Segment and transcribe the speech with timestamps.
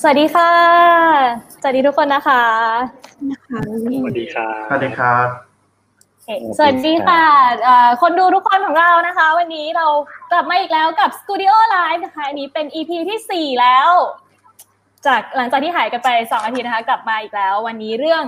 [0.00, 0.52] สวัสดีค่ะ
[1.60, 2.44] สวัสดีทุกคนนะคะ
[4.00, 5.26] สวัสดีครับ สวัสดีครับ
[6.56, 7.24] สวัสดีค่ะ
[8.02, 9.86] คนดูทุกคนของเรานะคะ วันนี้เรา
[10.32, 13.90] กลับมาอีกแล้วกับ Studio Live นะคะอันนี้เป็น EP ที่ 4 แล้ว
[15.06, 18.22] จากหลังจากที่หายกันไป 2 อาทิตย์นะคะ กลับมาอีกแล้ว วันนี้เรื่อง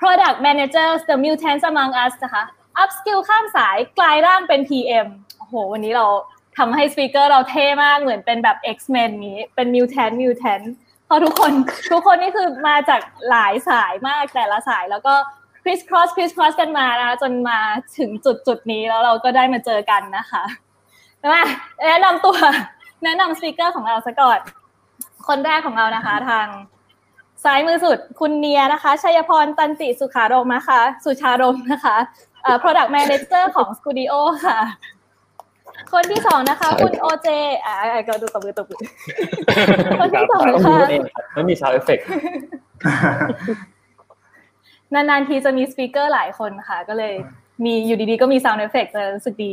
[0.00, 2.42] Product Managers the Mutants Among Us นะคะ
[2.82, 5.06] Upskill ข้ามสายกลายร่างเป็น PM
[5.38, 6.06] โอ้โห วันนี้เรา
[6.58, 10.66] ทำให้สปีกเกอร์เราเท่มากเหมือนเป็นแบบ X-Men นี้เป็น Mutant Mutant
[11.06, 11.52] เพราะทุกคน
[11.92, 15.14] ทุกคนนี่คือมาจากหลายสายมากแต่ละสายแล้วก็
[15.62, 17.58] criss cross criss cross กันมานะคะจนมา
[17.98, 20.44] ถึงจุดจุดนี้แล้วเราก็ได้มาเจอกันนะคะ
[21.32, 21.42] มา
[21.86, 22.36] แนะนำตัว
[23.04, 24.40] แนะนำสปีกเกอร์ของเราซะก่อน
[25.28, 26.46] คนแรกของเรานะคะทาง
[27.44, 31.96] ซ้ายมือสุดคุณเนียนะคะชัยพรตันติสุขารมนะคะ สุชารมนะคะ
[32.62, 34.12] product manager ของ Skooldio
[34.46, 34.58] ค่ะ
[35.92, 37.28] คนที่สองนะคะ คุณโอเจ
[37.66, 37.74] อ่า
[38.08, 38.80] ก็ดูตบมือตบมือ
[40.00, 40.78] คนที่สองค่ะ
[41.34, 41.98] ไม่มี sound effect
[44.94, 47.14] นานๆทีจะมี speaker หลายคนค่ะ ก็เลย
[47.64, 49.52] มีอยู่ดีๆ ก็มี sound effect เลยรู้สึกดี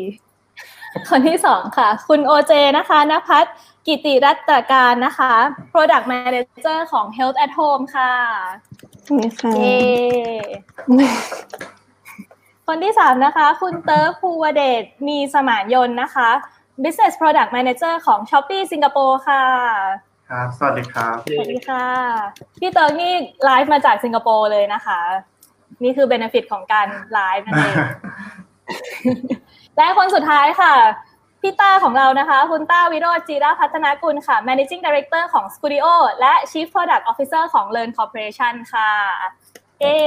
[1.10, 3.46] คนที่สองค่ะ คุณโอเจนะคะนภัส
[3.88, 5.34] กิติรัตการนะคะ
[5.72, 8.14] Product Manager ของ Health at Home ค่ะ
[9.58, 9.80] เย้
[12.74, 16.30] คนที่สามนะคะ คุณเติร์กภูวเดชมีสมานยนต์นะคะ
[16.84, 19.44] Business Product Manager ของ Shopee สิงคโปร์ค่ะ
[20.30, 21.88] ครับสวัสดีครับสวัสดีค่ะ
[22.60, 23.14] พี่เติร์กนี่
[23.46, 25.00] ไลฟ์มาจากสิงคโปร์เลยนะคะ
[25.84, 27.76] นี่คือ benefit ของการไลฟ์นั่นเอง
[29.78, 30.74] และคนสุดท้ายค่ะ
[31.42, 35.86] พี่ต้าของเรานะคะ คุณต้าวิโรจน์จีราพัฒนากุลค่ะ Managing Director ของ Skooldio
[36.20, 38.92] และ Chief Product Officer ของ Learn Corporation ค่ะ
[39.80, 39.98] เย้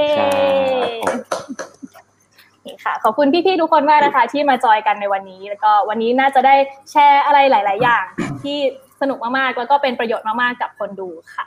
[2.67, 6.55] นี่ค่ะ ขอบคุณพี่ๆทุกคนมากนะคะ ที่มาจอยกันในวันนี้ แล้วก็วันนี้น่าจะได้
[6.91, 8.05] แชร์อะไรหลาย ๆ อย่าง
[8.43, 8.59] ที่
[9.01, 11.47] สนุกมากๆ แล้วก็เป็นประโยชน์มากๆ กับคนดูค่ะ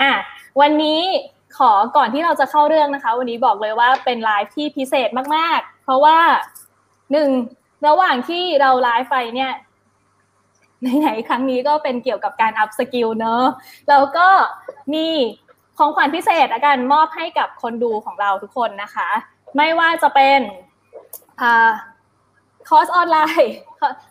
[0.00, 0.12] อะ
[0.60, 1.00] วันนี้
[1.58, 6.18] ขอก่อนที่เราจะเข้าเรื่องนะคะ วันนี้บอกเลยว่าเป็นไลฟ์ที่พิเศษมาก ๆ เพราะว่า
[7.12, 7.30] หนึ่ง
[7.86, 9.52] ระหว่างที่เราไลฟ์ไปเนี่ย
[11.00, 13.44] ไหนๆครั้งนี้ก็เป็นเกี่ยวกับการ upskill เนอะ
[13.88, 14.28] แล้วก็
[14.94, 15.06] มี
[15.78, 19.08] ของขวัญพิเศษอยากจะมอบให้กับคนดูของเราทุกคนนะคะ
[19.56, 20.40] ไม่ว่าจะเป็น
[22.68, 23.52] คอร์สออนไลน์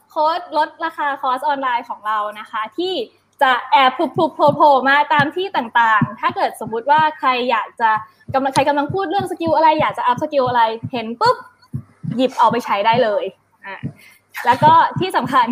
[0.10, 2.94] โค้ดลดราคาคอร์สออนไลน์ของเรานะคะ ที่
[3.42, 7.90] จะแอบผลุบๆโผล่มาตามที่ต่างๆ ถ้าเกิดสมมุติว่าใครอยากจะ
[8.34, 10.62] กำลังใครกำลังพูดเรื่อง skill อะไร อยากจะ upskill อะไร
[10.92, 11.38] เห็นปุ๊บ
[12.18, 13.24] หยิบเอาไปใช้ได้เลย
[13.66, 13.80] อะ
[14.46, 15.48] แล้วก็ที่สำคัญ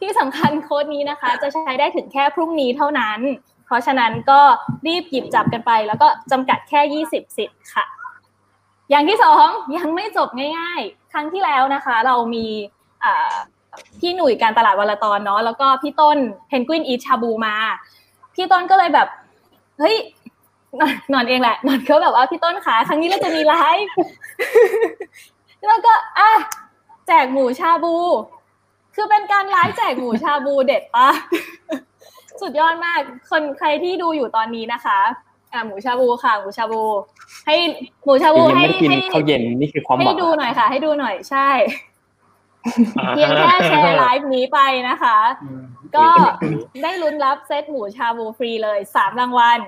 [0.00, 3.20] ที่สำคัญโค้ดนี้นะคะ จะใช้ได้ถึงแค่พรุ่งนี้เท่านั้น
[3.66, 4.40] เพราะฉะนั้นก็
[4.86, 7.84] รีบหยิบจับกันไป แล้วก็จำกัดแค่ยี่สิบสิทธิ์ค่ะ
[8.90, 9.46] อย่างที่สอง
[9.76, 10.28] ยังไม่จบ
[10.58, 12.46] ง่าย ๆ ครั้งที่แล้วนะคะ เรามี
[14.00, 16.18] พี่หนุ่ยการตลาดวลตอนเนาะแล้วก็พี่ต้น
[16.48, 17.54] เพนกวินอีชาบูมา
[18.34, 19.08] พี่ต้นก็เลยแบบ
[19.78, 19.96] เฮ้ย
[21.12, 23.94] นอนเองแหละนอนเขาแบบว่าพี่ต้นขาครั้งนี้เราจะมีไลฟ์
[25.66, 26.30] แล้วก็อะ
[27.06, 27.96] แจกหมูชาบู
[28.94, 31.08] คือเป็นการไลฟ์แจกหมูชาบูเด็ดปะ
[32.40, 34.98] สุดยอดมาก คนใครที่ดูอยู่ตอนนี้นะคะ
[35.54, 36.82] อะหมูชาบูค่ะ หมูชาบู
[37.46, 37.56] ให้
[38.04, 41.48] หมูชาบูให้ให้ข้าวเย็นนี่คือความหวังให้ดูหน่อยค่ะ ให้ดูหน่อยใช่
[43.10, 45.16] เพียงแค่แชร์ไลฟ์นี้ไปนะคะ
[45.96, 46.06] ก็
[46.82, 49.60] ได้ลุ้นรับเซตหมูชาบูฟรีเลยสามรางวัล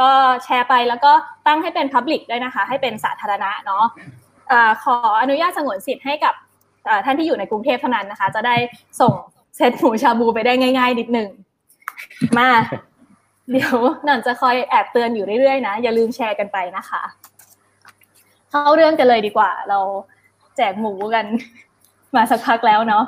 [0.00, 0.10] ก็
[0.44, 1.12] แชร์ไปแล้วก็
[1.46, 3.84] ตั้งให้เป็นพับลิกด้วยนะคะ ให้เป็นสาธารณะเนาะ
[4.82, 6.34] ขออนุญาตสงวนสิทธิ์ให้กับ
[7.04, 8.56] ท่านที่อยู่ในกรุงเทพเท่านั้นนะคะ จะได้
[9.00, 9.12] ส่ง
[9.56, 11.28] เซตหมูชาบูไปได้ง่าย ๆ นิดหนึ่ง
[12.38, 12.48] มา
[13.50, 17.02] เดี๋ยวหนันจะคอยแอบเตือนอยู่เรื่อยๆนะ อย่าลืมแชร์กันไปนะคะ
[18.50, 19.78] เข้าเรื่องกันเลยดีกว่า เรา
[20.56, 21.26] แจกหมูกัน
[22.16, 23.04] มาสักพักแล้วเนาะ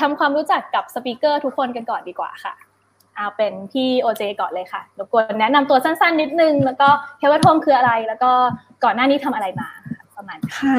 [0.00, 2.54] ทำความรู้จักกับ speaker ทุกคนกันก่อนดีกว่าค่ะ
[3.16, 6.88] เอาเป็นพี่โอเจก่อนเลยค่ะรบกวนแนะนำตัวสั้นๆ นิดนึง แล้วก็
[7.18, 8.30] Health at Home คืออะไร แล้วก็
[8.84, 9.68] ก่อนหน้านี้ทำอะไรมา
[10.16, 10.76] ประมาณค่ะ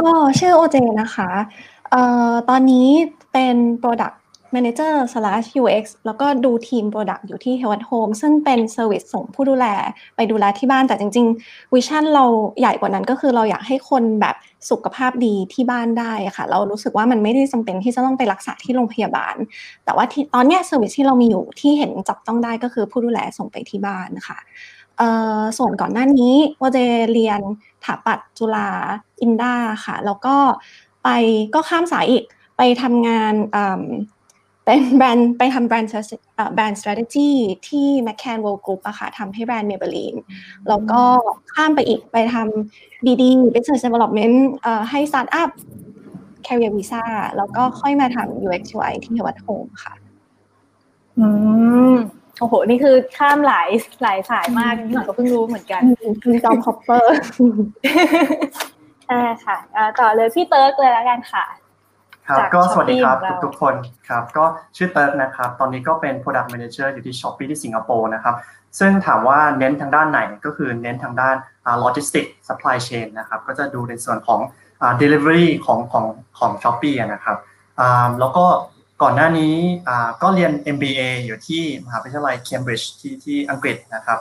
[0.00, 1.30] ก็ชื่อโอเจนะคะ
[1.90, 2.88] เอ่อตอนนี้
[3.32, 4.16] เป็น Product
[4.54, 9.66] Manager slash UX แล้วก็ดูทีม Product อยู่ที่ Health at Home ซึ่งเป็น Service ส่งผู้ดูแล
[10.16, 12.24] ไปดูแลที่บ้านแต่จริงๆ vision เรา
[12.60, 14.36] ใหญ่กว่านั้นก็คือเราอยากให้คนแบบ
[14.70, 19.34] สุขภาพดีที่บ้านได้ค่ะ เรารู้สึกว่ามันไม่ได้จำเป็นที่จะต้องไปรักษาที่โรงพยาบาล
[19.84, 20.04] แต่ว่า
[20.34, 24.38] ตอนนี้เซอร์วิสที่เรามีอยู่ที่เห็นจับต้องได้ก็คือผู้ดูแลส่งไปที่บ้านนะคะ
[25.58, 27.40] ส่วนก่อนหน้านี้ว่าจะเรียน
[27.84, 28.68] ถาปัดจุฬา
[29.22, 29.54] อินดา
[29.84, 30.36] ค่ะ แล้วก็
[31.04, 31.08] ไป
[31.54, 32.24] ก็ข้ามสายอีก
[32.56, 33.34] ไปทำงาน
[34.64, 35.90] เป็นแบรนด์ไปทำแบรนด์
[36.54, 37.30] แบรนด์ strategy
[37.68, 40.18] ที่ McCann World Group อะค่ะทำให้แบรนด์ Maybelline
[40.68, 41.02] แล้วก็
[41.52, 43.22] ข้ามไปอีกไปทำ BD
[43.54, 44.36] Business Development
[44.90, 45.50] ให้ Startup
[46.46, 47.04] Career Visa
[47.36, 49.94] แล้วก็ค่อยมาทำ UX UI ที่ Health Home ค่ะ
[51.18, 51.26] อื
[51.92, 51.94] ม
[52.40, 53.68] โอ้โห นี่คือข้ามหลาย
[54.02, 55.82] หลายสายมากพี่หน่อยก็เพิ่งรู้เหมือนกัน
[56.22, 57.16] คุณ job hopper
[59.06, 61.44] ใช่ค่ะอ่าต่อเลยพี่เติร์กเลยแล้วกันค่ะ
[62.28, 63.74] ครับจากก็สวัสดีครับ Shopee ของเราทุกๆคน
[64.08, 64.44] ครับก็
[64.76, 68.34] ชื่อเติร์กนะครับ ตอนนี้ก็เป็น Product Manager อยู่ที่ Shopee ที่สิงคโปร์นะครับ
[68.78, 71.36] ซึ่งถามว่าเน้นทางด้านไหนก็คือเน้นทางด้าน
[71.80, 74.40] โลจิสติก supply chain นะครับก็จะดูในส่วนของ
[74.82, 76.06] อ่า delivery ของของ
[76.38, 77.36] ของ Shopee อะนะครับ
[77.80, 78.44] อ่าแล้วก็
[79.02, 79.54] ก่อนหน้านี้
[79.88, 84.18] อ่าก็เรียน MBA อยู่ที่มหาวิทยาลัย Cambridge ที่ที่อังกฤษนะครับ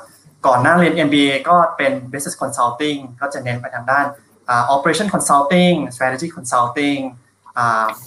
[0.47, 4.05] ก่อนหน้าเรียน MBA ก็เป็น Business Consulting ก็จะเน้นไปทางด้าน
[4.49, 7.22] อ่า Operation Consulting Strategy Consulting อ่า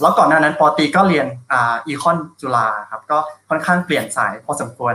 [0.01, 4.95] แล้วก่อนหน้านั้นป.ตรีก็เรียนอ่า Econ จุฬาครับ ก็ค่อนข้างเปลี่ยนสายพอสมควร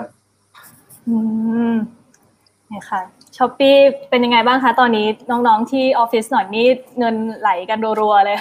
[1.07, 1.17] อื
[1.73, 1.75] ม
[2.67, 3.01] เนี่ยค่ะ
[3.37, 3.75] Shopee
[4.09, 6.67] เป็นยังไงบ้างคะตอนนี้น้องๆที่ออฟฟิศหน่อยนี่
[6.99, 8.39] เงินไหลกันรัวๆเลย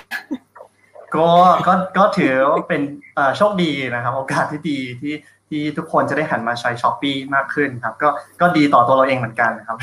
[1.15, 1.29] ก็
[1.67, 2.83] ก็ก็ถือว่าเป็น
[3.15, 5.15] เอ่อโชคดีนะครับ โอกาสที่ดีที่
[5.49, 8.09] ที่ทุกคนจะได้หันมาใช้ Shopee มากขึ้นครับ ก็
[8.41, 9.79] ก็ดีต่อตัวเราเองเหมือนกันนะครับ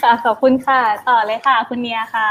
[0.00, 2.28] ค่ะขอบคุณค่ะ ต่อเลยค่ะ คุณเนียค่ะ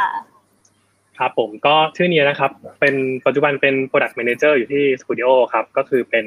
[1.19, 6.25] ครับผมก็ชื่อนียนะครับ เป็นปัจจุบันเป็น Product Manager อยู่ที่ Skooldio ครับ ก็คือเป็น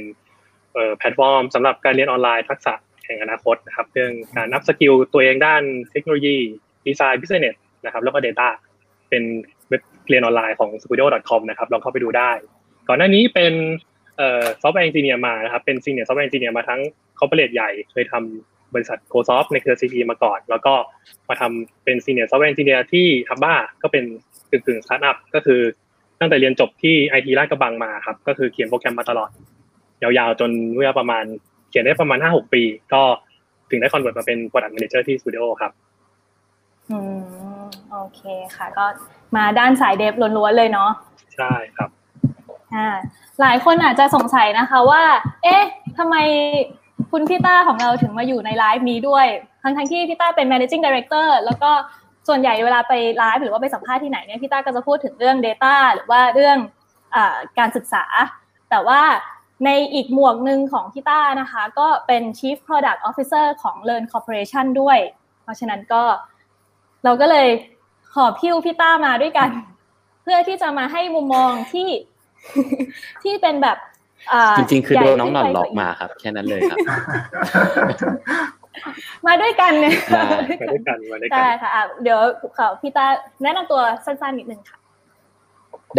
[0.98, 6.36] แพลตฟอร์มสำหรับการเรียนออนไลน์ทักษะแห่งอนาคตนะครับ เรื่องการ upskill ตัวเองด้านเทคโนโลยี
[6.86, 8.48] design business นะครับแล้วก็ Data
[9.08, 9.22] เป็น
[9.68, 12.30] เว็บเรียนออนไลน์ของ skooldio.com นะครับลองเข้าไปดูได้
[12.88, 13.52] ก่อนหน้านี้เป็น
[14.62, 16.80] software engineer มานะครับเป็น senior software engineer มาทั้ง
[17.18, 20.74] corporate ใหญ่เคยทำบริษัท Gosoft ในเครือ CP มาก่อน แล้วก็
[21.28, 24.04] มาทำเป็น senior software engineer ที่ HUBBA ก็เป็น
[24.50, 25.60] กึ่งๆสตาร์ทอัพก็คือ
[26.20, 29.30] ตั้งแต่เรียนจบที่ไอทีลาดกระบังมาครับ ก็คือเขียนโปรแกรมมาตลอด
[30.02, 31.24] ยาวๆ จนเมื่อประมาณ
[31.70, 32.62] เขียนได้ประมาณห้าหกปี
[32.92, 33.02] ก็
[33.70, 35.72] ถึงได้ convert มาเป็น Product Manager ที่ Skooldio ครับ
[36.90, 36.98] อื
[37.60, 38.20] มโอเค
[38.56, 38.84] ค่ะ ก็
[39.36, 40.90] มาด้านสาย dev ล้วนๆเลยเนาะ
[41.36, 41.90] ใช่ครับ
[42.74, 42.88] อ่า
[43.40, 45.02] หลายคนอาจจะสงสัยนะคะว่า
[45.42, 45.62] เอ๊ะ
[45.98, 46.16] ทำไม
[47.10, 49.26] คุณพี่ต้าของเราถึงมาอยู่ในไลฟ์นี้ด้วย
[49.62, 51.70] ทั้งทั้งๆที่พี่ต้าเป็น managing director แล้วก็
[52.28, 56.58] ส่วนใหญ่เวลาไปไลฟ์หรือว่าไปสัมภาษณ์ที่ไหนเนี่ยพี่ต้าก็จะพูดถึงเรื่อง Data หรือว่าเรื่อง
[57.14, 58.04] อาการศึกษา
[58.70, 59.00] แต่ว่า
[59.64, 64.98] ในอีกหมวกหนึ่งของพี่ต้านะคะ ก็เป็น Chief Product Officer ของ Learn Corporation ด้วย
[65.42, 66.02] เพราะฉะนั้นก็
[67.04, 67.48] เราก็เลย
[68.14, 69.50] ขอพิ้วพี่ต้ามาด้วยกัน
[70.22, 71.88] เพื่อที่จะมาให้มุมมองที่
[73.22, 73.78] ที่เป็นแบบ
[74.32, 76.78] อ่าจริงๆ คือใหญ่โดนน้องหนอนขึ้ไปหลอกมาครับ แค่นั้นเลยครับ
[79.26, 80.26] มาด้วยกันเนี่ยได้
[80.60, 82.20] มาด้วยกันมาด้วยกัใช่นค่ะอะเดี๋ยว
[82.56, 83.06] ขอพี่ต้า
[83.42, 84.78] แนะนำตัวสั้นๆนิดนึงค่ะ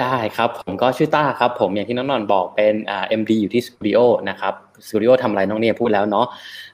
[0.02, 4.54] ได้ครับ ผมก็ชื่อต้าครับ ผมอย่างที่น้องหนอนบอกเป็นอ่า MD อยู่ที่สตูดิโอนะครับ
[4.88, 6.26] สตูดิโอทำอะไรน้องเนี่ยพูดแล้วเนาะ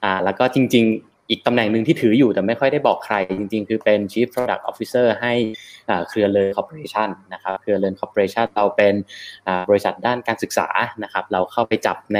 [0.04, 5.34] อ่า แล้วก็จริง ๆอีกตำแหน่งหนึ่งที่ถืออยู่แต่ไม่ค่อยได้บอกใครจริงๆ คือเป็น Chief Product Officer ให้
[5.90, 8.94] อ่าเครือเล r คอร์ปอเรชันนะครับเครือเล r คอร์ปอเรชันเราเป็น
[9.48, 10.68] อ่าบริษัทด้านการศึกษา
[11.04, 12.20] นะครับ เราเข้าไปจับใน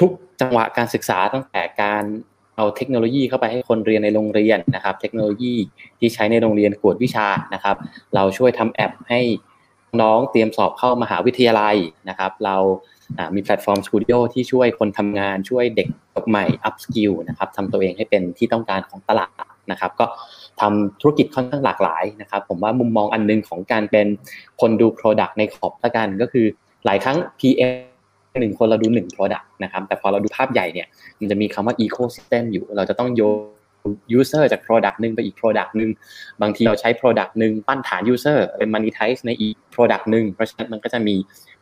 [0.00, 2.04] ทุกๆ จังหวะการศึกษาตั้งแต่การ
[2.60, 5.54] เอาเทคโนโลยีเข้าไปให้คนเรียนในโรงเรียนนะครับ เทคโนโลยี
[5.98, 7.76] ที่ใช้ในโรงเรียนกวดวิชานะครับ
[8.14, 9.20] เราช่วยทำแอปให้
[10.02, 11.76] น้องเตรียมสอบเข้ามหาวิทยาลัย
[12.08, 12.56] นะครับ เรา
[13.18, 20.06] อ่ามีแพลตฟอร์ม Skooldio ที่ช่วยคนทำงานช่วยเด็กจบใหม่ upskill นะครับทำตัวเองให้เป็นที่ต้องการของตลาดนะครับ ก็
[20.60, 24.06] ทำธุรกิจค่อนข้างหลากหลายนะครับ ผมว่ามุมมองอันหนึงของการเป็น
[24.60, 26.46] คนดู Product ในขอบละกันก็คือ
[26.84, 27.89] หลายครั้ง PM
[28.40, 30.86] หนึ่งคนเราดูหนึ่ง Product นะครับ แต่พอเราดูภาพใหญ่เนี่ย
[31.20, 33.22] มันจะมีคำว่า ecosystem อยู่ เราจะต้องโย
[34.18, 35.90] user จาก product หนึ่งไปอีก product หนึ่ง
[36.42, 41.16] บางทีเราใช้ product หนึ่งปั้นฐาน user เป็น monetize ในอีก product หนึ่ง เพราะฉะนั้นมันก็จะมี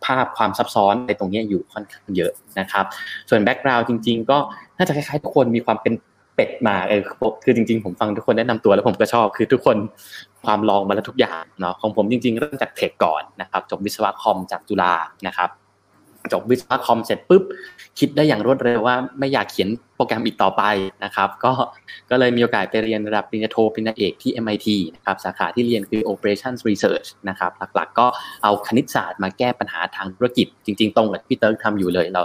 [0.04, 2.84] ภาพความซับซ้อนในตรงนี้อยู่ค่อนข้างเยอะนะครับ
[3.28, 4.38] ส่วน background จริง ๆ ก็
[4.78, 5.94] น่าจะคล้ายๆทุกคนมีความเป็น
[6.34, 7.02] เป็ดมาเออ
[7.44, 9.76] คือจริง ๆ ผมฟังทุกคนแนะนำตัวแล้วผมก็ชอบ คือทุกคน
[10.44, 14.94] ความลองมาแล้วทุกอย่างเนาะของผมจริง ๆ เริ่มจากเทคก่อนนะครับจบวิศวะคอมจากจุฬา
[15.26, 15.50] นะครับ
[16.32, 17.42] จบวิศวะคอมเสร็จปุ๊บ
[17.98, 20.62] คิดได้อย่างรวดเร็วว่าไม่อยากเขียนโปรแกรมอีกต่อไป
[21.04, 21.52] นะครับ ก็
[22.10, 28.06] ก็เลยมีโอกาสไปเรียนระดับปริญญาโทปริญญาเอกที่ MIT นะครับสาขาที่เรียนคือ Operations Research นะครับหลักๆ ก็
[28.42, 32.22] เอาคณิตศาสตร์มาแก้ปัญหาทางธุรกิจ จริง ๆ ตรงกับพี่เติร์กทำอยู่เลยเรา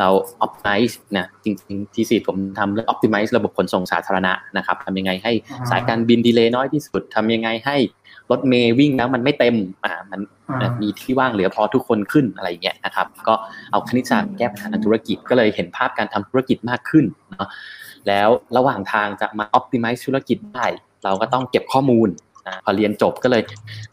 [0.00, 0.08] เรา
[0.44, 5.32] optimize นะจริงๆที่สี่ผมทำเรื่อง optimize ระบบขนส่งสาธารณะนะครับทำยังไงให้
[5.70, 7.76] สายการบินดีเลย์น้อยที่สุดทำยังไงให้
[8.30, 13.34] รถเมย์วิ่งแล้วมันไม่เต็มอ่ามันอืมมีที่ว่างเหลือพอทุกคนขึ้นอะไรอย่างเงี้ยนะครับ ก็
[13.72, 17.48] เอาคณิตศาสตร์แก้ปัญหาทางธุรกิจก็เลยเห็นภาพการทำธุรกิจมากขึ้นเนาะ
[18.08, 20.66] แล้วระหว่างทางจะมา optimize ธุรกิจได้
[21.04, 22.08] เราก็ต้องเก็บข้อมูล
[22.46, 23.42] นะพอเรียนจบก็เลย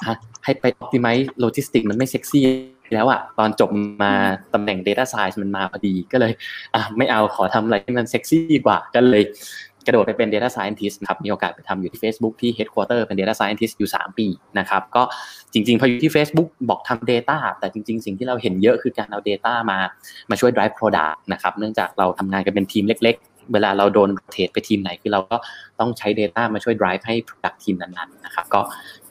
[0.07, 2.45] ฮะให้ไป optimize logistics มันไม่เซ็กซี่
[2.93, 3.69] แล้วอะตอนจบ
[4.03, 4.13] มา
[4.53, 6.33] ตำแหน่ง data science มันมาพอดีก็เลย
[6.75, 9.23] อะไม่เอาขอทำอะไรที่มันเซ็กซี่กว่าก็เลย
[9.85, 14.27] กระโดดไปเป็น Data Scientist นะครับมีโอกาสไปทำอยู่ที่ Facebook ที่ Headquarter เป็น Data Scientist อยู่ 3 ปี
[14.59, 15.03] นะครับก็
[15.53, 19.79] จริงๆพออยู่ที่ Facebook บอกทำ Data แต่จริง ๆ สิ่งที่เราเห็นเยอะคือการเอา Data มา
[20.29, 25.37] มาช่วย drive product นะครับเนื่องจากเราทำงานกันเป็นทีมเล็กๆเวลาเราโดนเทรดไปทีมไหน คือเราก็
[25.79, 28.61] ต้องใช้ Data มาช่วย drive ให้ product ทีมนั้นๆนะครับก็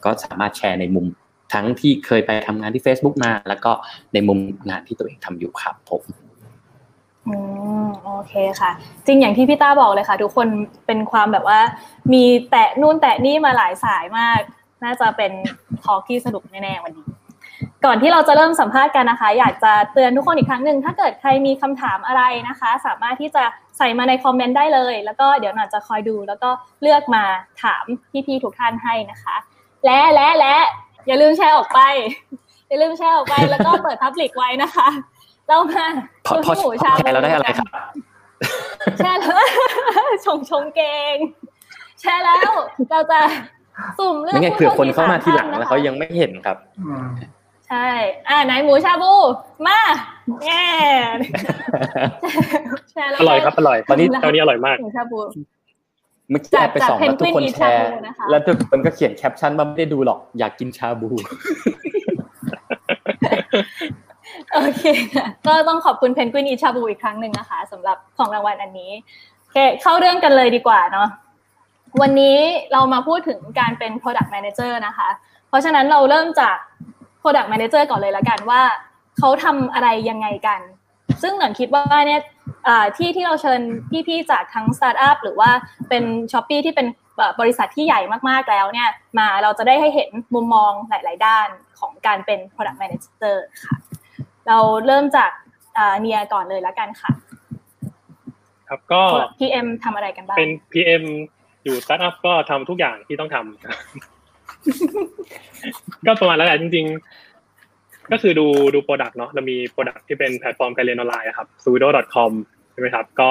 [0.05, 1.07] ก็สามารถแชร์ในมุม
[1.53, 3.73] ทั้งที่เคยไปทำงานที่ Facebook มา แล้วก็
[4.15, 6.03] ในมุมงานที่ตัวเองทำอยู่ครับผม
[7.30, 7.38] อื
[7.84, 8.70] มโอเคค่ะ
[9.06, 10.49] จริงอย่างที่พี่ต้าบอกเลยค่ะ ทุกคน
[10.87, 11.60] เป็นความแบบว่า
[12.12, 14.40] มีแตะนู่นแตะนี่มาหลายสายมาก
[14.84, 15.32] น่าจะเป็น
[15.82, 17.08] ทอล์กที่สนุกแน่ๆวันนี้
[17.84, 23.42] ก่อนที่เราจะเริ่มสัมภาษณ์กันนะคะ อยากจะเตือนทุกคนอีกครั้งหนึ่งถ้าเกิดใครมีคำถามอะไรนะคะ สามารถที่จะ
[23.78, 26.50] ใส่มาในคอมเมนต์ได้เลย แล้วก็เดี๋ยวหน่อยจะคอยดู แล้วก็
[26.82, 27.25] เลือกมา
[27.62, 27.84] ถาม
[28.26, 29.37] พี่ๆทุกท่านให้นะคะ
[29.84, 30.54] และและและ
[31.06, 31.80] อย่าลืมแชร์ออกไป
[32.68, 34.88] อย่าลืมแชร์ออกไปแล้วก็เปิดพับลิกไว้นะคะ
[35.50, 35.87] เรามา
[36.26, 37.69] พอพอคุณหมูชาแชร์เราได้อะไรครับ
[38.99, 39.42] แชร์แล้ว
[40.26, 40.80] ชงชงเก
[41.14, 41.16] ง
[42.00, 42.50] แชร์แล้ว
[42.90, 43.21] เราจะ
[43.99, 47.04] สุ่มเลือกไม่งั้นผู้เผื่อคนเข้ามาทีหลังสท่แล้วนะคะเขายังไม่เห็นครับอืม
[47.69, 47.88] ใช่
[48.28, 49.12] อ่าไหนหมูชาบู
[49.66, 49.80] มา
[50.45, 50.66] แง่
[52.92, 55.21] แชร์แล้วอร่อยครับอร่อยตอนนี้ตอนนี้อร่อยมากหมูชาบู
[56.30, 61.09] เมื่อกี้จากแอบไปส่องจากแล้วทุกคน Penguin แชร์ Eat Shabu นะคะแล้วทุกคนก็เขียนแคปชั่นว่าไม่ได้ดูหรอกอยากกินชาบู
[64.54, 64.83] โอเค
[65.47, 68.92] ก็ต้องขอบคุณ Penguin Eat Shabu อีกครั้งหนึ่งนะคะสำหรับของรางวัลอันนี้
[69.38, 71.09] โอเคเข้าเรื่องกันเลยดีกว่าเนาะ
[72.00, 72.37] วันนี้
[72.73, 75.09] เรามาพูดถึงการเป็น Product Manager นะคะ
[75.49, 76.57] เพราะฉะนั้นเราเริ่มจาก
[77.23, 78.62] Product Manager ก่อนเลยละกันว่า
[79.19, 80.61] เขาทำอะไรยังไงกัน
[81.23, 82.23] ซึ่งหนังคิดว่าเนี่ย
[82.97, 83.61] ที่ที่เราเชิญ
[84.09, 85.50] พี่ๆจากทั้งสตาร์ทอัพหรือว่า
[85.88, 86.87] เป็น Shopee ที่เป็น
[87.40, 88.88] บริษัทที่ใหญ่มากๆแล้วเนี่ย
[89.19, 91.49] มาเราจะได้ให้เห็นมุมมองหลาย ๆ ด้าน
[91.80, 93.76] ของการเป็น Product Manager ค่ะ
[94.50, 95.30] เราเริ่มจาก
[95.76, 97.11] อ่าเนียก่อนเลยละกันค่ะ
[98.69, 99.02] ครับก็
[99.40, 101.04] PM ทำอะไรกันบ้างเป็น PM
[101.64, 106.87] อยู่สตาร์ทอัพก็ทำทุกอย่างที่ต้องทำก็ประมาณแล้วแหละจริง
[107.49, 112.33] ๆ ก็คือดูดู product เนาะเรามี product ที่เป็นแพลตฟอร์มการเรียนออนไลน์อะครับ skooldio.com
[112.73, 113.30] ใช่ไหมครับ ก็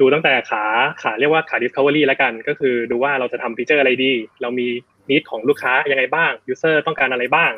[0.00, 0.64] ดูตั้งแต่ขา
[1.02, 4.12] ขาเรียกว่าขา discovery แล้วกัน ก็คือดูว่าเราจะทำ feature อะไรดี
[4.42, 4.68] เรามี
[5.10, 7.52] need ของลูกค้ายังไงบ้าง user ต้องการอะไรบ้าง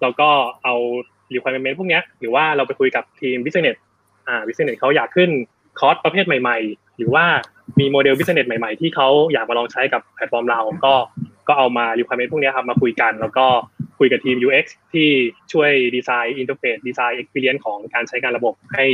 [0.00, 0.30] เราก็
[0.64, 0.74] เอา
[1.34, 3.76] requirement พวกนี้หรือว่าเราไปคุยกับทีม business
[4.28, 5.30] อ่า business เขาอยากขึ้น
[5.78, 7.24] คอร์สประเภทใหม่ ๆ หรือว่า
[7.80, 10.94] มีโมเดล business ใหม่ๆ ที่เขาอยากมาลองใช้กับแพลตฟอร์มเราก็
[11.48, 13.46] ก็เอามา requirement พวกนี้ครับมาคุยกัน แล้วก็
[13.98, 15.08] คุยกับทีม UX ที่
[15.52, 18.84] ช่วยดีไซน์ interface ดีไซน์ experience ของการใช้งานระบบให้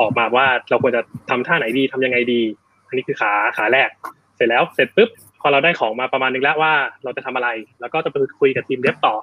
[0.00, 2.42] ออกมาว่าเราควรจะทำท่าไหนดีทำยังไงดี
[2.88, 3.88] อันนี้คือขาขาแรก
[4.36, 5.08] เสร็จแล้วเสร็จปุ๊บ
[5.40, 6.72] พอเราได้ของมาประมาณนึงแล้วว่า
[7.04, 7.48] เราจะทำอะไร
[7.80, 9.14] แล้วก็จะไปคุยกับทีม dev ต่อ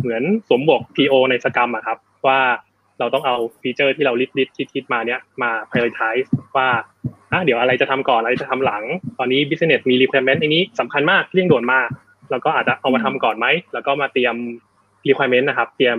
[0.00, 2.40] เหมือนสวมหมวก PO ใน Scrum อะครับ ว่า
[2.98, 6.68] เราต้องเอา feature ที่เรา list list คิดคิดมาเนี้ยมา prioritize ว่า
[7.32, 8.82] อะเดี๋ยวอะไรจะทำก่อนอะไรจะทำหลัง
[9.18, 11.88] ตอนนี้ business มี requirement อันนี้สำคัญมากเร่งด่วนมาก
[12.30, 14.34] แล้วก็อาจจะเอามาทำก่อนไหม แล้วก็มาเตรียม
[15.08, 15.98] requirement นะครับ เตรียม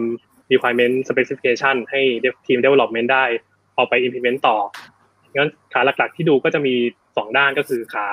[0.51, 2.01] requirement specification ให้
[2.47, 3.25] ทีม development ได้
[3.75, 4.57] เอาไป implement ต่อ
[5.35, 6.73] งั้นขาหลักๆที่ดูก็จะมี
[7.17, 8.07] สองด้านก็คือขา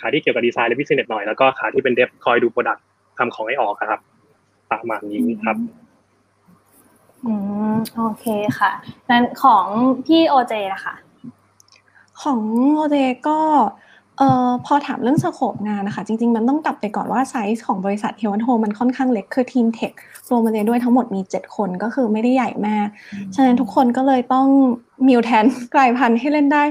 [0.00, 2.84] ขาที่เกี่ยวกับดีไซน์และพิเศษหน่อย แล้วก็ขาที่เป็นเดฟคอยดูโปรดักต์
[3.18, 4.00] ทำของให้ออกครับ
[4.70, 5.56] ประมาณนี้ครับ
[7.26, 7.34] อื
[7.72, 8.24] มโอเค
[8.58, 8.70] ค่ะ
[9.10, 9.64] นั้นของ
[10.06, 10.94] พี่โอเจนะคะ
[12.22, 12.40] ของ
[12.74, 12.96] โอเด
[13.28, 13.38] ก็
[14.18, 19.92] เอ่อพอถามเรื่องสโคปงานนะคะจริง ๆ มันต้องกลับไปก่อนว่าไซส์ของบริษัทเฮวันโฮมันค่อนข้างเล็กคือทีมเทค
[20.30, 22.88] รวมมาเลยด้วยทั้งหมดมี 7 คนก็คือไม่ได้ใหญ่มาก
[23.34, 24.46] ฉะนั้นทุกคนก็เลยต้อง
[25.06, 26.62] มิวแทนกลายพันธุ์ให้เล่นได้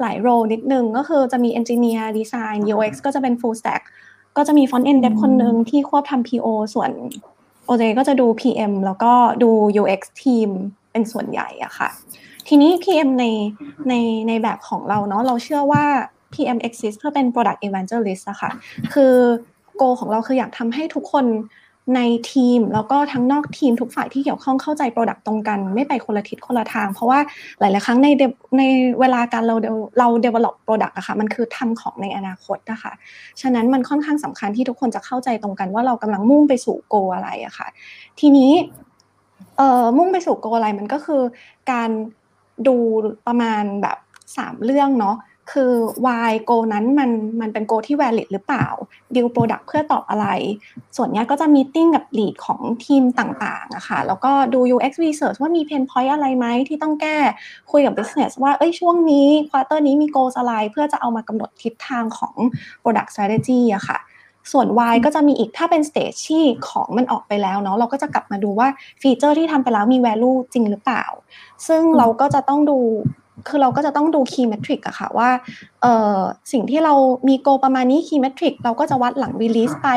[0.00, 3.82] หลายโรนิดนึง ก็คือจะมี Engineer Design UX ก็จะเป็น Full Stack
[4.36, 6.90] ก็จะมี Front End Dev คนหนึ่งที่ควบทำ PO ส่วน
[7.70, 9.12] โอเก็จะดู PM แล้วก็
[9.42, 9.50] ดู
[9.82, 10.48] UX ทีม
[10.92, 11.88] เป็นส่วนใหญ่อะค่ะ
[12.48, 13.24] ทีนี้ PM ใน
[13.88, 13.94] ใน
[14.28, 15.84] ในแบบของเราเนาะเราเชื่อว่า
[16.34, 18.50] PM exist เพื่อเป็น product evangelist อะค่ะ
[18.92, 19.14] คือ
[19.80, 21.24] goal ของเราคืออยากทำให้ทุกคน
[21.96, 22.00] ใน
[22.32, 27.18] ทีมแล้วก็ทั้งนอกทีมทุกฝ่ายที่เกี่ยวข้องเข้าใจ product ตรงกัน ไม่ไปคนละทิศคนละทาง เพราะว่า
[27.60, 28.08] หลาย ๆ ครั้งใน
[28.58, 28.62] ใน
[29.00, 32.92] เวลาการเรา dev- เรา develop product อะค่ะมันคือทำของในอนาคตนะคะ
[33.40, 37.68] ฉะนั้นมันค่อนข้างสำคัญที่ทุกคนจะเข้าใจตรงกันว่าเรากำลังมุ่งไปสู่ goal อะไรอะค่ะ
[38.20, 38.52] ทีนี้
[39.56, 41.22] เอ่อมุ่งไปสู่ goal อะไรมันก็คือ
[41.72, 41.90] การ
[42.66, 42.76] ดู
[43.26, 43.98] ประมาณแบบ
[44.36, 45.16] สามเรื่องเนาะ
[45.52, 45.72] คือ
[46.04, 48.66] why g o นั้นมันมันเป็น g o ที่ valid หรือเปล่า
[49.14, 50.26] deal product เพื่อตอบอะไร
[50.96, 57.18] ส่วนนี้ก็จะ meeting กับ lead ของทีมต่างๆอะค่ะแล้วก็ดู UX research ว่ามี pain point อะไรไหมที่ต้องแก้
[57.72, 62.34] คุยกับ business ว่าเอ้ยช่วงนี้ quarter นี้มี goal อะไรเพื่อจะเอามากำหนดทิศทางของ
[62.82, 63.98] product strategy อะค่ะ
[64.52, 68.68] ส่วน Y ก็จะมีอีกถ้าเป็น stage ที่ของมันออกไปแล้วเนาะเราก็จะกลับมาดูว่า
[69.02, 71.04] ฟีเจอร์ที่ทำไปแล้วมี value จริงหรือเปล่า
[71.68, 72.78] ซึ่งเราก็จะต้องดู
[73.48, 75.30] คือเราก็จะต้องดู key metric อะค่ะว่า
[75.82, 76.18] เออ
[76.52, 76.94] สิ่งที่เรา
[77.28, 79.88] มีโกประมาณนี้ key metric เราก็จะวัดหลัง release ไป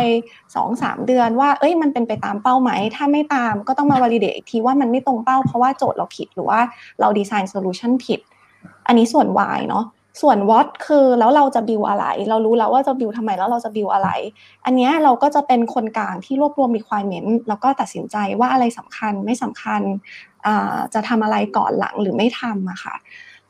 [0.49, 6.59] 2-3 เดือนว่า เอ้ยมันเป็นไปตามเป้าไหม ถ้าไม่ตามก็ต้องมา validate อีกทีว่ามันไม่ตรงเป้าเพราะว่าโจทย์เราผิดหรือว่า
[6.99, 8.19] เรา design solution ผิด
[8.87, 9.85] อันนี้ส่วน Y เนาะ
[10.21, 14.09] ส่วน what คือแล้วเราจะ build อะไร เรารู้แล้วว่าจะ build ทำไมแล้วเราจะ build อะไร
[14.65, 19.81] อันนี้เราก็จะเป็นคนกลางที่รวบรวม requirement แล้วก็ตัดสินใจว่าอะไรสำคัญไม่สำคัญ
[20.93, 22.95] จะทำอะไรก่อนหลังหรือไม่ทำอะค่ะ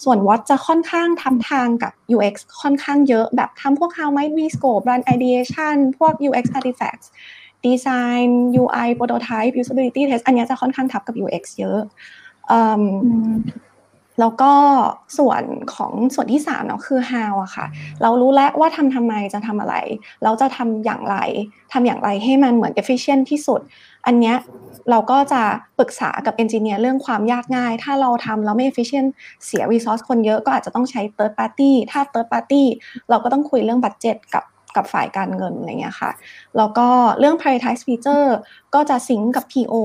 [0.03, 7.07] ส่วน what จะค่อนข้างทำทางกับ UX ค่อนข้างเยอะ แบบทำพวก how might we scope run ideation พวก UX artifacts
[7.67, 8.29] design
[8.61, 11.79] UI prototype usability test อันนี้จะค่อนข้างทับกับ UX เยอะ
[14.19, 14.53] แล้วก็
[15.17, 15.43] ส่วน
[15.75, 17.65] ของส่วนที่สามเนาะคือ how อะค่ะ
[18.01, 19.75] เรารู้แล้วว่าทำทำไมจะทำอะไร
[20.23, 21.17] เราจะทำอย่างไร
[21.73, 23.61] ทำอย่างไรให้มันเหมือน efficient ที่สุด
[24.05, 24.35] อันเนี้ย
[24.91, 25.41] เราก็จะ
[25.79, 29.09] ปรึกษากับเอนจิเนียร์เรื่องความยากง่าย ถ้าเราทำแล้วไม่ efficient
[29.45, 32.63] เสีย resource คนเยอะก็อาจจะต้องใช้ third party ถ้า third party
[33.09, 34.43] เราก็ต้องคุยเรื่อง budget กับ
[34.75, 36.11] กับฝ่ายการเงินอะไรเงี้ยค่ะ
[36.57, 36.87] แล้วก็
[37.19, 38.29] เรื่อง prioritize feature
[38.73, 39.75] ก็จะซิงกับ PO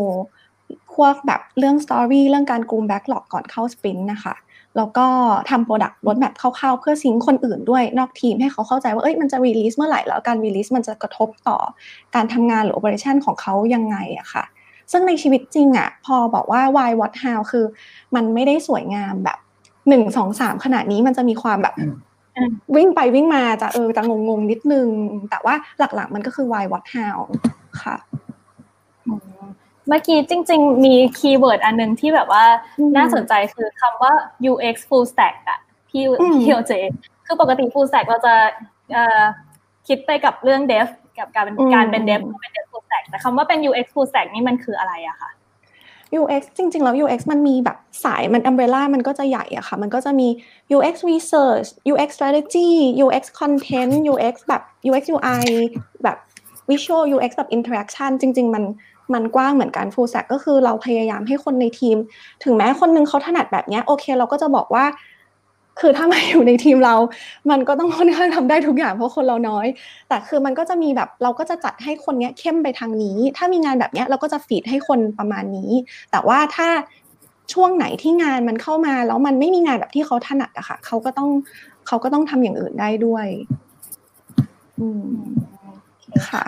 [0.95, 4.35] พวกแบบเรื่อง story เรื่องการกลุ่ม backlog ก่อนเข้า sprint นะคะ
[4.77, 5.07] แล้วก็
[5.51, 11.59] ทำ product roadmap คร่าวๆ เพื่อซิงคนอื่นด้วยนอกทีมให้เขาเข้าใจว่าเอ้ยมันจะ release เมื่อไหร่ แล้วการ release มันจะกระทบต่อ
[12.15, 14.45] การทำงานหรือ operation ของเขายังไงอะค่ะ
[14.93, 17.65] ซึ่งในชีวิตจริงอะพอบอกว่า why what how คือ
[18.15, 19.39] มันไม่ได้สวยงามแบบ
[19.89, 21.75] หนึ่งสองสามขนาดนี้มันจะมีความแบบ
[22.77, 24.89] วิ่งไปวิ่งมาจะเออจะงงๆนิดนึง
[25.31, 27.19] แต่ว่าหลักๆมันก็คือ why what how
[27.83, 27.97] ค่ะ
[29.89, 32.45] เมื่อกี้จริง ๆ มีคีย์เวิร์ดอันนึงที่แบบว่า
[32.97, 34.13] น่าสนใจคือคำว่า
[34.51, 36.05] UX full stack อะพี่
[36.43, 36.73] พี่โอเจ
[37.27, 38.35] คือปกติ full stack เราจะ
[39.89, 40.87] คิดไปกับเรื่อง dev
[41.21, 45.31] กับการเป็นการเป็น dev เป็น dev full stack แต่คำว่าเป็น UX full stack นี่มันคืออะไรอะคะ
[46.21, 50.29] UX จริง ๆ แล้ว UX มันมีแบบสายมัน umbrella มันก็จะใหญ่อะค่ะ มันก็จะมี
[50.77, 52.71] UX research UX strategy
[53.05, 55.45] UX content UX แบบ UX UI
[56.03, 56.17] แบบ
[56.71, 58.65] visual UX แบบ interaction จริง ๆ มัน
[59.15, 61.97] มันกว้างเหมือนกัน full stack ก็คือเราพยายามให้คนในทีม
[62.45, 64.85] ถึงแม้คนนึงเขาถนัดแบบนี้โอเค เราก็จะบอกว่า
[65.81, 66.95] คือถ้ามาอยู่ในทีมเรา
[67.51, 69.67] มันก็ต้องค่อนข้างทำได้ทุกอย่างเพราะคนเราน้อย
[70.09, 75.71] แต่คือมันก็จะมีแบบเราก็จะจัดให้คนนี้เข้มไปทางนี้ ถ้ามีงานแบบนี้เราก็จะฟีดให้คนประมาณนี้
[76.13, 76.69] แต่ว่าถ้า
[77.53, 81.31] ช่วงไหนที่งานมันเข้ามาแล้วมันไม่มีงานแบบที่เขาถนัดอะค่ะเขาก็ต้อง
[81.87, 83.27] เขาก็ต้องทำอย่างอื่นได้ด้วย
[84.81, 85.09] อืม
[86.29, 86.45] ค่ะ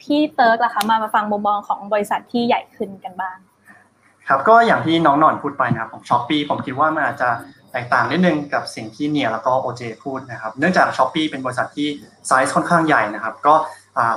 [0.00, 3.36] พี่เติร์กล่ะคะมามาฟังมุมมองของบริษัทที่ใหญ่ขึ้นกันบ้าง
[4.28, 11.88] ครับก็อย่างที่น้องหนอนพูดไปนะครับของ Shopee ผมคิดว่ามันอาจจะแต กต่างนิดนึงกับสิ่งที่เนียแล้วก็โอเจพูดนะครับ เนื่องจาก Shopee เป็นบริษัทที่
[12.26, 13.54] ไซส์ค่อนข้างใหญ่นะครับ ก็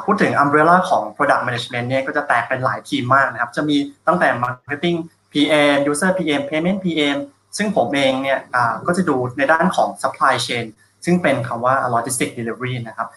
[0.06, 4.97] พูดถึง umbrella ของ Product Management เนี่ยก็จะแตกเป็นหลายทีมมากนะครับ จะมีตั้งแต่ Marketing
[5.32, 7.17] PM User PM Payment PM
[7.58, 8.39] ซึ่งผมเองเนี่ย
[8.88, 10.65] ก็จะดูในด้านของ Supply Chain
[11.06, 13.08] ซึ่งเป็นคำว่า Logistic Delivery นะครับ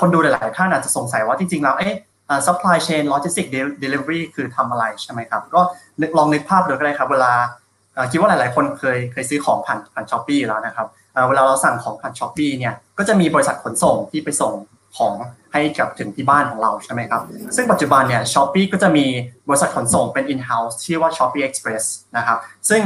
[0.00, 1.94] คนดูหลาย ๆ ท่านอาจจะสงสัยว่าจริง ๆ แล้วเอ๊ะ
[2.46, 3.46] supply chain logistic
[3.82, 5.60] delivery คือทำอะไรใช่ไหมครับ ก็
[6.18, 7.32] ลองนึกภาพดูก็ได้ครับ เวลา
[8.10, 10.86] คิดว่าหลาย ๆ คนเคยเคยซื้อของผ่านผ่าน Shopee แล้วนะครับ
[11.28, 14.52] เวลาเราสั่งของผ่าน Shopee เนี่ยก็จะมีบริษัทขนส่งที่ไปส่ง
[14.96, 15.14] ของ
[15.52, 17.22] ให้กับถึงที่บ้านของเราใช่ไหมครับ
[17.56, 19.06] ซึ่งปัจจุบันเนี่ยช้อปปี้ก็จะมี
[19.48, 21.84] บริษัทขนส่งเป็น in-house ชื่อว่า Shopee Express
[22.16, 22.82] นะครับ ซึ่ง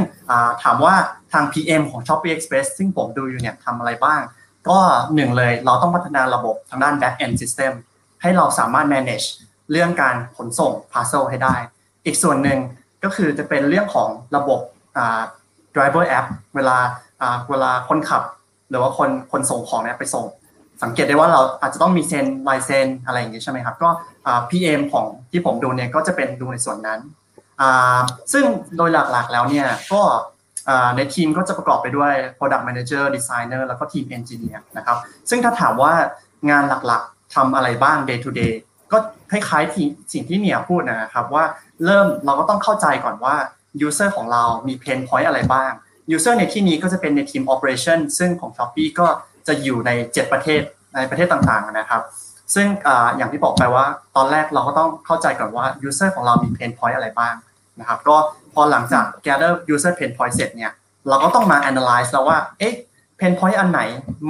[0.63, 0.95] ถามว่า
[1.33, 4.21] ทาง PM ของ Shopee Express ซึ่งผมดูอยู่เนี่ยทำอะไรบ้าง
[4.69, 4.79] ก็
[5.15, 7.71] หนึ่งเลยเราต้องพัฒนาระบบทางด้าน back end system
[8.21, 9.27] ให้เราสามารถ manage
[9.71, 11.55] เรื่องการขนส่ง parcel ให้ได้
[12.05, 12.59] อีกส่วนหนึ่ง
[13.03, 14.59] ก็คือจะเป็นเรื่องของระบบ
[15.75, 16.77] driver app เวลา
[17.49, 18.23] เวลาคนขับ
[18.69, 20.25] หรือว่าคนคนส่งของเนี่ยไปส่ง
[20.83, 23.89] สังเกตได้ว่าเราอาจจะต้องมีเซ็นลายเซ็นอะไรอย่างนี้ใช่ไหมครับ ก็
[24.49, 26.99] PM ของที่ผมดูเนี่ยก็จะเป็นดูในส่วนนั้น
[28.33, 28.45] ซึ่ง
[28.77, 30.01] โดยหลักๆแล้วเนี่ยก็
[30.97, 34.97] ในทีมก็จะประกอบไปด้วย product manager designer แล้วก็ทีม engineer นะครับ
[35.29, 35.93] ซึ่งถ้าถามว่า
[36.49, 38.53] งานหลักๆทำอะไรบ้าง day to day
[38.91, 38.97] ก็
[39.31, 41.43] คล้ายๆที่สิ่งที่เนียพูดนะครับว่า
[41.85, 43.35] เริ่มเราก็ต้องเข้าใจก่อนว่า
[43.85, 45.71] user ของเรามี pain point อะไรบ้าง
[46.15, 49.07] user ในที่นี้ก็จะเป็นในทีม operation ซึ่งของ Shopee ก็
[49.47, 50.61] จะอยู่ใน 7 ประเทศ
[50.95, 52.01] ในประเทศต่างๆนะครับ
[52.55, 53.85] ซึ่งออย่างที่บอกไปว่า
[54.15, 57.35] ตอนแรกเราก็ต้องเข้าใจก่อนว่า user ของเรามี pain point อะไรบ้าง
[57.79, 58.17] นะครับก็
[58.53, 60.71] พอหลังจาก gather user pain point เสร็จเนี่ย
[61.09, 62.73] เราก็ต้องมา analyze แล้วว่าเอ๊ะ
[63.19, 63.81] pain point อันไหน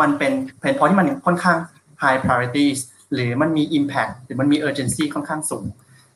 [0.01, 0.31] มันเป็น
[0.61, 1.57] pain point ที่มันค่อนข้าง
[2.01, 2.79] high priorities
[3.13, 5.65] หรือมันมี impact หรือมันมี urgency ค่อนข้างสูง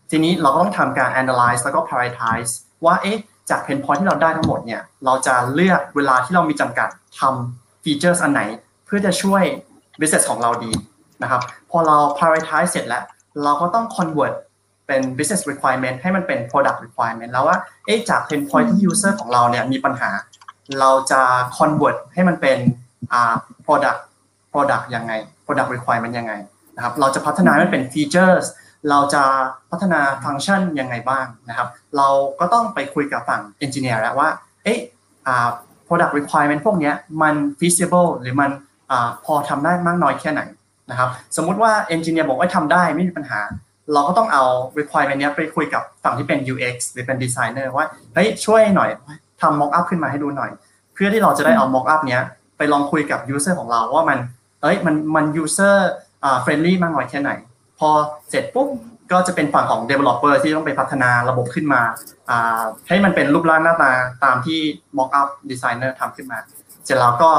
[0.10, 2.52] ทีนี้เราก็ต้องทำการ analyze แล้วก็ prioritize
[2.86, 3.18] ว่าเอ๊ะ
[3.50, 6.90] จาก pain point ที่เราได้ทั้งหมดเนี่ยเราจะเลือกเวลาที่เรามีจำกัด
[7.20, 8.42] ทำ features อันไหน
[8.86, 9.44] เพื่อจะช่วย
[10.00, 10.72] business ของเราดี
[11.24, 11.42] นะครับ
[11.72, 13.04] พอเรา prioritize เสร็จแล้ว
[13.44, 14.34] เราก็ต้อง convert
[14.88, 20.10] เป็น business requirement ให้มันเป็น product requirement แล้วว่าเอ๊ะจาก pain point ที่ user ของเราเนี่ยมีปัญหา
[20.80, 21.22] เราจะ
[21.58, 22.58] convert ให้มันเป็น
[23.14, 23.34] อ่า
[23.66, 24.00] product
[24.54, 25.12] product ยังไง
[25.46, 26.34] product requirement ยังไง
[26.76, 28.46] นะครับเราจะพัฒนาให้มันเป็น features
[28.90, 29.24] เราจะ
[29.72, 31.68] พัฒนาฟังก์ชันยังไงบ้างนะครับ
[31.98, 32.08] เรา
[32.40, 34.30] ก็ต้องไปคุยกับฝั่ง engineer แล้วว่า
[34.64, 34.80] เอ๊ะ
[35.88, 36.92] product requirement พวกนี้
[37.22, 38.52] มัน feasible หรือมัน
[38.92, 38.94] อ
[39.26, 40.42] พอทำได้มากน้อยแค่ไหน
[40.92, 43.42] นะครับ สมมุติว่า engineer บอกว่าทำได้ไม่มีปัญหา
[43.94, 44.44] เราก็ต้องเอา
[44.80, 48.90] requirement นี้ไปคุยกับฝั่งที่เป็น UX หรือเป็น designer ว่า เฮ้ย ช่วยหน่อย
[49.42, 50.52] ทำ mock up ขึ้นมาให้ดูหน่อย
[50.94, 52.22] เพื่อที่เราจะได้เอา mock up เนี้ย
[52.58, 54.18] ไปลองคุยกับ user ของเราว่ามัน
[54.62, 55.76] เอ้ย มัน มัน user
[56.46, 57.32] friendly มากน้อยแค่ไหน
[57.82, 57.92] พอ
[58.30, 58.68] เสร็จปุ๊บ
[59.12, 61.82] ก็จะเป็นฝั่งของ developer ที่ต้องไปพัฒนาระบบขึ้นมา
[62.88, 63.92] ให้มันเป็นรูปร่างหน้าตา
[64.24, 64.60] ตามที่
[64.98, 66.38] mock up designer ทำขึ้นมา
[66.86, 67.32] เสร็จแล้วก็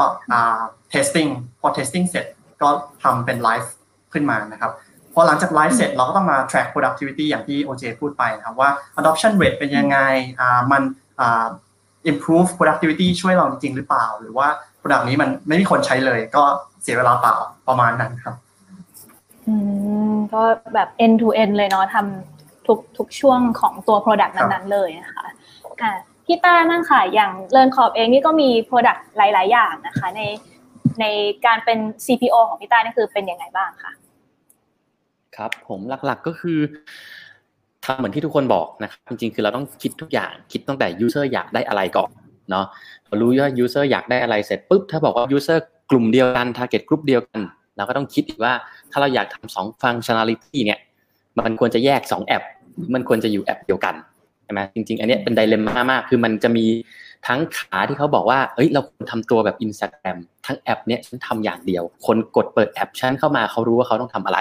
[0.93, 1.29] testing
[1.61, 2.25] พอ testing เสร็จ
[2.61, 2.69] ก็
[3.03, 3.67] ทำเป็น live
[4.13, 4.71] ขึ้นมานะครับ
[5.13, 9.97] พอหลังจาก live เสร็จเราก็ต้องมา track productivity อย่างที่ OJ พูดไปนะครับว่า adoption rate เป็นยังไง
[10.71, 10.81] มัน
[12.11, 14.47] improve productivity ช่วยเราจริงหรือเปล่า หรือว่า
[14.81, 16.43] product นี้มันไม่มีคนใช้เลยก็
[16.81, 17.35] เสียเวลาเปล่า
[17.67, 18.35] ประมาณนั้นครับ
[19.47, 19.55] อื
[20.13, 20.41] มก็
[20.73, 25.27] แบบ end to end เลยเนาะทำทุกทุกช่วงของตัว product นั้นๆเลยนะคะ
[25.81, 25.91] อ่า
[26.25, 30.21] พี่ต้านั่งค่ะอย่างเลินขอบเองนี่ก็มี product หลาย ๆ อย่างนะคะ ใน
[31.01, 31.05] ใน
[31.45, 33.91] การเป็น CPO ของพี่ต้านี่คือเป็นยังไงบ้างคะ
[35.37, 36.59] ครับผมหลักๆก็คือ
[37.85, 42.09] ทำเหมือนที่ทุกคนบอกนะครับจริงๆ คือเราต้องคิดทุกอย่างคิดตั้งแต่ user อยากได้อะไรก่อน
[42.49, 42.65] เนาะ
[43.07, 45.59] พอรู้ว่า user อยากได้อะไรเสร็จปุ๊บถ้าบอกว่า user
[45.91, 47.41] กลุ่มเดียวกัน target group เดียวกัน
[47.77, 48.53] เราก็ต้องคิดอีกว่า
[48.93, 50.79] ถ้าเราอยากทำสองฟังชัน a ลิตี้เนี่ย
[51.45, 52.43] มันควรจะแยกสองแอป
[52.93, 53.95] มันควรจะอยู่แอปเดียวกัน
[54.43, 56.65] ใช่ไหมจริง ๆ อันนี้เป็น dilemma มาก คือมันจะมี
[57.27, 64.39] ทั้งขาที่เขาบอกว่าเอ้ย เราควรทำตัวแบบอินสตาแกรมทั้งแอปเนี้ยฉันทำอย่างเดียว คนกดเปิดแอปฉันเข้ามาเขารู้ว่าเขาต้องทำอะไร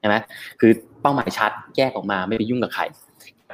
[0.00, 0.14] ใช่ไหม
[0.60, 0.70] คือ
[1.02, 2.82] เป้าหมายชัดแยกออกมาไม่ไปยุ่งกับใคร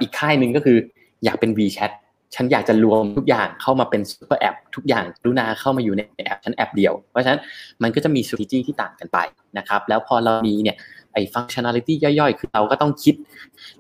[0.01, 0.77] อีกค่ายหนึ่งก็คือ
[1.25, 1.93] อยากเป็น WeChat
[2.35, 7.41] ฉันอยากจะรวมทุกอย่างเข้ามาเป็น super app ทุกอย่างรุนาเข้ามาอยู่ในแอปฉันแอปเดียว เพราะฉะนั้น
[7.83, 9.19] มันก็จะมี strategy ที่ต่างกันไป
[9.59, 10.77] นะครับแล้วพอเรามีเนี่ย
[11.13, 13.15] ไอ้ functionality ย่อยๆ คือเราก็ต้องคิด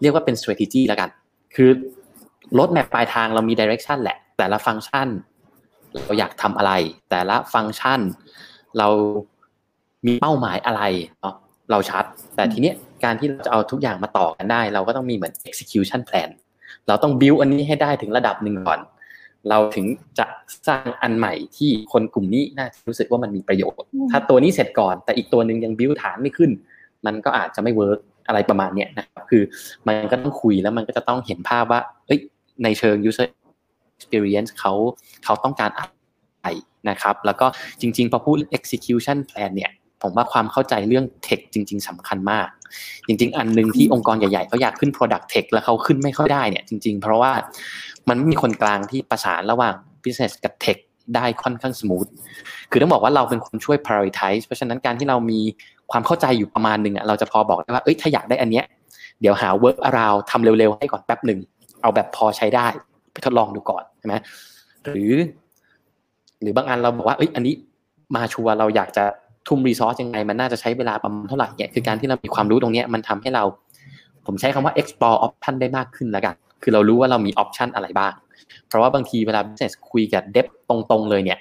[0.00, 1.08] เรียกว่าเป็น strategy แล้วกัน
[1.54, 1.70] คือ
[2.58, 5.08] roadmap ปลายทางเรามี direction แหละ แต่ละฟังก์ชัน
[6.06, 6.72] เราอยากทำอะไร
[7.11, 8.00] แต่ละฟังก์ชัน
[8.78, 8.88] เรา
[10.06, 10.82] มีเป้าหมายอะไร
[11.20, 11.34] เนาะ
[11.70, 16.30] เราชัด แต่ทีเนี้ยการที่เราจะเอาทุกอย่างมาต่อกันได้ เราก็ต้องมีเหมือน execution plan
[16.88, 18.80] เราต้องบิวอันนี้ให้ได้ถึงระดับหนึ่งก่อน
[19.48, 19.86] เราถึง
[20.18, 20.26] จะ
[20.68, 23.78] สร้างอันใหม่ที่คนกลุ่มนี้น่ารู้สึกว่ามันมีประโยชน์
[24.10, 26.50] ถ้าตัวนี้เสร็จก่อน แต่อีกตัวหนึ่งยังบิวฐานไม่ขึ้น
[27.06, 29.42] มันก็อาจจะไม่ work อะไรประมาณเนี้ยนะครับคือ
[29.86, 32.20] มันก็ต้องคุยแล้วมันก็จะต้องเห็นภาพว่าเอ้ย
[32.62, 33.26] ในเชิง user
[33.98, 34.72] experience เขา
[35.24, 35.84] เขาต้องการอะ
[36.40, 36.46] ไร
[36.90, 37.46] นะครับ แล้วก็
[37.80, 39.70] จริง ๆ พอพูด execution plan เนี่ย
[40.02, 42.46] ผมว่าความเข้าใจเรื่อง tech จริง ๆสำคัญมาก
[43.06, 47.32] จริง ๆ อันหนึ่งที่องค์กรใหญ่ๆเขาอยากขึ้น product tech แล้วเขาขึ้นไม่ค่อยได้เนี่ยจริง ๆ เพราะว่า
[48.08, 50.78] มันไม่มีคนกลางที่ประสานระหว่าง business กับ tech
[51.14, 52.11] ได้ค่อนข้างส o t h
[52.70, 55.40] คือต้องบอกว่าเราเป็นคนช่วย prioritize เพราะฉะนั้นการที่เรามี
[55.90, 58.64] ความเข้าใจอยู่ประมาณหนึ่งอะเราจะพอบอกได้ว่า เอ้ย ถ้าอยากได้อันเนี้ย
[59.20, 61.38] เดี๋ยวหา work around ทำเร็วๆ ให้ก่อนแป๊บหนึ่ง
[61.82, 62.66] เอาแบบพอใช้ได้
[63.12, 64.14] ไปทดลองดูก่อนใช่ไหม
[64.92, 65.14] หรือ
[66.40, 67.54] หรือบางอันเราบอกว่า เอ้ย อันนี้
[68.16, 69.04] มาชัวร์เราอยากจะ
[69.48, 73.44] ทุ่มรีซอสยังไงมันน่าจะใช้เวลาประมาณเท่าไหร่เนี่ยคือการที่เรามีความรู้ตรงนี้มันทำให้เรา
[74.26, 78.12] ผมใช้คำว่า explore option ได้มากขึ้นแล้วกัน คือเรารู้ว่าเรามี option อะไรบ้าง
[78.68, 81.38] เพราะว่าบางทีเวลา business คุยกับ dev ตรงๆเลยเนี่ย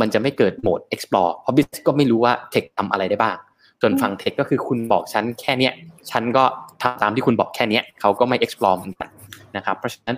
[0.00, 3.36] มันจะไม่เกิดโหมด explore เพราะ business ก็ไม่รู้ว่า tech ทำอะไรได้บ้าง
[3.80, 5.72] ส่วนฝั่ง tech ก็คือคุณบอกฉันแค่เนี้ย
[6.10, 6.44] ฉันก็
[6.82, 9.08] ทำตามที่คุณบอกแค่เนี้ยเขาก็ไม่ explore เหมือนกัน
[9.56, 10.16] นะครับ เพราะฉะนั้น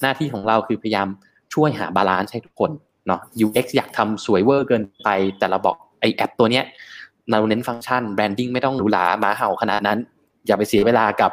[0.00, 1.08] หน้าที่ของเราคือพยายาม
[1.54, 2.70] ช่วยหา balance ให้ทุกคน
[3.06, 6.64] เนาะ UX อยากทำสวยเวอร์เกินไปแต่เราบอกแอปตัวเนี้ย
[7.30, 9.98] เราเน้นฟังก์ชัน branding ไม่ต้องหรูหราหมาเห่าขนาดนั้น
[10.46, 11.32] อย่าไปเสียเวลากับ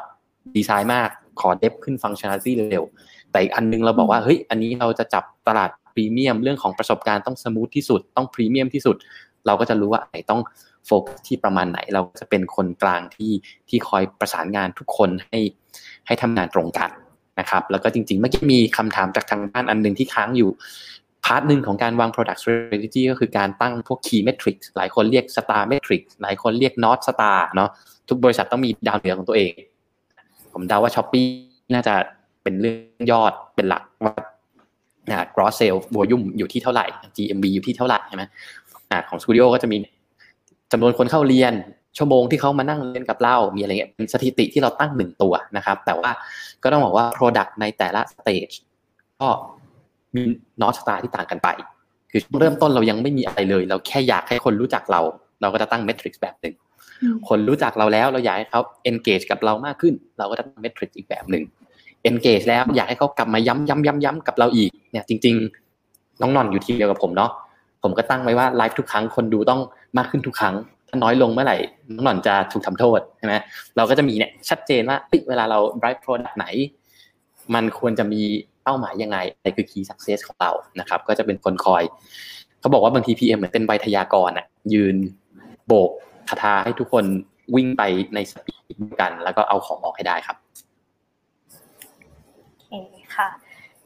[0.56, 2.84] ดีไซน์มากขอ dev ขึ้น functionality เร็ว
[3.32, 8.96] แต่อีกอันนึงเราบอกว่าเฮ้ยอันนี้เราจะจับตลาดพรีเมียมเรื่องของประสบการณ์ต้อง smooth ที่สุดต้องพรีเมียมที่สุด
[9.46, 10.42] เราก็จะรู้ว่าไหนต้อง
[10.86, 13.32] โฟกัสที่ประมาณไหน เราจะเป็นคนกลางที่
[13.70, 15.40] ที่คอยประสานงานทุกคนให้
[16.08, 16.90] ให้ทำงานตรงกัน
[17.40, 20.52] นะครับ แล้วก็จริงๆเมื่อกี้มีคำถามจากทางบ้านอันหนึ่งที่ค้างอยู่
[21.26, 27.70] พาร์ทหนึ่งของการวาง product strategy ก็คือการตั้งพวก key metrics หลายคนเรียก star metrics หลายคนเรีย k north star เนาะ
[28.10, 29.52] ทุกบริษัทต้องมีดาวเหนือของตัวเอง
[30.54, 31.30] ผมเดาว่า Shopee
[31.74, 31.94] น่าจะ
[32.44, 34.14] เป็นเรื่องยอดเป็นหลักว่า
[35.36, 36.86] gross sales volume อยู่ที่เท่าไหร่
[37.18, 38.24] GMV อยู่ที่เท่าไหร่ใช่ไหม
[39.10, 39.78] ของ Studio ก็จะมี
[40.72, 41.54] จำนวนคนเข้าเรียน
[41.98, 46.12] ชั่วโมงที่เขามานั่งเรียนกับเรามีอะไรเงี้ยเป็นสถิติที่เราตั้งหนึ่งตัวนะครับ แต่ว่า
[46.64, 48.56] ก็ต้องบอกว่า product ในแต่ละ stage
[49.20, 49.30] ก็
[50.16, 50.22] มี
[50.62, 51.50] นอตสตาที่ต่างกันไป
[52.12, 55.02] คือเริ่มต้นเรายังไม่มีอะไรเลย เราแค่อยากให้คนรู้จักเรา
[55.42, 56.56] เราก็จะตั้งเมทริกซ์แบบหนึ่ง
[57.30, 61.44] คนรู้จักเราแล้วเราอยากให้เขา engage กับเรามากขึ้น เราก็จะตั้งเมทริกซ์อีกแบบหนึ่ง
[62.10, 65.36] engage แล้วอยากให้เขากลับมาย้ำย้ำย้ำย้ำกับเราอีกเนี่ยจริง
[65.78, 67.32] ๆ น้องนอนอยู่ทีเดียวกับผมเนาะ
[67.84, 69.62] ผมก็ตั้งไว้ว่าไลฟ์ทุกครั้งคนดูต้อง
[69.98, 70.56] มากขึ้นทุกครั้ง
[70.90, 71.58] ถ้าน้อยลงเมื่อไหร่
[71.96, 73.34] น้องนอนจะถูกทำโทษใช่ไหม
[73.76, 74.98] เราก็จะมีเนี่ยชัดเจนว่า
[75.30, 76.46] เวลาเรา drive product ไหน
[77.54, 78.22] มันควรจะมี
[78.64, 81.84] เป้าหมายยังไงอะไรคือ key success ของเรานะครับ ก็จะเป็นคนคอย
[82.60, 84.96] เขาบอกว่าบางที PM เหมือนเป็นใบทยากรอะยืน
[85.68, 85.92] โบก
[86.30, 87.06] คาถาให้ทุกคน
[87.56, 87.84] วิ่งไป
[88.16, 90.38] ในสปีดกัน แล้วก็เอาของออกให้ได้ครับ
[92.70, 93.30] โอเคค่ะ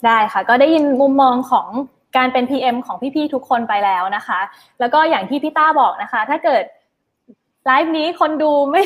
[0.05, 1.67] ได้ค่ะ ก็ได้ยินมุมมองของ
[2.17, 4.39] การเป็น PM ของพี่ๆทุกคนไปแล้วนะคะ
[4.79, 6.63] แล้วก็อย่างที่พี่ต้าบอกนะคะ ถ้าเกิด
[7.65, 8.83] ไลฟ์นี้คนดูไม่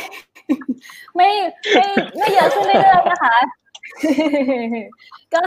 [1.15, 1.29] ไม่
[1.73, 3.35] ไม่ไม่เยอะขึ้นเรื่อยๆนะคะ
[5.35, 5.43] ก็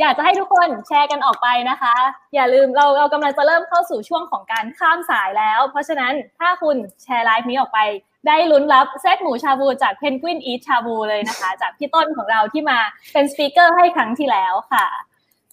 [0.00, 1.94] อยากจะให้ทุกคนแชร์กันออกไปนะคะ
[2.34, 7.80] อย่าลืมเราเรากำลังจะเริ่มเข้าสู่ช่วงของการข้ามสายแล้ว เพราะฉะนั้นถ้าคุณแชร์ไลฟ์นี้ออกไป
[8.26, 12.78] ได้ลุ้นรับเซตหมูชาบูจาก Penguin Eat Shabu เลยนะคะ จากพี่ต้นของเราที่มา
[13.12, 14.86] เป็นสปีกเกอร์ให้ครั้งที่แล้วค่ะ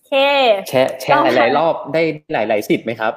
[0.08, 0.12] เค
[0.70, 2.02] แชร์แชร์หลาย ๆ รอบได้
[2.34, 3.14] หลาย ๆ สิทธิ์ไหมครับ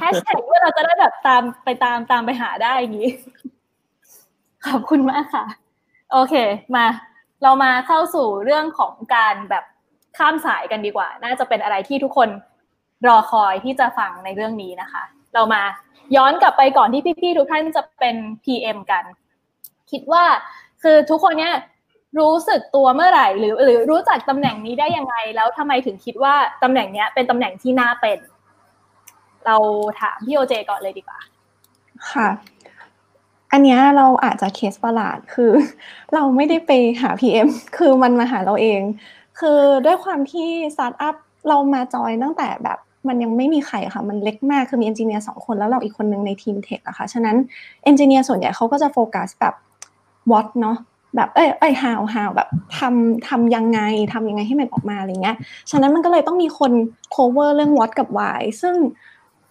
[0.00, 3.10] แฮชแท็กว่าเราจะได้แบบตามไปตามตามไปหาได้อย่างนี้
[4.66, 5.44] ขอบคุณมากค่ะ
[6.12, 6.34] โอเค
[6.76, 6.86] มา
[7.42, 9.64] เรามาเข้าสู่เรื่องของการแบบ
[10.18, 12.28] ข้ามสายกันดีกว่า น่าจะเป็นอะไรที่ทุกคน
[13.06, 15.02] รอคอยที่จะฟังในเรื่องนี้นะคะ
[15.34, 15.62] เรามา
[16.16, 19.04] ย้อนกลับไปก่อนที่พี่ๆทุกท่านจะเป็น PM กัน
[19.90, 20.24] คิดว่า
[20.82, 21.54] คือทุกคนเนี้ย
[22.18, 28.18] รู้สึกตัวเมื่อไหร่ หรือหรือรู้จักตำแหน่งนี้ได้ยังไง แล้วทำไมถึงคิดว่าตำแหน่งเนี้ยเป็นตำแหน่งที่น่าเป็น
[29.46, 29.56] เรา
[30.00, 31.18] ถามพี่โอเจก่อนเลยดีกว่า
[32.12, 32.28] ค่ะ
[33.52, 35.50] อันนี้เราอาจจะเคสประหลาดคือ
[36.14, 38.80] เราไม่ได้ไปหา PM คือมันมาหาเราเอง
[39.40, 41.14] คือด้วยความที่สตาร์ทอัพ
[41.48, 47.36] เรามาจอยตั้งแต่แบบมันยังไม่มีใครค่ะมันเล็กมากคือมี engineer สองคนแล้วเราอีกคนนึงในทีม tech อะค่ะฉะนั้น
[47.84, 49.54] เอนจิเนียร์ส่วนใหญ่เขาก็จะโฟกัสแบบ
[50.30, 50.76] what เนาะ
[51.16, 53.80] แบบเอ้ยเอ้ย how how แบบทำทำยังไง
[54.12, 55.36] ทำยังไงให้มันออกมาอะไรเงี้ย
[55.70, 56.72] ฉะนั้นมันก็เลยต้องมีคน
[57.14, 58.74] cover เรื่อง what กับ why ซึ่ง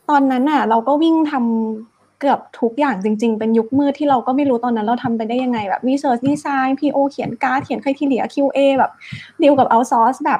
[0.09, 1.90] ตอนนั้นอะเราก็วิ่งทำ
[2.21, 8.91] เกือบทุกอย่างจริง ๆ เป็นยุคมืดที่เราก็ไม่รู้ตอนนั้นเราทำไปได้ยังไงแบบ research design PO เขียนการ์ดเขียนใครที่เหลือ QA แบบ
[9.41, 10.39] ดีลกับ outsource แบบ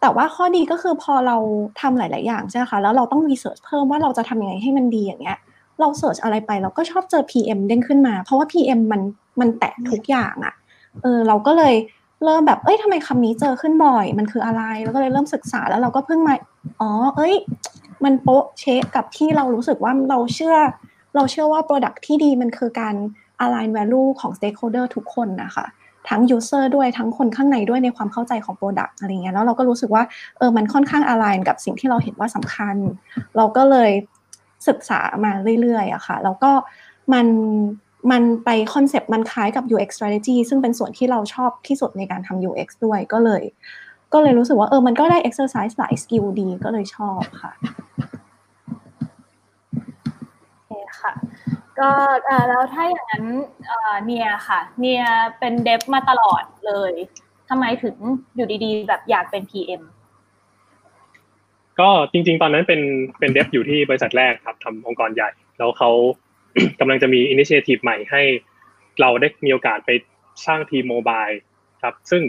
[0.00, 1.36] แต่ว่าข้อดีก็คือพอเรา
[1.80, 5.38] ทำหลาย ๆ อย่างใช่ไหมคะแล้วเราต้อง research เพิ่มว่าเราจะทำยังไงให้มันดีอย่างเงี้ย
[5.80, 9.00] เราเสิร์ชอะไรไปเราก็ชอบเจอ PM เด้งขึ้นมา เพราะว่า PM มัน
[9.40, 10.54] มันแตะทุกอย่างอะ่ะ
[11.02, 11.74] เออเราก็เลย
[12.24, 16.34] เริ่มแบบ เอ้ยทำไมคำนี้เจอขึ้นบ่อย มันคืออะไร แล้วก็เลยเริ่มศึกษาแล้วเราก็เพิ่งมา
[16.80, 17.34] อ๋อ เอ้ย
[18.04, 20.56] มันโป๊ะเชคกับที่เรารู้สึกว่าเราเชื่อ
[21.14, 22.94] เราเชื่อว่า Product ที่ดีมันคือการ
[23.44, 25.66] align value ของ stakeholder ทุกคนนะคะ
[26.08, 30.02] ทั้ง user ด้วยทั้งคนข้างในด้วยในความเข้าใจของ Product อะไรเงี้ยแล้วเราก็รู้สึกว่า
[30.38, 32.76] เออมันค่อนข้าง align กับสิ่งที่เราเห็นว่าสำคัญ
[33.36, 33.90] เราก็เลย
[34.68, 36.52] ศึกษามาเรื่อยๆอะค่ะแล้วก็
[37.12, 37.26] มัน
[38.10, 43.42] มันไปคอนเซปต์มันคล้ายกับ UX strategy ซึ่งเป็นส่วนที่เราชอบที่สุดในการทำ UX ด้วยก็เลย
[44.12, 47.52] ก็เลยรู้สึกว่าเออมันก็ได้ exercise หลายสกิลดีก็เลยชอบค่ะ
[51.02, 51.12] ค่ะ
[51.78, 51.90] ก็
[52.48, 53.24] แล้วถ้าอย่างนั้น
[54.04, 55.04] เนียค่ะ เนีย
[55.38, 56.92] เป็น dev มาตลอดเลย
[57.48, 57.96] ทำไมถึง
[58.36, 59.82] อยู่ดีๆ แบบอยากเป็น PM
[61.80, 62.80] ก็จริง ๆ ตอนนั้นเป็น
[63.18, 65.90] เป็น dev อยู่ที่บริษัทแรกครับทำองค์กรใหญ่ แล้วเขา
[66.80, 68.22] กำลังจะมี initiative ใหม่ให้
[69.00, 69.90] เราได้มีโอกาสไป
[70.46, 71.26] สร้างทีม mobile
[71.82, 72.22] ครับ ซึ่ง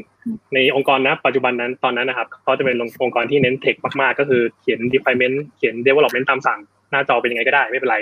[0.54, 6.60] ในองค์กรนะปัจจุบันนั้นตอนนั้นนะครับเขาจะเป็นองค์กรที่เน้น tech มากๆ ก็คือเขียน deployment เขียน development ตามสั่ง
[6.92, 7.98] หน้าจอเป็นยังไงก็ได้ไม่เป็นไร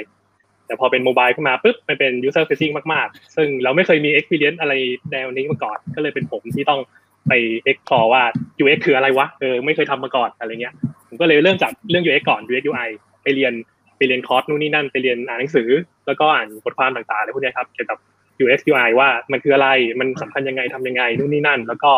[0.67, 4.73] แต่พอเป็น mobile ขึ้นมาปุ๊บมันเป็น user facing มากๆ ซึ่งเราไม่เคยมี experience อะไร
[5.11, 6.79] แนวนี้มาก่อน ก็เลยเป็นผมที่ต้อง
[7.27, 7.33] ไป
[7.71, 8.23] explore ว่า
[8.63, 10.73] UX คืออะไรวะเออไม่เคยทำมาก่อนอะไรเงี้ย
[11.07, 12.89] ผมก็เลยเริ่มจากเรื่อง UX ก่อน UX UI
[13.23, 13.53] ไปเรียน
[13.97, 15.69] ไปเรียนคอร์สนู่นนี่นั่นไปเรียนอ่านหนังสือ
[16.07, 17.97] แล้วก็อ่านบทความต่างๆอะไรพวกนี้ครับเกี่ยวกับ
[18.43, 19.69] UX UI ว่ามันคืออะไร
[19.99, 21.91] มันสำคัญยังไงทำยังไงนู่นนี่นั่น แล้วก็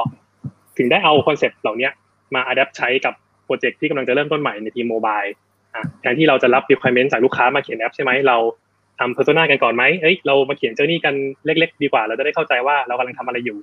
[0.77, 1.89] ถึงได้เอาคอนเซปต์เหล่านี้
[2.35, 3.13] มา adapt ใช้กับ
[3.45, 5.21] โปรเจกต์ที่กำลังจะเริ่มต้นใหม่ในทีม mobile
[6.01, 8.37] แทนที่เราจะรับ requirement จากลูกค้ามาเขียนแอปใช่ไหมเรา
[8.99, 13.57] ทำ persona กันก่อนไหมเอ้ยเรามาเขียน journey กันเล็ก ๆ ดีกว่า เราจะได้เข้าใจว่าเรากำลังทำอะไรอยู่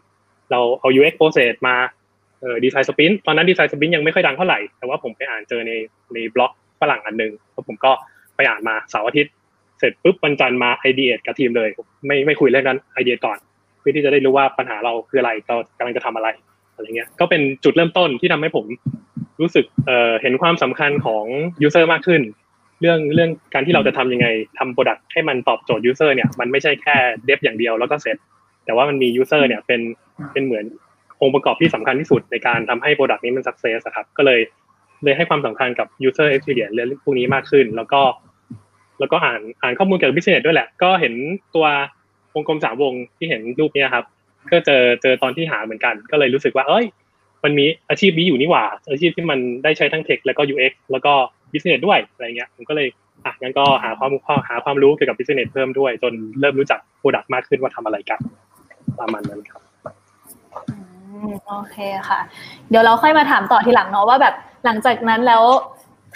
[0.50, 1.76] เราเอา UX process มา
[2.40, 5.72] เอ่อ design sprint ตอนนั้น design sprint ยังไม่ค่อยดังเท่าไหร่ แต่ว่าผมไปอ่านเจอใน
[6.14, 7.92] ในบล็อกฝรั่งอันหนึ่งแล้วผมก็
[8.36, 9.32] ไปอ่านมาเสาร์อาทิตย์
[9.78, 11.68] เสร็จปุ๊บวันจันทร์มา ideate กับทีมเลย
[12.06, 13.38] ไม่ไม่คุยเรื่องนั้น ideate ก่อน
[13.78, 16.28] เพื่อที่จะได้รู้ว่าปัญหาเราคืออะไรเรากำลังจะทำอะไร
[16.74, 18.66] อะไรเงี้ยก็เป็นจุดเริ่มต้นที่ทำให้ผม
[19.40, 21.24] รู้สึกเอ่อเห็นความสำคัญของ
[21.62, 22.22] user มากขึ้น
[22.80, 24.26] เรื่องเรื่องการที่เราจะทำยังไง
[24.58, 28.16] ทำ product ให้มันตอบโจทย์ user เนี่ยมันไม่ใช่แค่ dev อย่างเดียวแล้วก็เสร็จ
[28.64, 29.80] แต่ว่ามันมี user เนี่ยเป็น
[30.32, 30.64] เป็นเหมือน
[31.22, 34.40] องค์ประกอบที่สำคัญที่สุดในการทำให้ product นี้มัน success ครับก็เลย
[35.04, 38.00] เลยให้ความสำคัญกับ user experience เรื่องพวกนี้มากขึ้น แล้วก็
[39.00, 41.14] แล้วก็อ่านอ่านข้อมูลเกี่ยวกับ business ด้วยแหละ ก็เห็น
[41.54, 41.66] ตัว
[42.34, 44.04] วงกลมสามวงที่เห็นรูปนี้ครับ
[44.50, 46.84] ก็เจอเจอตอนที่หาเหมือนกัน ก็เลยรู้สึกว่า เอ้ย
[47.44, 51.12] มันมีอาชีพนี้อยู่นี่หว่า อาชีพที่มันได้ใช้ทั้ง tech แล้วก็ UX แล้วก็
[51.52, 52.88] business ด้วยอะไรเงี้ยผมก็เลย
[53.24, 54.12] อะงั้นก็หาความ
[54.48, 58.20] หาความรู้เกี่ยวกับ business เพิ่มด้วย จนเริ่มรู้จัก product มากขึ้นว่าทำอะไรกัน
[59.00, 59.62] ประมาณนั้นครับ
[61.48, 61.76] โอเค
[62.08, 62.20] ค่ะ
[62.70, 65.42] เดี๋ยวเราค่อยมาถามต่อทีหลังเนาะว่าแบบหลังจากนั้นแล้ว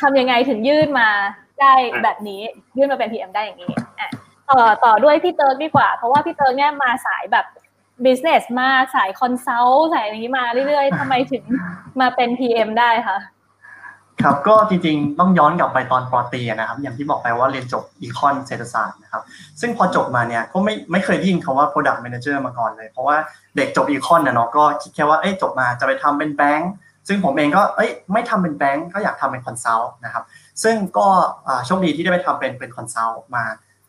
[0.00, 1.08] ทำยังไงถึงยื่นมา
[1.60, 2.40] ได้แบบนี้
[2.76, 4.10] ยื่นมาเป็น PM ได้อย่างนี้อะ
[4.50, 7.46] ต่อต่อด้วยพี่เติร์กดีกว่า เพราะว่าพี่เติร์กเนี่ยมาสายแบบ
[8.04, 11.44] business มาสาย consult สายอย่างนี้มาเรื่อยๆทำไมถึง
[12.00, 13.18] มาเป็น PM ได้คะ
[14.22, 19.22] ครับก็จริงๆต้องย้อนกลับไปตอนป.ตรีนะครับ อย่างที่บอกไปว่าเรียนจบ econ เศรษฐศาสตร์นะครับ
[19.61, 23.16] ซึ่งพอจบมาเนี่ยก็ไม่ไม่เคยได้ยินคำว่า product manager มาก่อนเลย เพราะว่า
[23.57, 26.70] เด็กจบ econ เนาะก็คิดแค่ว่าเอ้ยจบมาจะไปทำเป็นแบงค์
[27.09, 30.24] ซึ่งผมเองก็เอ้ยไม่ทำเป็นแบงค์ก็อยากทำเป็น consult นะครับ
[30.62, 31.07] ซึ่งก็
[31.66, 33.44] โชคดีที่ได้ไปทำเป็นเป็น consult มา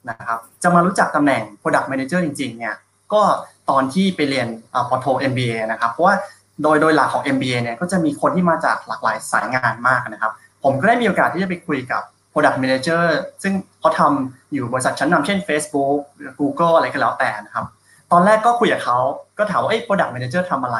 [0.10, 2.76] นะครับจะมารู้จักตำแหน่ง product manager จริงๆเนี่ย
[3.14, 3.22] ก็
[3.70, 4.48] ตอนที่ไปเรียน
[4.90, 6.16] ปอโท MBA นะครับ เพราะว่า
[6.62, 10.32] โดยโดยหลักของ MBA เนี่ยก็จะมีคนที่มาจากหลากหลายสายงานมากนะครับ
[10.64, 13.04] ผมก็ได้มีโอกาสที่จะไปคุยกับ Product Manager
[13.44, 16.00] ซึ่งเขาทำอยู่บริษัทชั้นนำเช่น Facebook
[16.40, 17.66] Google อะไรก็แล้วแต่นะครับ
[18.12, 18.98] ตอนแรกก็คุยกับเขา
[19.38, 20.78] ก็ถามว่าเอ้ Product Manager ทำอะไร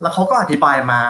[0.00, 1.00] แล้วเขาก็อธิบายมา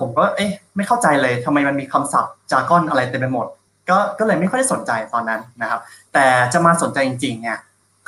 [0.00, 3.46] ผมก็เอ๊ะไม่เข้าใจเลยทำไมมันมีคำศัพท์จาก้อนอะไรเต็มไปหมด
[3.90, 5.80] ก็ก็เลยไม่ค่อยได้สนใจตอนนั้นนะครับ
[6.12, 7.58] แต่จะมาสนใจจริงๆเนี่ย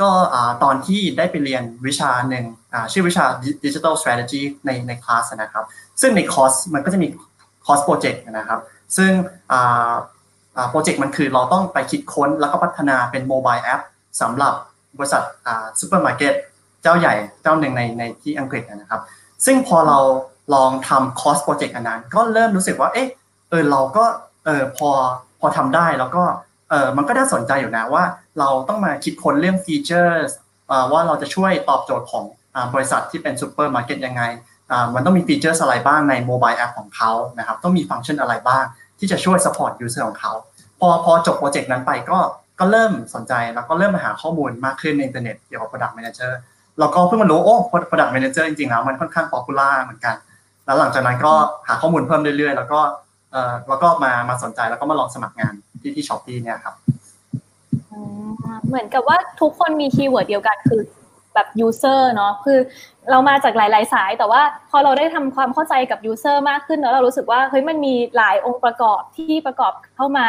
[0.02, 0.10] ก็
[0.62, 2.44] ตอนที่ได้ไปเรียนวิชาหนึ่ง
[2.92, 3.24] ชื่อวิชา
[3.64, 5.64] Digital Strategy ในในคลาสนะครับ
[6.00, 7.08] ซึ่งในคอร์สมันก็จะมี
[7.66, 8.60] คอร์สโปรเจกต์นะครับ
[8.96, 9.10] ซึ่ง
[10.70, 13.80] โปรเจกต์มันคือเราต้องไปคิดค้นแล้วก็พัฒนาเป็น mobile app
[14.20, 14.54] สำหรับ
[14.98, 15.22] บริษัท
[15.80, 16.34] ซูเปอร์มาร์เก็ต
[16.82, 19.00] เจ้าใหญ่เจ้าหนึ่งในในที่อังกฤษนะครับ
[19.44, 19.98] ซึ่งพอเรา
[20.54, 23.08] ลองทำคอร์สโปรเจกต์อันนั้น ก็เริ่มรู้สึกว่า เอ๊ะ
[23.50, 24.04] เออเราก็
[24.44, 24.88] เออพอ
[25.40, 26.22] พอทำได้แล้วก็
[26.72, 28.04] เออมันก็น่าสนใจอยู่นะว่า
[28.38, 30.26] เราต้องมาคิดค้นเรื่องฟีเจอร์
[30.92, 32.24] ว่าเราจะช่วยตอบโจทย์ของ
[32.74, 34.22] บริษัทที่เป็นซูเปอร์มาร์เก็ตยังไง
[34.94, 38.64] มันต้องมีฟีเจอร์อะไรบ้างใน mobile app ของเขานะครับ ต้องมีฟังก์ชันอะไรบ้าง
[38.98, 40.32] ที่จะช่วย support user ของเขา
[40.80, 42.18] พอพอจบโปรเจกต์นั้นไปก็
[42.60, 46.32] ก็เริ่มสนใจแล้วก็เริ่มมาหาข้อมูลมากขึ้นในอินเทอร์เน็ตเกี่ยวกับ product manager
[46.78, 47.56] แล้วก็เพิ่งมารู้โอ้
[47.90, 50.14] product manager จริงๆแล้วมันค่อนข้าง popular เหมือนกัน
[50.64, 51.32] แล้วหลังจากนั้นก็
[51.68, 52.80] หาข้อมูลเพิ่มเรื่อยๆ แล้วก็
[53.32, 56.74] เออแล้วก็มามาสนใจแล้วก็มาลองสมัครงาน ที่ที่ Shopee เนี่ยครับ
[58.66, 60.82] เหมือนกับว่าทุกคนมี keyword เดียวกันคือ
[61.34, 62.58] แบบ user เนาะคือ
[63.10, 70.26] เรามาจากหลาย ๆ สาย แต่ว่าพอเราได้ทำความเข้าใจกับ user มากขึ้นแล้วเรารู้สึกว่าเฮ้ยมันมีหลายองค์ประกอบที่ประกอบเข้ามา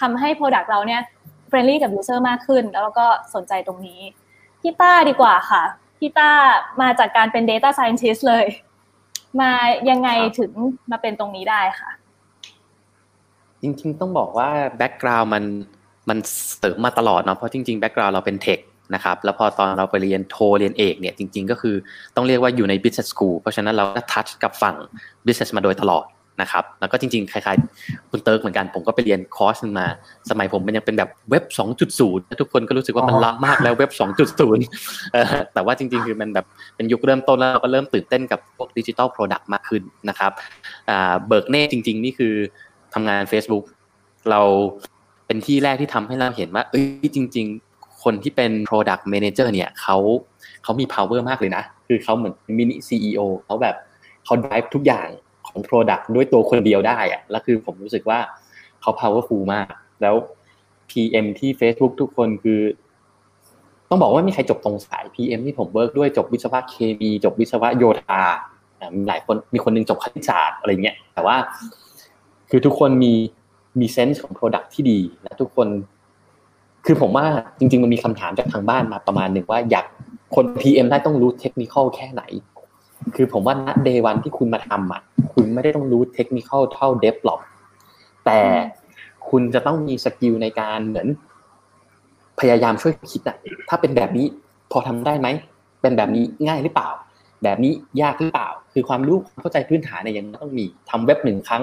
[0.00, 1.02] ทำให้ product เราเนี่ย
[1.48, 4.00] friendly กับ user มากขึ้น แล้วเราก็สนใจตรงนี้
[4.60, 5.62] พี่ต้าดีกว่าค่ะ
[5.98, 6.30] พี่ต้า
[6.82, 8.46] มาจากการเป็น Data Scientist เลย
[9.40, 9.52] มา
[9.90, 10.52] ยังไงถึง
[10.90, 11.90] มาเป็นตรงนี้ได้ค่ะ
[13.62, 15.44] จริงๆ ต้องบอกว่า background มัน
[16.08, 16.18] มัน
[16.58, 18.58] เสริมมาตลอดเนาะเพราะจริงๆ background เราเป็น tech
[18.94, 21.76] นะครับแล้วพอตอนเราไปเรียนโทเรียนเอกเนี่ยจริง ๆ ก็คือ
[22.16, 24.76] ต้องเรียกว่าอยู่ใน business school เพราะฉะนั้นเราก็ touch กับฝั่ง
[25.26, 26.06] business มาโดยตลอด
[26.42, 29.86] นะครับแล้วก็จริงๆ คล้ายๆคุณเติร์กเหมือนกัน ผมก็ไปเรียนคอร์สมา
[30.30, 31.44] สมัยผมมันยังเป็นแบบเว็บ
[31.92, 33.90] 2.0 ทุกคนก็รู้สึกว่ามันล้ำมากแล้วเว็บ
[34.52, 40.32] 2.0 แต่ว่าจริงๆ คือมันแบบเป็นยุคเริ่มต้นแล้วเราก็เริ่มตื่นเต้นกับพวก digital product มากขึ้นนะครับ
[41.26, 42.34] เบิร์กเน่จริง ๆ นี่คือ
[42.94, 43.64] ทำงาน Facebook
[44.30, 44.40] เรา
[45.26, 49.96] เป็นที่แรกที่ทำให้เราเห็นว่า เอ้ยจริง ๆ คนที่เป็น product manager เนี่ยเขา
[50.62, 53.76] เขามี power มากเลยนะ คือเขาเหมือนมินิ CEO เขาแบบ
[54.24, 55.08] เขา drive ทุกอย่าง
[55.48, 58.18] ของ product ด้วยตัวคนเดียวได้อะแล้วคือผมรู้สึกว่า
[58.80, 59.66] เขา powerful มาก
[60.02, 60.14] แล้ว
[60.90, 62.60] PM ที่ Facebook ทุกคนคือ
[63.90, 68.22] ต้องบอกว่ามีใครจบตรงสาย PM ที่ผม work ด้วยจบวิศวะเคมีจบวิศวะโยธา
[68.96, 71.36] มีหลายคนมีคนนึงจบคณิตศาสตร์อะไรเงี้ยแต่ว่า
[72.50, 73.12] คือทุกคนมี
[73.80, 75.68] มี sense ของ Product ที่ดีและทุกคน
[76.86, 77.26] คือผมว่า
[77.58, 79.86] จริง ๆ มันมีคำถามจากทางบ้านมาประมาณหนึ่งว่าอยาก
[80.34, 82.22] คน PM ได้ต้องรู้เทคนิคแค่ไหน
[83.14, 87.40] คือผมว่าณ day one ที่คุณมาทำอะคุณไม่ได้ต้องรู้เทคนิคเท่า dev หรอก
[88.26, 88.40] แต่
[89.28, 91.08] คุณจะต้องมี skill ในการเหมือน
[92.40, 93.36] พยายามช่วยคิดอะ
[93.68, 94.26] ถ้าเป็นแบบนี้
[94.70, 95.28] พอทำได้ไหม
[95.80, 96.88] เป็นแบบนี้ง่ายหรือเปล่า
[97.42, 101.62] แบบนี้ยากหรือเปล่า คือความรู้เข้าใจพื้นฐานเนี่ยยังต้องมีทำเว็บหนึ่งครั้ง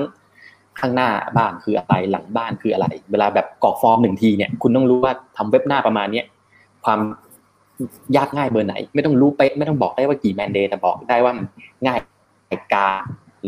[0.79, 6.25] ข้างหน้าบ้านคืออะไรหลังบ้านคืออะไร เวลาแบบกรอกฟอร์มหนึ่งทีเนี่ยคุณต้องรู้ว่าทำเว็บหน้าประมาณเนี้ย
[6.85, 6.99] ความ
[8.17, 11.45] ยากง่ายเบอร์ไหน ไม่ต้องรู้ไปไม่ต้องบอกได้ว่ากี่ man-day แต่บอกได้ว่ามัน
[11.85, 11.99] ง่าย
[12.73, 12.87] กาก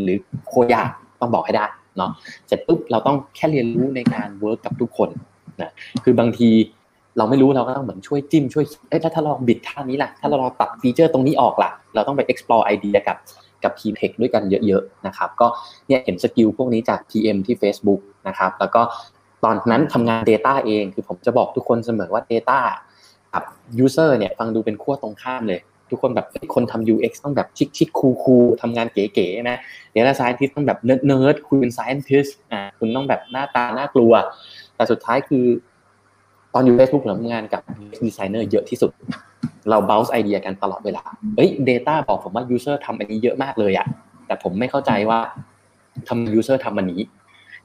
[0.02, 0.90] หรือโคตรยาก
[1.20, 2.10] ต้องบอกให้ได้เนาะ
[2.46, 5.10] เสร็จปุ๊บเราต้องแค่เรียนรู้ในการ work กับทุกคน
[5.62, 5.70] นะ
[6.04, 6.50] คือบางที
[7.18, 13.16] เราไม่รู้เราก็ต้องเหมือนช่วยจิ้มช่วยเอ้ยถ้าเราบิดท่านี้ล่ะ ถ้าเราตัด feature ตรงนี้ออกล่ะ เราต้องไป explore ไอเดียกับ
[13.64, 15.46] กับทีม tech ด้วยกันเยอะๆนะครับก็
[15.88, 18.82] เนี่ยเห็น skill พวกนี้จาก PM ที่ Facebook นะครับแล้วก็
[19.44, 22.60] ตอนนั้นทำงาน Data เองคือผมจะบอกทุกคนเสมอว่า Data
[23.32, 23.42] กับ
[23.84, 29.58] User เนี่ยฟังดูเป็นขั้วตรงข้ามเลยทุกคนแบบคนทำ UX ต้องแบบ chic chic cool cool ทำงานเก๋ๆนะ
[29.94, 34.12] Data Scientist ต้องแบบ nerd nerd คุณเป็น Scientist อ่าคุณต้องแบบหน้าตาน่ากลัว
[34.76, 35.44] แต่สุดท้ายคือ
[36.58, 37.62] ตอนอยู่ Facebook ผมทำงานกับ
[38.04, 38.90] designer เยอะที่สุด
[39.70, 41.02] เรา bounce ไอเดียกันตลอดเวลา
[41.36, 43.86] เอ้ย data บอกผมว่า user ทำอันนี้เยอะมากเลยอะ
[44.26, 45.18] แต่ผมไม่เข้าใจว่า
[46.08, 47.00] ทำ user ทำอันนี้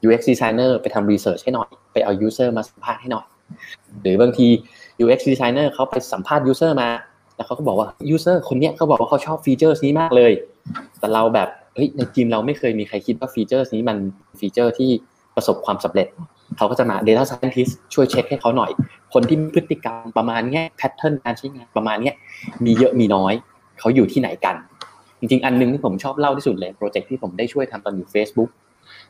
[0.06, 3.26] UX designer ไปทำ research ให้หน่อย ไปเอา user มาสัมภาษณ์ให้หน่อย
[4.02, 4.48] หรือบางที
[5.04, 6.90] UX designer เขาไปสัมภาษณ์ user มา
[7.36, 10.32] แล้วเขาก็บอกว่า user คนเนี้ยเขาบอกว่าเขาชอบ feature นี้มากเลย
[11.00, 13.98] แต่เราแบบเฮ้ยในทีมเราไม่เคยมีใครคิดว่า feature นี้มัน
[14.40, 14.90] feature ที่
[15.36, 16.08] ประสบความสำเร็จ
[16.58, 18.72] เขาก็จะมา Data Scientist ช่วยเช็คให้เขาหน่อย
[19.14, 22.12] คนที่พฤติกรรมประมาณเนี้ย pattern การใช้งานประมาณนี้
[22.66, 23.34] มีเยอะมีน้อย
[23.80, 24.56] เขาอยู่ที่ไหนกัน
[25.20, 28.50] จริงๆ อันนึงที่ผมชอบเล่าที่สุดเลยโปรเจกต์ที่ผมได้ช่วยทำตอนอยู่ Facebook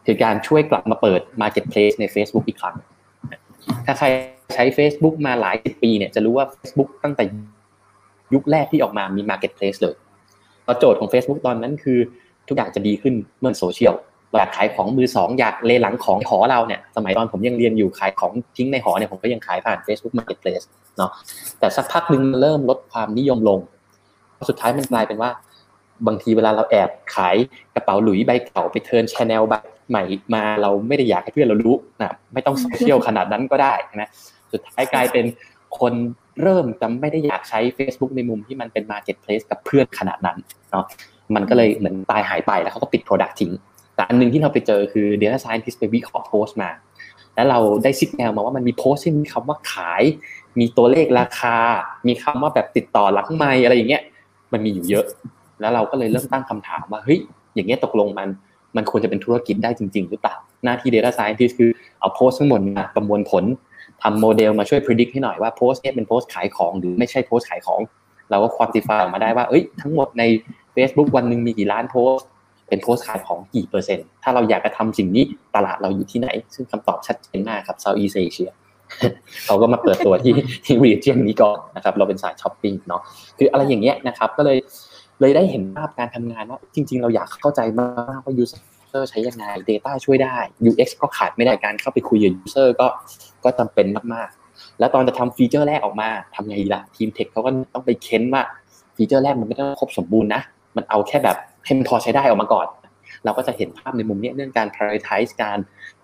[0.05, 2.75] คือการช่วยกลับมาเปิด Marketplace ใน Facebook อีกครั้ง
[3.85, 4.05] ถ้าใคร
[4.55, 7.23] ใช้ Facebook มาหลายสิบปีเนี่ยจะรู้ว่า Facebook ตั้งแต่
[8.33, 9.95] ยุคแรกที่ออกมามี Marketplace เลย
[10.79, 11.99] โจทย์ของ Facebook ตอนนั้นคือ
[12.47, 13.93] ทุกอย่างจะดีขึ้นเมื่อโซเชียล
[14.37, 20.65] อยากขายของมือสองอยากเลหลังของหอเราเนี่ยสมัยตอนผมยังเรียนอยู่ขายของทิ้งในหอเนี่ยผมก็ยังขายผ่าน Facebook Marketplace
[20.97, 21.11] เนาะ
[21.59, 23.59] แต่สักพักหนึ่งเริ่มลดความนิยมลง
[24.49, 25.29] สุดท้ายมันกลายเป็นว่า
[26.07, 27.35] บางทีเวลาเราแอบขาย
[27.75, 29.53] กระเป๋าหลุยใบเก่าไปเทิร์นชแนลใบ
[29.89, 30.03] ใหม่
[30.33, 34.09] มาเราไม่ได้อยากให้เพื่อนเรารู้นะไม่ต้องโซเชียลขนาดนั้นก็ได้นะ
[34.51, 35.25] สุดท้ายกลายเป็น
[35.79, 35.93] คน
[36.41, 40.37] เริ่มจะไม่ได้อยากใช้ Facebook ในมุมที่มันเป็น Marketplace กับเพื่อนขนาดนั้น
[40.71, 40.85] เนาะ
[41.35, 43.51] มันก็เลยเหมือนตายหายไปแล้วเขาก็ปิด Product ทิ้ง
[43.95, 46.69] แต่อันนึงที่เราไปเจอคือ Data Scientist ไปวิเคราะห์โพสต์มา
[47.35, 50.03] แล้วเราได้ซิกแนลมาว่ามันมีโพสต์ที่มีคำว่าขาย
[50.59, 51.57] มีตัวเลขราคา
[52.07, 54.03] มีคำว่าแบบติดต่อหลังไม่อะไรอย่างเงี้ย
[54.53, 55.05] มันมีอยู่เยอะ
[55.59, 57.19] แล้วเราก็เลยเริ่มตั้งคำถามว่าเฮ้ย
[57.55, 58.29] อย่างเงี้ยตกลงมัน
[58.75, 61.69] มันควรจะเป็นธุรกิจได้จริง ๆ หรือเปล่า หน้าที่ Data Scientist คือ
[61.99, 63.43] เอาโพสต์ทั้งหมดมาประมวลผล
[64.01, 67.81] ทำโมเดลมาช่วย predict ให้หน่อยว่าโพสต์เนี้ยเป็นโพสต์ขายของหรือไม่ใช่โพสต์ขายของ
[68.29, 70.23] เราก็ quantify ออกมาได้ว่าเอ้ยทั้งหมดใน
[70.75, 72.27] Facebook วันหนึ่งมีกี่ล้านโพสต์
[72.71, 75.23] เป็นโพสต์ขายของกี่เปอร์เซ็นต์ถ้าเราอยากจะทำสิ่งนี้
[75.55, 78.51] ตลาดเราอยู่ที่ไหน ซึ่งคำตอบชัดเจนมากครับ Southeast Asia
[79.45, 80.33] เขาก็มาเปิดตัวที่
[80.65, 83.01] ที่ region นี้ก่อนนะครับ เราเป็นสายช้อปปิ้งเนาะ
[83.37, 84.57] คืออะไรอย่างเงี้ยนะครับ ก็เลย
[85.21, 90.35] เลยได้เห็นภาพการทำงานว่าจริง ๆ เราอยากเข้าใจมากว่า user ใช้ยังไง data ช่วยได้
[90.69, 92.87] UX ก็ขาดไม่ได้การเข้าไปคุยกับ user ก็
[93.43, 98.43] ก็จำเป็นมากๆ แล้วตอนจะทำ feature แรกออกมาทำไงล่ะทีม tech เขาก็ต้องไปเค้นว่า
[98.95, 100.41] feature แรกมันไม่ต้องครบสมบูรณ์นะ
[100.75, 102.67] มันเอาแค่แบบ ให้มันพอใช้ได้ออกมาก่อน
[103.25, 105.57] เราก็จะเห็นภาพในมุมนี้เรื่องการ prioritize การ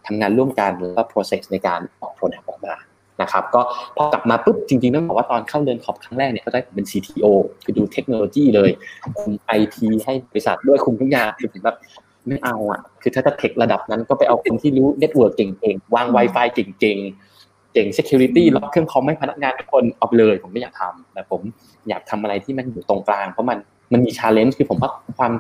[0.06, 2.76] ทำงานร่วมกันแล้วก็ process ในการออก product ออกมา
[3.22, 3.62] นะครับก็
[3.98, 7.26] พอกลับมาปุ๊บจริงๆต้องบอกว่าตอนเข้าเดินขอบครั้งแรกเนี่ยเขาให้ผมเป็น CTO
[7.64, 8.70] คือดูเทคโนโลยีเลย
[9.20, 11.78] คุม IT ให้บริษัทด้วยคุมทุกอย่างคือผมแบบ
[12.28, 21.42] ไม่เอาอะคือถ้าจะ tech ระดับนั้นก็ไปเอาคนที่รู้ network เก่งๆ วาง Wi-Fi เก่งๆ เก่ง security ล็อกเครื่องคอมให้พนักงานทุกคนเอาเลย ผมไม่อยากทำแต่ผม
[21.90, 23.58] อยากทำอะไรที่มันอยู่ตรงกลางเพราะมัน
[23.92, 25.32] มันมี challenge คือผมว่าความ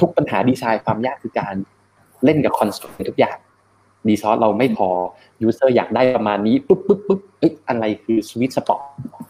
[0.00, 1.54] ทุกปัญหาดีไซน์ความยากคือการ
[2.24, 3.36] เล่นกับ constraint ทุกอย่าง
[4.08, 4.88] resource เราไม่พอ
[5.42, 8.80] user อยากได้ประมาณนี้ปุ๊บปุ๊บปุ๊บเอ้ยอะไรคือ sweet spot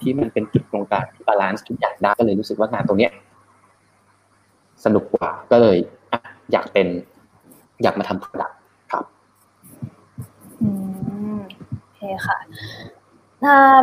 [0.02, 3.12] ที่มันเป็นจุดตรงกลางที่ balance ทุกอย่างได้ก็เลยรู้สึกว่างานตรงเนี้ย
[4.84, 5.78] สนุกกว่าก็เลย
[6.52, 6.86] อยากเป็น
[7.82, 8.54] อยากมาทำ product
[8.92, 9.04] ครับ
[10.62, 10.68] อื
[11.36, 11.38] ม
[11.80, 12.38] โอเคค่ะ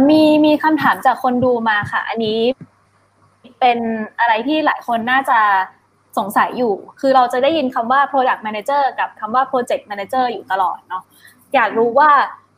[0.10, 2.40] มีมีคำถามจากคนดูมาค่ะ อันนี้
[3.66, 3.86] เป็น
[4.20, 5.40] อะไรที่หลายคนน่าจะ
[6.18, 11.04] สงสัยอยู่ คือเราจะได้ยินคำว่า product manager กับคำว่า project manager อยู่ตลอดเนาะ
[11.56, 12.10] อยากรู้ว่า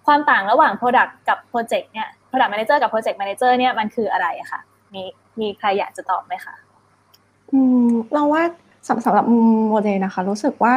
[0.05, 4.61] ความต่างระหว่าง product กับ project เนี่ย product manager กับ project manager เนี่ยมันคืออะไรอะคะ
[4.93, 5.03] มี
[5.39, 6.55] มีใครอยากจะตอบไหมคะ
[7.51, 8.43] อืม เราว่า
[8.87, 9.25] สำสำหรับ
[9.69, 10.73] โมเดลนะคะ รู้สึกว่า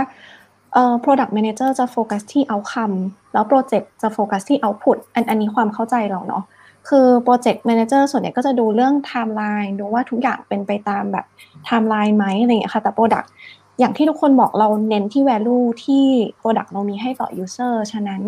[0.73, 2.97] เอ่อ product manager จะโฟกัสที่ outcome
[3.33, 6.45] แล้ว project จะโฟกัสที่ output อันอันนี้ความเข้าใจเราเนาะ
[6.89, 11.27] คือ project manager ส่วนใหญ่ก็จะดูเรื่องไทม์ไลน์ดูว่าทุกอย่างเป็นไปตามแบบ
[11.65, 13.31] ไทม์ไลน์ไหมอะไรอย่างเงี้ยค่ะแต่ product
[13.79, 16.05] อย่างที่ทุกคนบอกเราเน้นที่ value ที่
[16.39, 18.23] product เรามีให้ต่อ user ฉะนั้น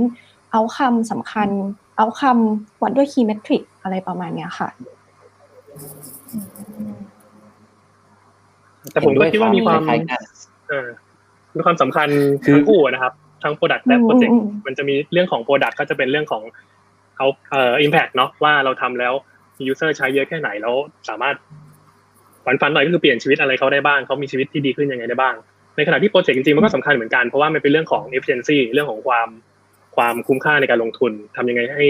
[0.52, 1.48] เอาคำสำคัญ
[1.96, 4.68] เอาคำวัดด้วย key metric อะไรประมาณเนี้ยค่ะ
[8.92, 9.80] แต่ผมก็คิดว่ามีความ
[11.54, 12.08] มีความสำคัญ
[12.44, 14.32] ทั้งคู่นะครับ ทั้ง product และ project
[14.66, 16.42] มันจะมีเรื่องของ product ก็จะเป็นเรื่องของ
[17.22, 19.14] เขาเอ่อ impact เนาะว่าเราทำแล้ว
[19.70, 20.74] user ใช้เยอะแค่ไหนแล้ว
[21.08, 21.34] สามารถ
[22.44, 25.34] ฝันฝันหน่อยก็คือเปลี่ยนชีวิตอะไรเขาได้บ้างเขามีชีวิตที่ดีขึ้นยังไงได้บ้าง
[25.76, 29.28] ในขณะที่โปรเจกต์จริงๆมันก็สำคัญเหมือนกันเพราะว่ามันเป็นเรื่องของ efficiency เรื่องของความ
[29.96, 31.86] ความคุ้มค่าในการลงทุนทำยังไงให้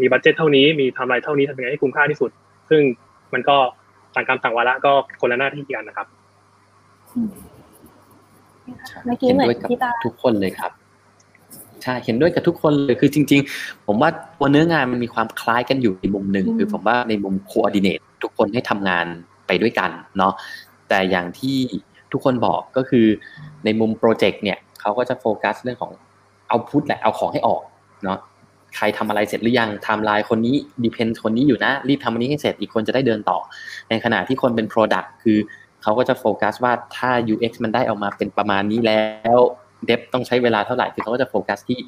[0.00, 2.30] มีบัตเจ็ตเท่านี้มีทำไรเท่านี้ทำยังไงให้คุ้มค่าที่สุด
[2.70, 2.82] ซึ่ง
[3.34, 3.56] มันก็
[4.14, 6.06] ต่างกรรมต่างวาระก็คนละหน้าที่กันนะครับ
[9.04, 19.06] เมื่อกี้เหมือนพี่ตาทุกคนเลยครับใช่เห็นด้วยกับทุกคนเลยคือจริง ๆ ผมว่าตัวเนื้องานมันมีความคล้ายกันอยู่ในมุมหนึ่งคือผมว่าในมุม coordinate ทุกคนให้ทำงาน
[19.46, 20.32] ไปด้วยกันเนาะ
[20.88, 21.56] แต่อย่างที่
[22.12, 23.06] ทุกคนบอกก็คือ
[23.64, 25.92] ในมุมโปรเจกต์เนี่ยเขาก็จะโฟกัสเรื่องของ
[26.48, 27.62] เอาพุทแหละเอาของให้ออก
[28.04, 28.18] เนาะ
[28.76, 33.38] ใครทำอะไรเสร็จหรือยังไทม์ไลน์คนนี้ดีเพนคนนี้อยู่นะ รีบทำอันนี้ให้เสร็จอีกคนจะได้เดินต่อ
[33.88, 35.38] ในขณะที่คนเป็น Product คือ
[35.82, 39.02] เขาก็จะโฟกัสว่าถ้า UX มันได้ออกมาเป็นประมาณนี้แล้
[39.36, 39.38] ว
[39.84, 41.78] เดฟต้องใช้เวลาเท่าไหร่คือเขาก็จะโฟกัสที่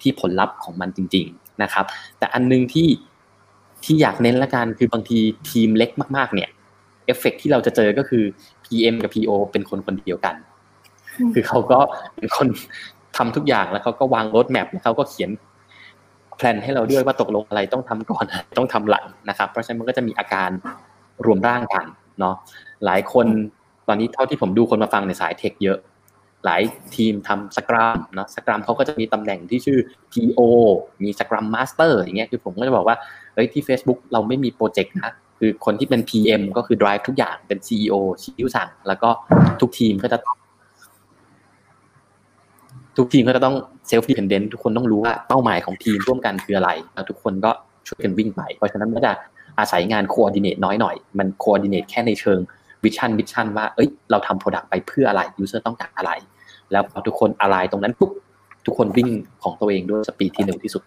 [0.00, 1.84] ที่ผลลัพธ์ของมันจริง ๆนะครับ
[2.18, 2.88] แต่อันนึงที่
[3.84, 5.18] ที่อยากเน้นละกันคือบางที
[5.50, 6.48] ทีมเล็กมากๆ เนี่ย
[7.06, 8.24] เอฟเฟกที่เราจะเจอก็คือ
[8.64, 10.34] PM กับ PO เป็นคนคนเดียวกัน
[11.34, 11.78] คือเขาก็
[12.16, 12.48] เป็นคน
[13.16, 15.30] ทำทุกอย่างแล้วเขาก็วางรถแมพแล้วเขาก็เขียน
[16.36, 18.24] แพลนให้เราด้วยว่าตกลงอะไรต้องทำก่อน
[18.58, 20.50] ต้องทำหลังนะครับ เพราะฉะนั้นมันก็จะมีอาการ
[21.24, 21.86] รวมร่างกัน
[22.20, 22.34] เนาะ
[22.84, 23.26] หลายคน
[23.88, 25.78] ตอนนี้เท่าที่ผมดูคนมาฟังในสาย tech เยอะ
[26.44, 26.62] หลาย
[26.96, 29.78] ทีมทำ scrum เนาะ scrum เขาก็จะมีตำแหน่งที่ชื่อ
[30.12, 30.40] PO
[31.02, 32.96] มี scrum master อย่างเงี้ยคือผมก็จะบอกว่า
[33.34, 39.10] เฮ้ยที่ Facebook เราไม่มี project นะคือคนที่เป็น PM ก็คือ drive ทุกอย่างเป็น CEO ชี้สั่ง แล้วก็
[39.60, 40.36] ทุกทีมก็จะต้อง
[42.96, 43.56] ทุกทีมก็จะต้อง
[43.88, 47.50] self-dependent ทุกคนต้องรู้ว่าเป้าหมายของทีมร่วมกันคืออะไร แล้วทุกคนก็
[47.88, 49.12] ช่วยกันวิ่งไป เพราะฉะนั้นมันจะ
[49.58, 52.40] อาศัยงาน coordinate น้อยหน่อย มัน coordinate แค่ในเชิง
[52.84, 56.10] vision vision ว่า เอ้ย เราทำ product ไปเพื่ออะไร user ต้องการอะไร
[56.74, 58.10] แล้วพอทุกคนอะไรตรงนั้นปุ๊บ
[58.66, 59.08] ทุกคนวิ่ง
[59.42, 60.82] ของตัวเองด้วย speed ที่เร็วที่สุด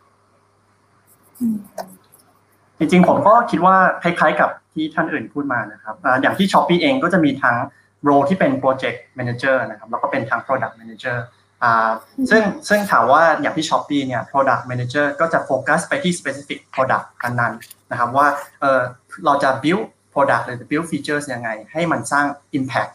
[2.79, 7.55] จริงๆ ผมก็คิดว่าคล้ายๆกับที่ท่านอื่นพูดมานะครับอย่างที่ Shopee เองก็จะมีทั้ง
[8.03, 11.17] โรที่เป็น Project Manager นะครับแล้วก็เป็นทั้ง Product Manager
[11.63, 11.89] อ่า
[12.31, 17.53] ซึ่งซึ่งถามว่าอย่างที่ s h อ p e e เนี่ย Product Manager ก็จะโฟกัสไปที่ specific product อันนั้น
[17.91, 18.27] นะครับว่า
[18.59, 19.83] เเราจะ build
[20.13, 22.25] product หรือ build features ยังไง ให้มันสร้าง
[22.57, 22.91] impact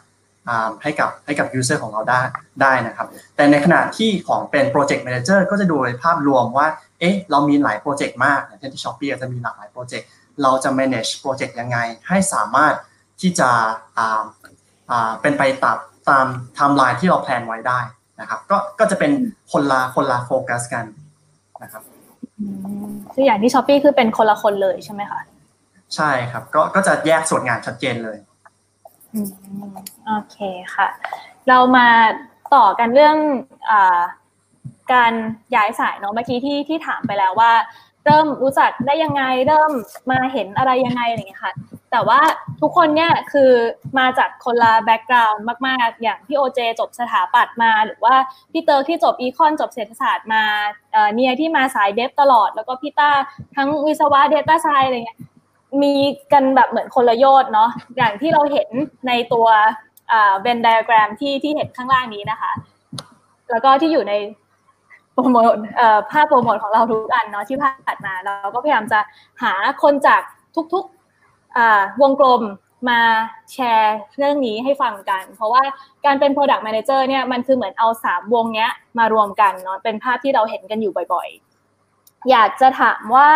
[0.82, 2.22] ให้กับให้กับ user ของเราได้
[2.62, 6.66] ได้นะครับ แต่ในขณะที่ของเป็น project manager ก็จะดูในภาพรวมว่า
[7.00, 10.08] เอ๊ะ เรามีหลายโปรเจกต์มากอย่างเช่นที่ Shopee จะมีหลากหลายโปรเจกต์
[10.42, 11.78] เราจะ manage โปรเจกต์ยังไง
[12.08, 12.74] ให้สามารถ
[13.20, 13.50] ที่จะ
[15.20, 15.78] เป็นไปตาม
[16.08, 17.80] ตามไทม์ไลน์ที่เรา plan ไว้ได้
[18.20, 19.12] นะครับ ก็ก็จะเป็น
[19.52, 20.84] คนละคนละโฟกัสกัน
[21.62, 21.82] นะครับ
[23.12, 25.20] คืออย่างที่ Shopee คือเป็นคนละคนเลยใช่ไหมคะ
[25.96, 28.16] ใช่ครับ ก็ก็จะแยกส่วนงานชัดเจนเลย
[30.06, 30.38] โอเค
[30.74, 30.88] ค่ะ
[31.48, 31.88] เรามา
[32.54, 33.16] ต่อกันเรื่อง
[33.70, 33.72] อ
[34.92, 35.12] การ
[35.54, 37.52] ย้ายสายเนาะเมื่อกี้ที่ที่ถามไปแล้วว่า
[38.06, 39.72] เริ่มรู้จักได้ยังไงเริ่ม
[40.10, 41.54] มาเห็นอะไรยังไงอะไรอย่างเงี้ยค่ะ
[41.90, 42.20] แต่ว่า
[42.60, 43.50] ทุกคนเนี่ยคือ
[43.98, 48.14] มาจากคนละ background มากๆ อย่างพี่โอเจจบสถาปัตย์มา หรือว่า
[48.52, 50.42] พี่เติร์ที่จบ econ จบเศรษฐศาสตร์มา
[51.14, 53.10] เนียที่มาสาย dev ตลอด แล้วก็พี่ต้า
[53.56, 55.18] ทั้งวิศวะ data sci อะไรเงี้ย
[55.82, 55.94] มี
[56.32, 58.68] กันแบบเหมือนคนละโยชน์เนาะอย่างที่เราเห็น
[59.08, 59.46] ในตัว
[60.42, 62.52] Venn diagram ที่ที่เห็นข้างล่างนี้นะคะ
[63.50, 64.14] แล้วก็ที่อยู่ใน
[65.12, 65.46] โปรโมท
[66.10, 69.00] ภาพโปรโมทของเราทุกอันเนาะที่ผ่านมาเราก็พยายามจะ
[69.42, 69.52] หา
[69.82, 70.20] คนจาก
[70.74, 72.42] ทุกๆวงกลม
[72.88, 73.00] มา
[73.52, 75.62] แชร์เรื่องนี้ให้ฟังกัน เพราะว่า
[76.04, 83.30] การเป็น Product Manager เนี่ยมันคือเหมือนเอาสามวงเนี้ยมารวมกันเนาะเป็นภาพที่เราเห็นกันอยู่บ่อยๆ อยากจะถามว่า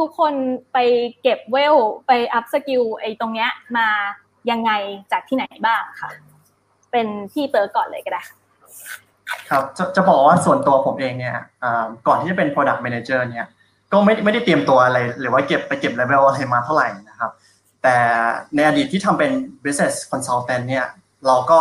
[0.00, 0.34] ทุกๆ คน
[0.72, 0.78] ไป
[1.22, 1.76] เก็บเวล
[2.06, 3.88] ไป up skill ไอ้ตรงเนี้ยมา
[4.50, 4.72] ยังไง
[5.12, 6.10] จากที่ไหนบ้างค่ะ
[6.92, 8.22] เป็นพี่เปิร์ก่อนเลยก็ได้
[9.50, 11.36] ครับจะจะบอกว่าส่วนตัวผมเองเนี่ย
[12.06, 13.46] ก่อนที่จะเป็น product manager เนี่ย
[13.92, 17.30] ก็ไม่ไม่ได้เตรียมตัวอะไร หรือว่าเก็บไปเก็บเลเวลอะไรมาเท่าไหร่นะครับ
[17.82, 17.96] แต่
[18.54, 19.30] ในอดีตที่ทำเป็น
[19.64, 20.86] business consultant เนี่ย
[21.26, 21.60] เราก็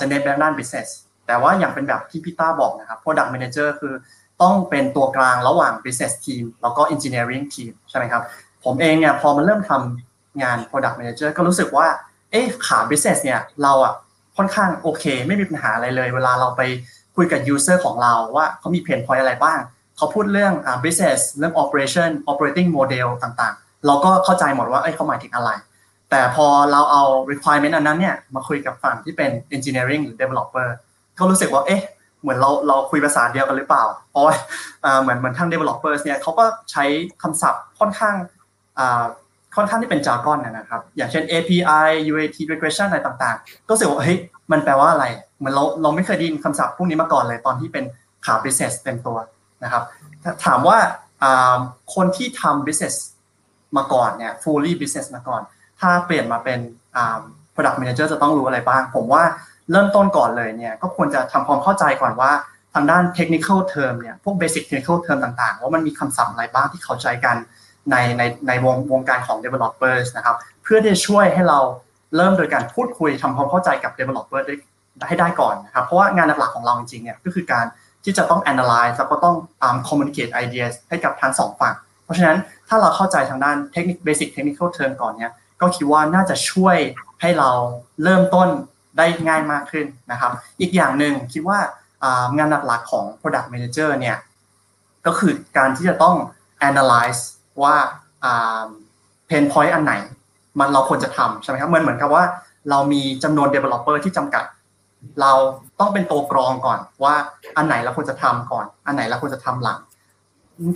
[0.00, 0.88] จะเน้นไปด้าน business
[1.26, 3.94] แต่ว่าอย่างเป็นแบบที่พี่ต้าบอกนะครับ product manager คือ
[4.42, 8.22] ต้องเป็นตัวกลางระหว่าง business team แล้วก็ engineering team ใช่ไหมครับ
[8.64, 11.86] ผมเองเนี่ยพอมันเริ่มทำงาน product manager ก็รู้สึกว่า
[12.30, 13.94] เอ๊ะขา business เนี่ยเราอะ
[14.36, 16.62] ค่อนข้างโอเค ไม่มีปัญหาอะไรเลย เวลาเราไป
[17.16, 19.58] คุยกับ user ของเราว่าเขามี pain point อะไรบ้าง
[19.96, 25.50] เขาพูดเรื่อง business เรื่อง operation operating model ต่างๆ เราก็เข้าใจหมดว่าเอ้ยเขาหมายถึงอะไร
[26.10, 30.68] แต่พอเราเอา requirement อันนั้นเนี่ยมาคุยกับฝั่งที่เป็น engineering หรือ developer
[31.18, 31.82] ก็รู้สึกว่าเอ๊ะ
[32.22, 34.34] เหมือนเราเราคุยภาษาเดียวกันหรือเปล่า เพราะว่า
[35.02, 36.84] เหมือนเหมือนทาง developers เนี่ยเขาก็ใช้
[37.22, 38.14] คำศัพท์ค่อนข้าง
[39.56, 44.18] ค่อนข้างที่เป็นจากอนนะครับ อย่างเช่น API UAT regression อะไรต่างๆ ก็รู้สึกว่าเฮ้ย
[44.52, 45.06] มันแปลว่าอะไร
[45.38, 47.84] เหมือนเราเราไม่เคยได้ยินคำศัพท์พวกนี้มาก่อนเลยตอนที่เป็น
[48.24, 49.16] ขา business เต็มตัว
[49.64, 49.82] นะครับ
[50.44, 50.78] ถามว่า
[51.94, 52.94] คนที่ทำ business
[53.76, 55.42] มาก่อนเนี่ย fully business มาก่อน
[55.80, 56.58] ถ้าเปลี่ยนมาเป็น
[57.54, 59.22] product manager จะต้องรู้อะไรบ้าง ผมว่า
[59.72, 62.30] เริ่มต้นก่อนเลยเนี่ยก็ควรจะทำความเข้าใจก่อนว่า
[62.74, 67.36] ทางด้าน technical term เนี่ยพวก basic technical term ต่างๆ ว่ามันมีคำศัพท์อะไรบ้างที่เขาใช้กัน
[67.90, 71.58] ในในในวงวงการของ developers นะครับ เพื่อที่จะช่วยให้เรา
[72.16, 74.54] เริ่มโดยการพูดคุยทำความเข้าใจกับ developer ได้
[75.08, 77.66] ให้ได้ก่อนนะครับ เพราะว่างานหลักๆของเราจริงๆเนี่ยก็คือการ
[78.04, 86.76] ที่จะต้อง analyze แล้วก็ต้อง um, communicate ideas ให้กับทั้งสองฝั่ง เพราะฉะนั้นถ้าเราเข้าใจทางด้านเทคนิค basic technical term ก่อนเนี่ยก็คิดว่าน่าจะช่วย
[87.20, 87.50] ให้เรา
[88.02, 88.48] เริ่มต้น
[88.96, 91.58] ได้ง่ายมากขึ้นนะครับ อีกอย่างหนึ่งคิดว่า
[92.36, 94.16] งานหลักๆของ product manager เนี่ย
[95.06, 96.16] ก็คือการที่จะต้อง
[96.68, 97.22] analyze
[97.62, 97.76] ว่า
[99.28, 99.94] pain point อันไหน
[100.58, 102.24] มันเราควรจะทำใช่ไหมครับเหมือนเหมือนกับว่า
[102.70, 104.44] เรามีจำนวน developer ที่จำกัด
[105.20, 105.32] เรา
[105.80, 107.14] ต้องเป็นตัวกรองก่อนว่า
[107.56, 109.78] อันไหนเราควรจะทำก่อน อันไหนเราควรจะทำหลัง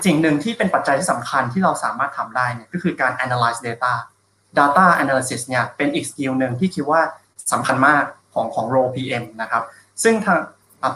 [0.07, 3.93] สิ่งหนึ่งที่เป็นปัจจัยที่สำคัญที่เราสามารถทำได้เนี่ยก็คือการ analyze data
[4.59, 7.01] data analysis เนี่ยเป็นอีก skill หนึ่งที่คิดว่า
[7.53, 9.63] สำคัญมากของของ role PM นะครับ
[10.03, 10.39] ซึ่งทาง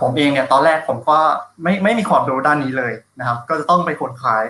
[0.03, 1.19] ผมเองเนี่ยตอนแรกผมก็
[1.63, 4.45] ไม่ไม่มีความรู้ด้านนี้เลยนะครับ ก็จะต้องไปขวนขวาย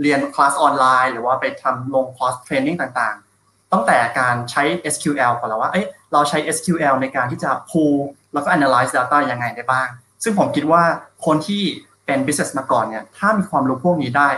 [0.00, 4.62] เรียนคลาสออนไลน์ หรือว่าไปทำลงคอร์ส training ต่างๆ ตั้งแต่การใช้
[4.94, 7.96] SQL ก่อนแล้วว่าเอ้ยเราใช้ SQL ในการที่จะ pull
[8.32, 9.88] แล้วก็ analyze data ยังไงได้บ้าง
[10.22, 10.82] ซึ่งผมคิดว่า
[11.26, 11.62] คนที่
[12.06, 14.28] เป็น business มาก่อนเนี่ยถ้ามีความรู้พวกนี้ได้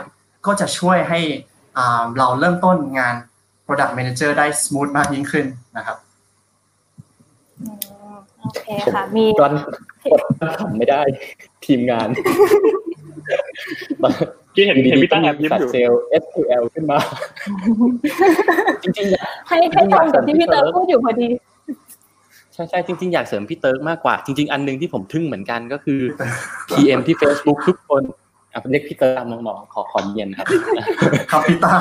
[0.46, 1.20] ก็จะช่วยให้
[2.18, 3.14] เราเริ่มต้นงาน
[3.66, 5.46] product manager ได้ smooth มากยิ่งขึ้น
[5.76, 5.96] นะครับ
[8.42, 9.52] โอเคค่ะ มีตอน
[10.12, 10.20] กด
[10.58, 11.02] ทำไม่ได้
[11.64, 12.08] ทีมงาน
[14.54, 15.92] ที่เห็นเห็นพี่ตั้งแอบยิ้มอยู่เซล
[16.22, 16.98] SQL ขึ้นมา
[18.82, 21.28] จริงๆให้ให้ตรงกับที่พี่เติร์พูดอยู่พอดี
[22.52, 26.00] ใช่ใช่จริงๆ อยากเสริมพี่เติร์กมากกว่า จริง ๆ อันนึงที่ผมทึ่งเหมือนกันก็คือ
[26.68, 28.02] PM ที่ Facebook ทุกคน
[28.52, 30.46] อะเรียกพี่เติร์กน้องๆขอขอเย็นครับ
[31.30, 31.74] ครับพี่ต้า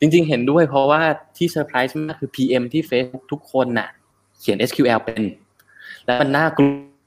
[0.00, 1.00] จริงๆ เห็นด้วยเพราะว่า
[1.36, 3.88] ที่เซอร์ไพรส์มากคือ PM ที่ Facebook ทุกคนน่ะ
[4.40, 5.22] เขียน SQL เป็น
[6.04, 6.60] และมันน่าก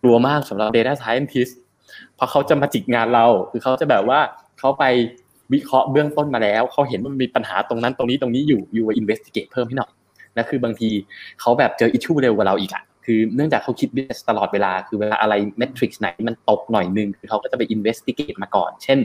[0.05, 1.53] ลัวมากสำหรับ Data Scientist
[2.15, 4.19] เพราะเขาจะมาจิกงานเรา คือเขาจะแบบว่า
[4.59, 4.85] เขาไป
[5.53, 9.91] วิเคราะห์เบื้องต้นมาแล้ว เขาเห็นว่ามีปัญหาตรงนั้นตรงนี้ตรงนี้ยูยู investigate เพิ่มให้หน่อย
[10.35, 10.89] และคือบางที
[11.41, 18.99] เขาแบบเจอ issue เร็วกว่าเราอีกอะคือเนื่องจากเขาคิด biz ตลอดเวลา คือเวลาอะไร metric ไหนมันตกหน่อยนึงคือเขาก็จะไป investigate มาก่อน เช่น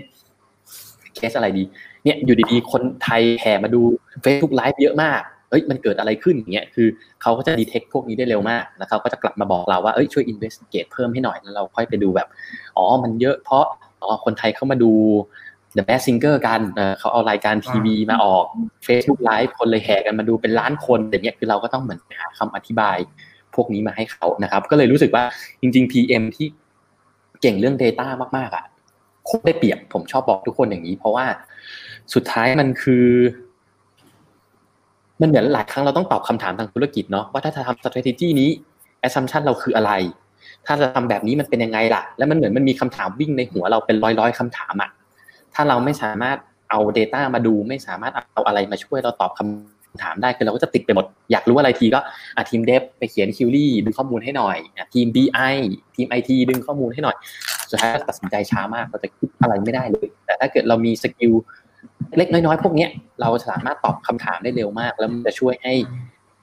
[1.14, 1.64] เคสอะไรดี
[2.06, 3.82] เนี่ยอยู่ดีๆ คนไทยแห่มาดู
[4.24, 6.88] Facebook Live เยอะมากเอ้ยมันเกิดอะไรขึ้นอย่างเงี้ยคือ
[7.22, 12.28] เขาก็จะ detect พวกนี้ได้เร็วมากแล้วเขาก็จะกลับมาบอกเราว่าเอ้ยช่วย investigate เพิ่มให้หน่อยแล้วเราค่อยไปดูแบบ
[12.76, 13.64] อ๋อมันเยอะเพราะ
[14.02, 14.92] อ๋อคนไทยเข้ามาดู
[15.76, 16.60] The Mask Singer กัน
[16.98, 18.44] เขาเอารายการทีวีมาออก
[18.86, 22.96] Facebook Live คนเลยแห่กันมาดูเป็นล้านคนอย่างเงี้ยคือเราก็ต้องเหมือนหาคำอธิบาย
[23.54, 25.24] พวกนี้มาให้เขานะครับ ก็เลยรู้สึกว่า
[25.60, 26.46] จริง ๆ PM ที่
[27.42, 28.64] เก่งเรื่อง Data มากๆอะ
[29.26, 31.26] โคตรได้เปรียบผมชอบบอกทุกคนอย่างนี้ เพราะว่า
[32.14, 33.06] สุดท้ายมันคือ
[35.20, 38.50] มันเหมือนหลายครั้งเราต้องตอบคำถามทางธุรกิจเนาะว่าถ้าจะทำ strategy นี้
[39.06, 39.92] assumption เราคืออะไร
[40.66, 44.90] ถ้าจะทำแบบนี้มันเป็นยังไงล่ะ แล้วมันเหมือนมันมีคำถามวิ่งในหัวเราเป็นร้อยๆคำถามอะ
[45.54, 46.36] ถ้าเราไม่สามารถ
[46.70, 52.00] เอา Data มาดูไม่สามารถเอาอะไรมาช่วยเราตอบคำถามได้คือเราก็จะติดไปหมด อยากรู้อะไรทีก็
[52.50, 54.58] ทีม dev ไปเขียน query ดึงข้อมูลให้หน่อย
[54.94, 55.54] ทีม BI
[55.94, 57.16] ทีม IT ดึงข้อมูลให้หน่อย
[57.70, 61.32] สุดท้ายตัดสินใจช้ามากเราจะคิดอะไรไม่ได้เลย แต่ถ้าเกิดเรามี skill
[62.18, 62.86] เล็กน้อยๆ พวกนี้
[63.20, 65.74] เราสามารถตอบคำถามได้เร็วมาก แล้วมันจะช่วยให้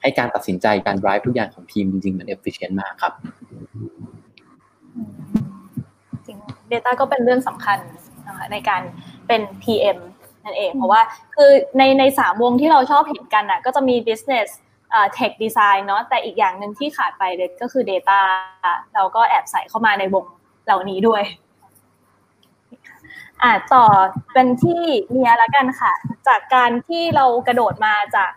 [0.00, 3.12] ให้การตัดสินใจการ drive ทุกอย่างของทีมจริงๆ มัน efficient มากครับ
[6.26, 6.38] จริง
[6.72, 7.78] Data ก็เป็นเรื่องสำคัญ
[8.26, 8.82] นะคะในการ
[9.28, 9.98] เป็น PM
[10.44, 11.00] นั่นเอง เพราะว่า
[11.36, 14.48] คือในในสามวงที่เราชอบเห็นกันอะก็จะมี business
[15.16, 18.18] tech design เนาะแต่อีกอย่างหนึ่งที่ขาดไปเลยก็คือ data
[18.94, 20.24] เราก็แอบใส่เข้ามาในวง
[20.66, 21.22] เหล่านี้ด้วย
[23.44, 23.84] อ่าต่อ
[24.32, 25.92] เป็นที่เนียล้วกันค่ะ
[26.28, 28.30] จากการที่เรากระโดดมาจาก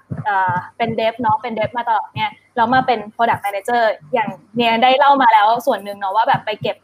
[0.78, 3.84] เป็นเดฟเนาะเป็นเดฟมาตลอดเนี่ยเรามาเป็น product manager
[4.14, 6.78] อย่างเนียได้เล่ามาแล้วส่วนหนึ่งเนาะว่าแบบไปเก็บ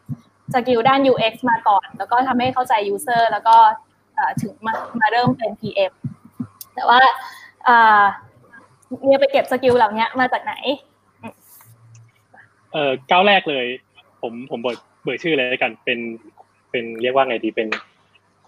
[0.54, 3.56] skill ด้าน UX มาก่อน แล้วก็ทำให้เข้าใจ user แล้วก็
[4.42, 5.92] ถึงมามาเริ่มเป็น PM
[6.74, 7.00] แต่ว่า
[9.04, 10.54] เนี่ยไปเก็บ skill เหล่านี้มาจากไหน
[12.72, 13.66] เอ่อก้าวแรกเลย
[14.22, 15.98] ผมผมเบิดเบิดชื่อเลยกันเป็น
[16.70, 17.68] เป็นเรียกว่าไงดีเป็น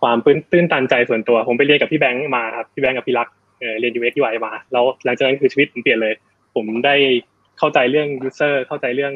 [0.06, 0.20] ความ
[0.52, 3.28] ตื้นตันใจส่วนตัว ผมไปเรียนกับพี่แบงค์มาครับพี่แบงค์กับพี่รัก
[3.80, 6.14] เรียน UX UI มา แล้วหลังจากนั้นคือชีวิตผมเปลี่ยนเลย
[6.54, 6.94] ผมได้
[7.58, 9.14] เข้าใจเรื่อง user เข้าใจเรื่อง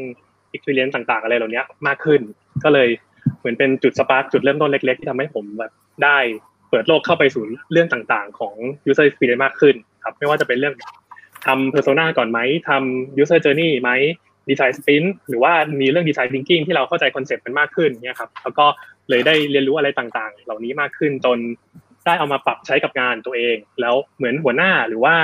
[0.55, 2.20] experience ต่างๆ อะไรเหล่านี้มากขึ้น
[2.64, 2.88] ก็เลย
[3.38, 5.72] เหมือนเป็นจุด spark จุดเริ่มต้นเล็ก ๆ ที่ทำให้ผมแบบ
[6.05, 6.18] ได้
[6.70, 8.55] เปิดโลกเข้าไปสู่เรื่องต่างๆ ของ
[8.91, 9.74] user experience มากขึ้น
[10.05, 10.74] ครับไม่ว่าจะเป็นเรื่อง
[11.47, 12.38] ทำ persona ก่อนไหม
[12.68, 13.91] ทำ user journey ไหม
[14.49, 18.66] design sprint หรือว่ามีเรื่อง design thinking ที่เราเข้าใจคอนเซ็ปต์มันมากขึ้นเนี่ยครับแล้วก็
[19.09, 21.38] เลยได้เรียนรู้อะไรต่างๆ เหล่านี้มากขึ้นจน
[22.07, 25.14] ได้เอามาปรับใช้กับงานตัวเอง แล้วเหมือนหัวหน้าหรือว่า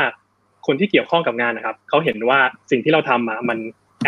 [0.66, 2.38] คนที่เกี่ยวข้องกับงานนะครับเขาเห็นว่า
[2.70, 3.58] สิ่งที่เราทำอะมัน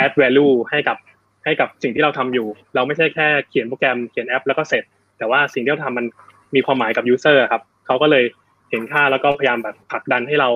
[0.03, 0.97] add value ให้กับ
[1.45, 4.85] ให้กับสิ่งที่เราทำอยู่ เราไม่ใช่แค่เขียนโปรแกรมเขียนแอป แล้วก็เสร็จ
[5.19, 6.07] แต่ว่าสิ่งที่เราทำมัน
[6.55, 8.25] มีความหมายกับ user ครับเขาก็เลย
[8.71, 10.51] เห็นค่าแล้วก็พยายามแบบผลักดันให้เรา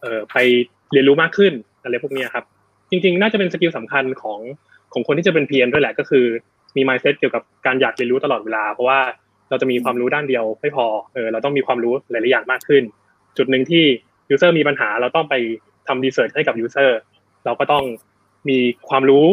[0.00, 0.36] เออไป
[0.92, 1.52] เรียนรู้มากขึ้น
[1.82, 2.44] อะไรพวกนี้ครับ
[2.90, 4.40] จริงๆ น่าจะเป็น skill สำคัญของ
[4.92, 6.24] ของคนที่จะเป็น PM ด้วยแหละก็คือ
[6.76, 9.00] มี mindset เกี่ยวกับการอยากเรียนรู้ตลอดเวลา เพราะว่า
[9.50, 12.82] เราจะมีความรู้ด้านเดียวไม่พอเออเราต้องมีความรู้หลายๆอย่างมากขึ้น
[13.36, 13.84] จุดหนึ่งที่
[14.32, 15.34] user มีปัญหาเราต้องไป
[15.88, 16.90] ทำรีเสิร์ให้กับ user
[17.44, 17.84] เราก็ต้อง
[18.48, 19.26] มีความรู้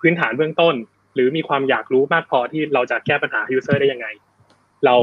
[0.00, 0.74] พื้นฐานเบื้องต้น
[1.14, 4.06] หรือมีความอยากรู้มากพอที่เราจะแก้ปัญหา user ได้ยังไง
[4.86, 4.96] เรา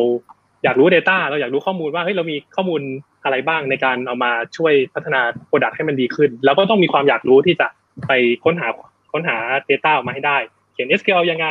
[0.63, 2.81] อยากรู้ Data เราอยากรู้ข้อมูลว่าเฮ้ยเรามีข้อมูล
[3.23, 7.67] อะไรบ้างในการเอามาช่วยพัฒนา Product ให้มันดีขึ้น แล้วก็ต้องมีความอยากรู้ที่จะ
[8.07, 8.11] ไป
[8.43, 8.67] ค้นหา
[9.13, 9.37] ค้นหา
[9.69, 10.37] Data ออกมาให้ได้
[10.73, 11.47] เขียน SQL ยังไง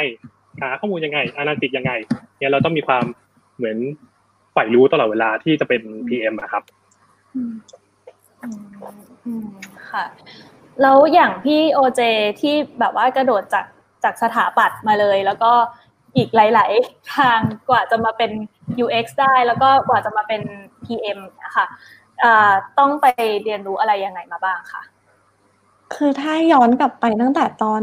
[0.63, 1.93] หาข้อมูลยังไง Analytics ยังไง
[2.39, 3.05] เนี่ยเราต้องมีความ
[3.57, 3.79] เหมือน
[4.53, 6.63] ใฝ่รู้ตลอดเวลาที่จะเป็น PM อะครับ
[9.91, 10.05] ค่ะ
[10.83, 12.01] แล้วอย่างพี่โอเจ
[12.41, 13.67] ที่แบบว่ากระโดดจาก
[14.05, 15.53] จากสถาปัตย์มาเลย แล้วก็
[16.17, 17.39] อีกหลาย ๆ ทาง
[17.69, 18.31] กว่าจะมาเป็น
[18.85, 20.43] UX ได้แล้วก็กว่าจะมาเป็น
[20.85, 21.67] PM นะคะ
[22.79, 23.07] ต้องไป
[23.45, 24.83] เรียนรู้อะไรยังไงมาบ้างคะ
[25.95, 27.83] คือถ้าย้อนกลับไปตั้งแต่ตอน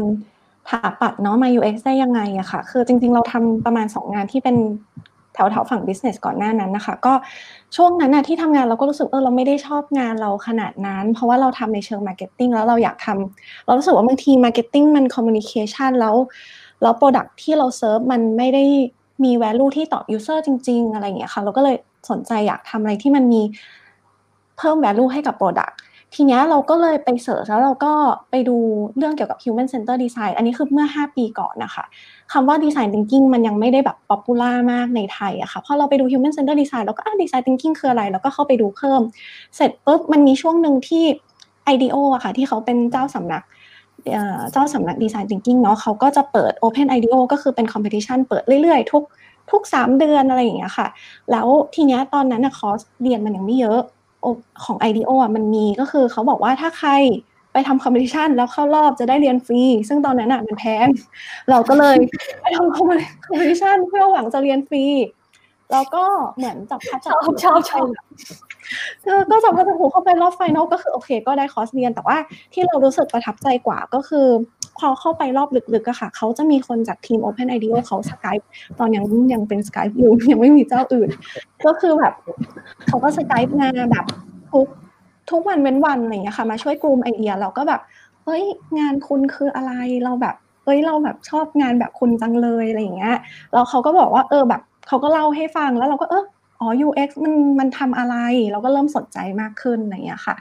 [0.68, 4.56] ถาปัดเนาะมา UX ได้ยังไงอะค่ะ คือจริงๆเราทำประมาณสองงานที่เป็น
[5.34, 7.12] แถวแถวฝั่ง business ก่อนหน้านั้นนะคะ ก็
[7.76, 16.14] ช่วงนั้นนะที่ทำงานเราก็รู้สึกเออเราไม่ได้ชอบงานเราขนาดนั้น เพราะว่าเราทำในเชิง marketing แล้วเราอยากทำเรารู้สึกว่าบางที marketing มัน communication แล้ว
[16.82, 18.64] แล้ว product ที่เราเซิร์ฟมันไม่ได้
[19.24, 21.76] มี value ที่ตอบ user จริง ๆ อะไรอย่างเงี้ยค่ะ เราก็เลย
[22.10, 23.42] สนใจอยากทำอะไรที่มันมี
[24.58, 25.72] เพิ่ม value ให้กับ product
[26.14, 27.92] ทีนี้เราก็เลยไปเสิร์ชแล้วเราก็
[28.30, 28.56] ไปดู
[28.96, 31.84] เรื่องเกี่ยวกับ human center design อันนี้คือเมื่อ 5 ปีก่อนนะคะ
[32.32, 39.00] คำว่า design thinking มันยังไม่ได้แบบ popular มากในไทยอะคะ่ะพอเราไปดู human center design เราก็อะ design thinking คืออะไรแล้วก็เข้าไปดูเพิ่ม
[39.56, 41.04] เสร็จปุ๊บมันมีช่วงหนึ่งที่
[41.72, 43.42] IDEO อะค่ะที่เขาเป็นเจ้าสำนัก
[44.52, 49.02] เจ้าสำนัก design thinking เนาะเขาก็จะเปิด open IDEO ก็คือเป็น competition เปิดเรื่อยๆ ทุก
[49.50, 50.86] ทุก 3 เดือนอะไรอย่างเงี้ยค่ะ
[51.30, 53.80] แล้วทีเนี้ยตอนนั้นอะคอร์สเรียนมันยังไม่เยอะ
[54.64, 56.90] ของ IDEO อะมันมีก็คือเขาบอกว่าถ้าใคร
[57.52, 60.86] ไปทำ competition แล้วเข้ารอบจะได้เรียนฟรี ซึ่งตอนนั้นอะมันแพง
[61.50, 61.96] เราก็เลย
[62.42, 64.84] ไปทำ competition เพื่อหวังจะเรียนฟรี
[65.72, 66.04] แล้วก็
[66.36, 67.12] เหมือนจับพลัดจับ
[67.44, 67.86] ชอบชอบ
[69.30, 72.16] ก็จับพลัดจับผลูเข้าไปรอบ final ก็คือโอเค ก็ได้คอร์สเรียนแต่ว่า
[72.52, 74.26] ที่เรารู้สึกประทับใจกว่าก็คือ
[74.78, 78.36] พอเข้าไปรอบลึกๆอะค่ะ เขาจะมีคนจากทีม Open IDEO เขา Skype
[78.78, 81.08] ตอนยังยังเป็นสกายอยู่ยังไม่มีเจ้าอื่น
[81.66, 82.12] ก็คือแบบ
[82.86, 84.06] เขาก็สกายมาแบบ
[84.52, 84.66] ทุก
[85.30, 87.80] ทุกวันเว้นวันอะไรอย่างเงี้ยค่ะ มาช่วยกลุ่มไอเดียเราก็แบบ
[88.24, 88.42] เฮ้ย
[88.78, 89.72] งานคุณคืออะไร
[90.04, 93.16] เราแบบเฮ้ยเราแบบชอบงานแบบคุณจังเลยอะไรอย่างเงี้ย
[93.52, 96.24] แล้วเขาก็บอกว่าเออแบบเขาก็เล่าให้ฟังแล้วเราก็เออ
[96.60, 98.16] อ๋อ UX มันมันทำอะไร
[98.52, 100.36] เราก็เริ่มสนใจมากขึ้นอะไรอย่างเงี้ยค่ะ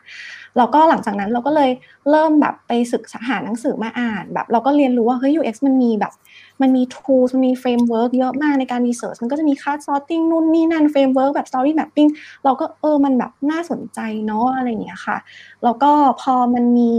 [0.58, 1.72] แล้วก็หลังจากนั้นเราก็เลย
[2.12, 6.14] เริ่มแบบไปศึกษาหาหนังสือมาอ่านแบบ เราก็เรียนรู้ว่าเฮ้ย UX มันมีแบบ
[6.62, 12.10] มันมี tools มันมี framework เยอะมากในการ research มันก็จะมี card sorting นู่นนี่นั่น framework แบบ story mapping
[12.46, 15.18] เราก็เออมันแบบน่าสนใจเนาะอะไรอย่างเงี้ยค่ะ
[15.64, 15.92] แล้วก็
[16.22, 16.94] พอมันมี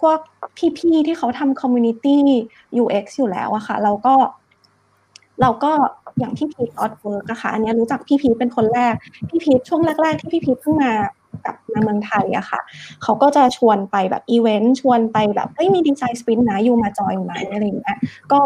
[0.00, 0.18] พวก
[0.78, 2.16] พี่ๆที่เขาทำ community
[2.82, 4.14] UX อยู่แล้วอะค่ะ เราก็
[5.40, 5.72] เราก็
[6.18, 8.94] อย่างพี่พีทออดเวิร์กอะค่ะอันนี้รู้จักพี่พีทเป็นคนแรก
[9.28, 10.92] พี่พีทช่วงแรก ๆ ที่พี่พีทเพิ่งมา
[11.44, 12.60] กลับมาเมืองไทยอะค่ะ
[13.02, 17.98] เขาก็จะชวนไปแบบอีเวนต์ชวนไปแบบเฮ้ยมี design sprint นะยูมา join ไหมอะไรอย่างเงี้ย
[18.32, 18.40] ก็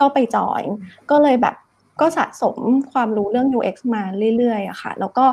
[0.00, 0.62] ก็ไปจอย
[1.10, 1.54] ก็เลยแบบ
[2.00, 2.56] ก็สะสม
[2.92, 4.02] ความรู้เรื่อง UX มา
[4.36, 5.26] เรื่อยๆอะค่ะ แล้วก็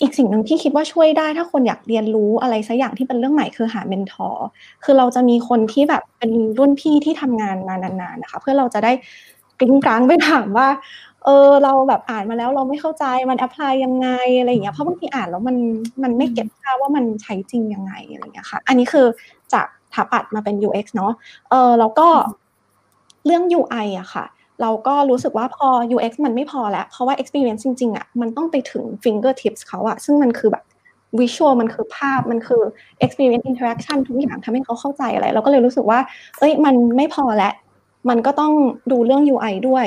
[0.00, 4.46] อีกสิ่งหนึ่งที่คิดว่าช่วยได้ถ้าคนอยากเรียนรู้อะไรสักอย่างที่เป็นเรื่องใหม่คือหา mentor
[4.84, 8.92] คือเราจะมีคนที่แบบเป็นรุ่นพี่ที่ทำงานมานานๆนะคะ เพื่อเราจะได้
[9.60, 10.68] กริ๊งกร๊างไปถามว่า
[11.24, 15.56] เออเราแบบอ่านมาแล้วเราไม่เข้าใจมัน apply ยังไงอะไรอย่างเงี้ยเพราะบางทีอ่านแล้วมัน
[16.02, 19.06] มันไม่ get ภาพว่ามันใช้จริงยังไงอะไรอย่างเงี้ยค่ะ อันนี้คือ
[19.52, 21.12] จากถาปัดมาเป็น UX เนาะ
[21.50, 22.08] เออแล้วก็
[23.26, 24.24] เรื่อง UI อะค่ะ
[24.62, 30.64] เราก็รู้สึกว่าพอ UX มันไม่พอแล้ว เพราะว่า experience จริงๆอะมันต้องไปถึง fingertips เขาอะซึ่งมันคือแบบ
[31.20, 32.62] visual มันคือภาพมันคือ
[33.04, 35.98] experience interaction ทุกอย่างทำให้เขาเข้าใจอะไร เราก็เลยรู้สึกว่า
[36.38, 37.52] เอ้ยมันไม่พอแล้ว
[38.08, 38.52] มันก็ต้อง
[38.90, 39.86] ดูเรื่อง UI ด้วย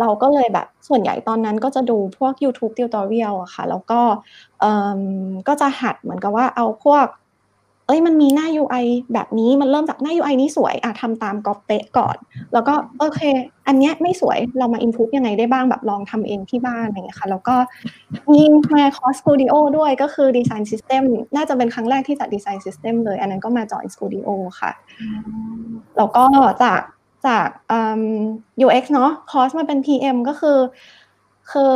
[0.00, 4.00] เราก็เลยแบบส่วนใหญ่ตอนนั้นก็จะดูพวก YouTube tutorial อะค่ะ แล้วก็
[5.48, 7.06] ก็จะหัดเหมือนกับว่าเอาพวก
[7.86, 12.16] เอ้ยมันมีหน้า UI แบบนี้มันเริ่มจากหน้า UI นี้สวยอะทำตามก๊อปเป๊ะก่อน
[12.52, 13.20] แล้วก็โอเค
[13.66, 17.56] อันเนี้ยไม่สวยเรามา improve ยังไงได้บ้างแบบลองทำเองที่บ้านอะไรเงี้ยค่ะ แล้วก็
[18.32, 18.42] มี
[18.72, 21.02] มาคอร์สสตูดิโอด้วยก็คือ Design System
[21.36, 24.28] น่าจะเป็นครั้งแรกที่จัด Design System เลย อันนั้นก็มา join studio
[24.60, 24.70] ค่ะ
[25.96, 26.24] แล้วก็
[26.62, 26.80] จาก
[27.26, 27.48] จาก
[28.66, 30.58] UX เนาะ cross มาเป็น PM ก็คือ
[31.50, 31.74] คือ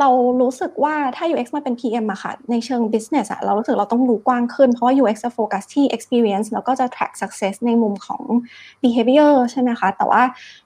[0.00, 0.10] เรา
[0.42, 8.22] รู้สึกว่าถ้า UX มาเป็น PM อะค่ะ ในเชิง business อะเรารู้สึกเราต้องรู้กว้างขึ้น เพราะว่า UX จะโฟกัสที่ experience แล้วก็จะ track success ในมุมของ
[8.82, 10.22] behavior ใช่ไหมคะ แต่ว่า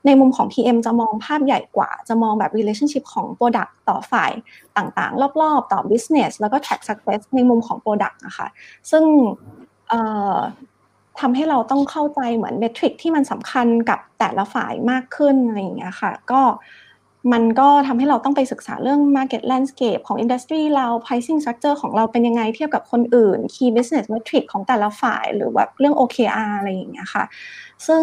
[0.07, 4.32] ในมุมของ PM จะมองภาพใหญ่กว่า จะมองแบบ relationship ของ product ต่อฝ่าย
[4.76, 8.46] ต่างๆ รอบๆ ต่อ business แล้วก็ track success ในมุมของ product นะคะ
[8.90, 9.05] ซึ่ง
[11.21, 16.43] ทำให้เราต้องเข้าใจเหมือนเมทริกที่มันสำคัญกับแต่ละฝ่ายมากขึ้นอะไรอย่างเงี้ยค่ะ ก็
[17.33, 27.25] มันก็ทำให้เราต้องไปศึกษาเรื่อง market landscape ของ industry เรา pricing structure ของเราเป็นยังไงเทียบกับคนอื่น key business metric ของแต่ละฝ่าย หรือแบบเรื่อง OKR อะไรอย่างเงี้ยค่ะ
[27.87, 28.01] ซึ่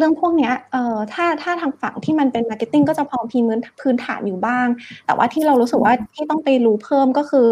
[0.00, 3.38] เรื่องพวกนี้เอ่อถ้าถ้าทางฝั่งที่มันเป็น marketing ก็จะพอมี
[3.80, 4.66] พื้นฐานอยู่บ้าง
[5.06, 7.46] แต่ว่าที่เรารู้สึกว่าที่ต้องไปรู้เพิ่มก็คือ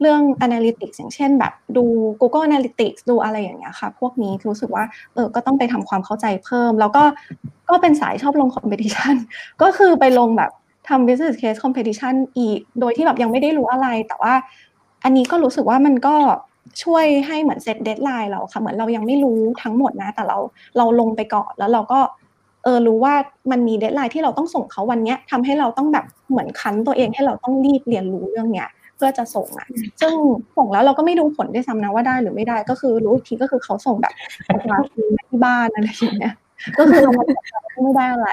[0.00, 1.84] เรื่อง analytics อย่างเช่น แบบดู
[2.20, 4.84] Google Analytics ดูอะไรอย่างเงี้ยค่ะ พวกนี้รู้สึกว่า
[5.14, 7.04] เออก็ต้องไปทำความเข้าใจเพิ่ม แล้วก็
[7.70, 9.14] ก็เป็นสายชอบลง competition
[9.62, 10.50] ก็คือไปลงแบบ
[10.88, 14.34] ทำ business case competition อีก โดยที่แบบยังไม่ได้รู้อะไร แต่ว่า
[15.04, 16.14] อันนี้ก็รู้สึกว่ามันก็
[16.82, 20.38] ช่วยให้เหมือน set deadline เราค่ะ เหมือนเรายังไม่รู้ทั้งหมดนะ แต่เรา
[20.76, 22.00] เราลงไปก่อนแล้วเราก็
[22.64, 23.14] เออรู้ว่า
[23.50, 29.68] มันมี deadline ที่เราต้องส่งเขาวันนี้ทำให้เราต้องแบบเหมือนดันตัวเองให้เราต้องรีบเรียนรู้เรื่องเนี้ยเพื่อจะส่งอะ
[30.00, 30.14] ซึ่ง
[30.56, 34.12] ส่งแล้วเราก็ไม่ดูผลด้วยซ้ำนะว่าได้หรือไม่ได้ก็คือรู้อีกทีก็คือเขาส่งแบบ
[34.70, 34.78] มา
[35.30, 36.34] ที่บ้านอะไรอย่างเงี้ย
[36.78, 37.24] ก็คือเราไม่
[37.96, 38.30] ได้อะไร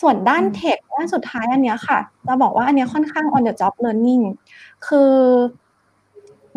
[0.00, 4.24] ส่วนด้านเทคด้านสุดท้ายอันเนี้ยค่ะ จะบอกว่าอันเนี้ยค่อนข้าง on the job learning
[4.86, 5.12] คือ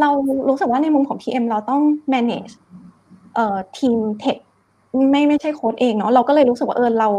[0.01, 0.09] เรา
[0.49, 1.81] รู้สึกว่าในมุมของ PM เราต้อง
[2.13, 2.53] manage
[3.35, 4.37] เอ่อทีมเทค
[5.11, 7.09] ไม่ไม่ใช่โค้ดเองเนาะเราก็เลยรู้สึกว่าเออเรา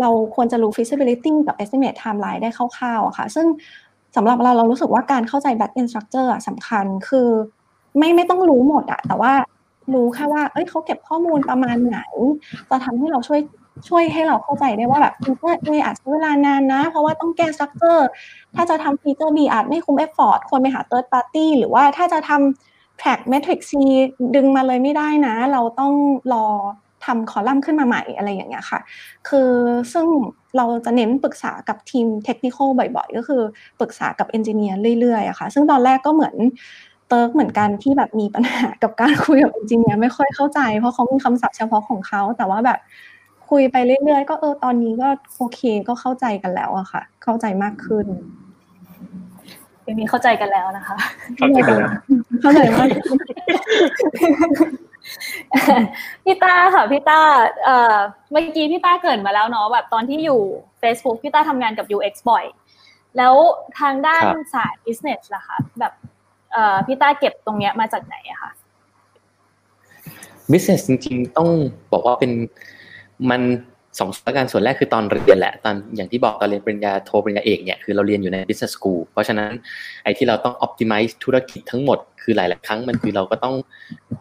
[0.00, 3.46] เราควรจะรู้ feasibility กับ estimate timeline ได้คร่าวๆอะค่ะ ซึ่ง
[4.16, 7.28] สำหรับเราเรารู้สึกว่าการเข้าใจ back end structure สำคัญคือ
[7.98, 9.32] ไม่ไม่ต้องรู้หมดอะแต่ว่า
[9.94, 12.00] รู้แค่ว่า เอ้ยเขาเก็บข้อมูลประมาณไหน
[12.70, 13.40] จะทำให้เราช่วย
[13.88, 18.08] ช่วยให้เราเข้าใจได้ว่าแบบ feature A อาจใช้เวลานานนะ เพราะว่าต้องแก้ structure
[18.54, 23.72] ถ้าจะทำฟีเจอร์ B อาจไม่คุ้ม effort ควรไปหา third party หรือว่าถ้าจะทำ track metric C
[24.34, 25.92] ดึงมาเลยไม่ได้นะ เราต้อง
[26.32, 26.46] รอ
[27.06, 28.80] ทำคอลัมน์ขึ้นมาใหม่อะไรอย่างเงี้ยค่ะ
[29.28, 29.50] คือ
[29.92, 30.06] ซึ่ง
[30.56, 33.42] เราจะเน้นปรึกษากับทีม technic บ่อยๆ ก็คือ
[33.80, 36.34] ปรึกษากับ engineer เรื่อยๆอะค่ะ ซึ่งตอนแรกก็เหมือน
[37.08, 42.78] เติร์กเหมือนกันที่แบบมีปัญหากับการคุยกับ engineer ไม่ค่อยเข้าใจ เพราะเขามีคำศัพท์เฉพาะของเขา แต่ว่าแบบ
[43.50, 48.06] คุยไปเรื่อยๆ ก็เออตอนนี้ก็โอเคก็เข้าใจกันแล้วอะค่ะ เข้าใจมากขึ้น
[49.84, 50.96] ทีนี้เข้าใจกันแล้วนะคะ
[51.36, 51.92] เข้าใจกันแล้ว
[52.42, 52.88] เข้าใจมาก
[56.24, 57.20] พี่ต้าค่ะพี่ต้า
[57.64, 57.96] เอ่อ
[58.30, 60.40] เมื่อกี้พี่ต้าเกริ่นมาแล้วเนาะแบบตอนที่อยู่
[60.82, 62.44] Facebook พี่ต้าทำงานกับ UX บ่อย
[63.16, 63.34] แล้ว
[63.80, 64.24] ทางด้าน
[64.54, 65.92] สาย business ล่ะคะแบบ
[66.52, 68.50] เอ่อพี่ต้าเก็บตรงเนี้ยมาจากไหนอะคะ
[70.50, 71.48] business จริงๆ ต้อง
[71.92, 72.32] บอกว่าเป็น
[73.30, 73.42] มัน
[73.98, 79.50] สองส่วนการส่วนแรกคือตอนเรียนแหละตอนอย่างที่บอกตอนเรียนปริญญาโทปริญญาเอกเนี่ยคือเราเรียนอยู่ใน business school เพราะฉะนั้น
[80.04, 83.54] ไอ้ที่เราต้อง optimize ธุรกิจทั้งหมดคือหลาย ๆ ครั้งมันคือเราก็ต้อง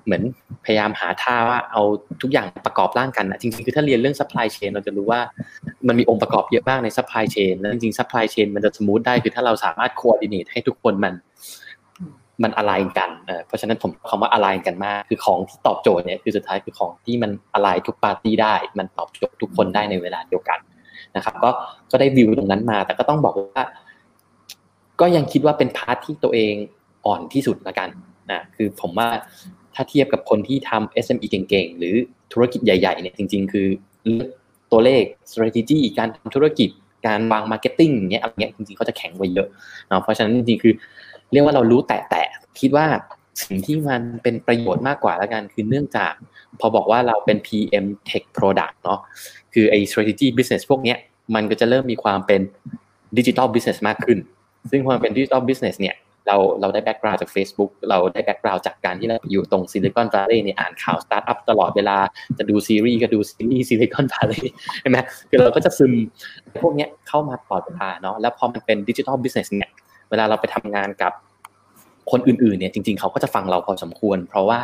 [0.05, 0.23] เหมือน
[0.65, 1.83] พยายามหาท่าว่าเอา
[2.21, 5.21] ทุกอย่างประกอบร่างกันนะจริง ๆ คือถ้าเรียนเรื่อง supply chain เราจะรู้ว่า
[5.87, 11.13] มันมีองค์ประกอบเยอะมากใน supply chain แล้วจริงๆ supply chain มันจะ smooth ได้คือถ้าเราสามารถ coordinate ให้ทุกคนมัน
[12.43, 13.09] มันอะไรกัน
[13.47, 20.59] เพราะฉะนั้นผมคำว่าอะไรกันมาก คือของที่ตอบโจทย์เนี่ยคือสุดท้ายคือของที่มันอะไรทุกปาร์ตี้ได้ มันตอบโจทย์ทุกคนได้ในเวลาเดียวกัน
[21.15, 21.49] นะครับ ก็
[21.91, 23.63] ก็ได้วิวตรงนั้นมา แต่ก็ต้องบอกว่า
[25.01, 26.53] ก็ยังคิดว่าเป็น part ที่ตัวเอง
[27.05, 27.89] อ่อนที่สุดละกัน
[28.31, 29.09] นะคือผมว่า
[29.75, 31.95] ถ้าเทียบกับคนที่ทำ SME เก่งๆ หรือ
[32.33, 33.67] ธุรกิจใหญ่ๆเนี่ยจริง ๆ คือ
[34.71, 36.69] ตัวเลข strategy การทำธุรกิจ
[37.07, 39.47] การวาง marketing อย่างเงี้ยอะไรเงี้ยจริงๆเขาจะแข็งกว่าเยอะ
[39.87, 40.73] เนาะเพราะฉะนั้นจริงๆคือ
[41.31, 42.23] เรียกว่าเรารู้แต่แต่
[42.59, 42.85] คิดว่า
[43.41, 46.13] สิ่งที่มันเป็นประโยชน์มากกว่าแล้วกันคือเนื่องจาก
[46.59, 48.99] พอบอกว่าเราเป็น PM Tech Product เนาะ
[49.53, 50.97] คือไอ้ strategy business พวกเนี้ย
[51.35, 52.41] มันก็จะเริ่มมีความเป็น
[53.17, 54.19] digital business มากขึ้น
[54.69, 55.95] ซึ่งพอมันเป็น digital business เนี่ย
[56.27, 61.97] เราเราได้ background จาก Facebook เราได้ background จากการที่เราอยู่ตรง Silicon Valley เนี่ยอ่านข่าวสตาร์ทอัพตลอดเวลา
[62.37, 64.51] จะดูซีรีส์ก็ดูซีรีส์ Silicon Valley
[64.81, 64.97] ใช่ไหม
[65.29, 65.91] คือเราก็จะซึม
[66.61, 69.71] พวกเนี้ยเข้ามาตลอดเวลาเนาะแล้วพอมันเป็น digital business เนี่ย
[70.09, 71.11] เวลาเราไปทำงานกับ
[72.11, 74.59] คนอื่นๆเนี่ยจริง ๆเขาก็จะฟังเราพอสมควร เพราะว่า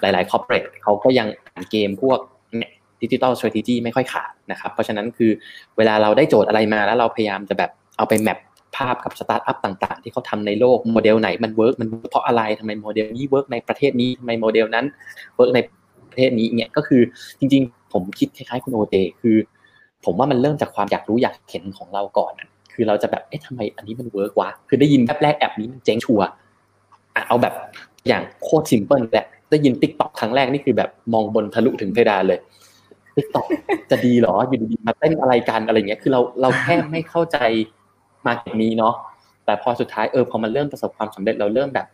[0.00, 2.18] หลายๆ corporate เขาก็ยังอ่านเกมพวก
[2.56, 5.30] เนี่ยดิจิทัลสตร a t e g y ไม่ค่อยขาดนะครับเพราะฉะนั้นคือ
[5.76, 8.38] เวลาเราได้โจทย์อะไรมาแล้วเราพยายามจะแบบเอาไป map
[8.76, 14.86] ภาพกับสตาร์ทอัพต่างๆ ที่เขาทำในโลกโมเดลไหนมัน work มันเพราะอะไรทำไมโมเดลนี้ work ในประเทศนี้ทำไมโมเดลนั้น
[15.36, 15.58] work ใน
[16.10, 17.02] ประเทศนี้เนี่ยก็คือ
[17.40, 19.36] จริง ๆ ผมคิดคล้ายๆคุณโอเตคือ
[20.04, 22.32] ผมว่ามันเริ่มจากความอยากรู้อยากเห็นของเราก่อน
[22.80, 26.20] คือเราจะแบบเอ๊ะทำไมอันนี้มัน work วะคือได้ยินแว๊บแรกแอปนี้มันเจ๊งชัวร์
[27.28, 27.54] เอาแบบ
[28.08, 32.38] อย่างโคตร simple แบบได้ยิน TikTok ครั้งแรกนี่คือแบบมองบนทะลุถึงเพดานเลย
[33.16, 33.46] TikTok
[33.90, 37.38] จะดีหรออยู่ดีๆมาเต้นอะไรกันอะไรเงี้ยคือเราเราแค่ไม่เข้าใจ
[38.26, 38.94] market นี้เนาะ
[39.44, 41.86] แต่พอสุดท้ายเออพอมันเริ่มประสบความสำเร็จเราเริ่มแบบ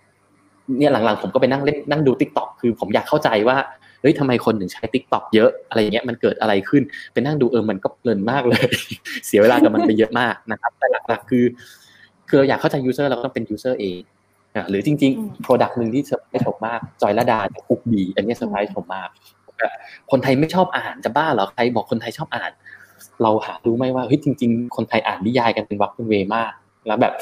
[0.78, 3.56] เนี่ยหลังๆผมก็ไปนั่งเล่นนั่งดู TikTok คือผมอยากเข้าใจว่า
[4.08, 6.82] เฮ้ยทำไมคนถึงใช้ TikTok เยอะอะไรเงี้ยมันเกิดอะไรขึ้น
[7.12, 8.66] ไปนั่งดูเออมันก็เพลินมากเลย
[9.26, 11.44] เสียเวลากับมันไปเยอะมากนะครับ แต่หลักๆคือ
[12.28, 14.00] คืออยากเข้าใจ user เราก็ต้องเป็น user เอง
[14.70, 19.08] หรือจริงๆ Product หนึ่งที่เซอร์ไพรส์ผมมาก จอยลดาคุกดีอันนี้เซอร์ไพรส์ผมมาก
[20.10, 22.50] คนไทยไม่ชอบอ่านจะบ้าเหรอใครบอกคนไทยชอบอ่าน
[23.22, 26.52] เราหารู้ไหมว่าเฮ้ยจริง ๆ คนไทยอ่านนิยายกันเป็นวรรคเป็นเวราก
[26.86, 27.12] แล้วแบบ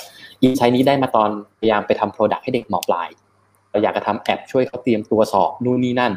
[0.42, 3.08] insight นี้ได้มาตอนพยายามไปทำ product ให้เด็กม.ปลาย
[3.70, 6.12] เราอยากจะทำแอปช่วยเขาเตรียมตัวสอบนู่นนี่นั่น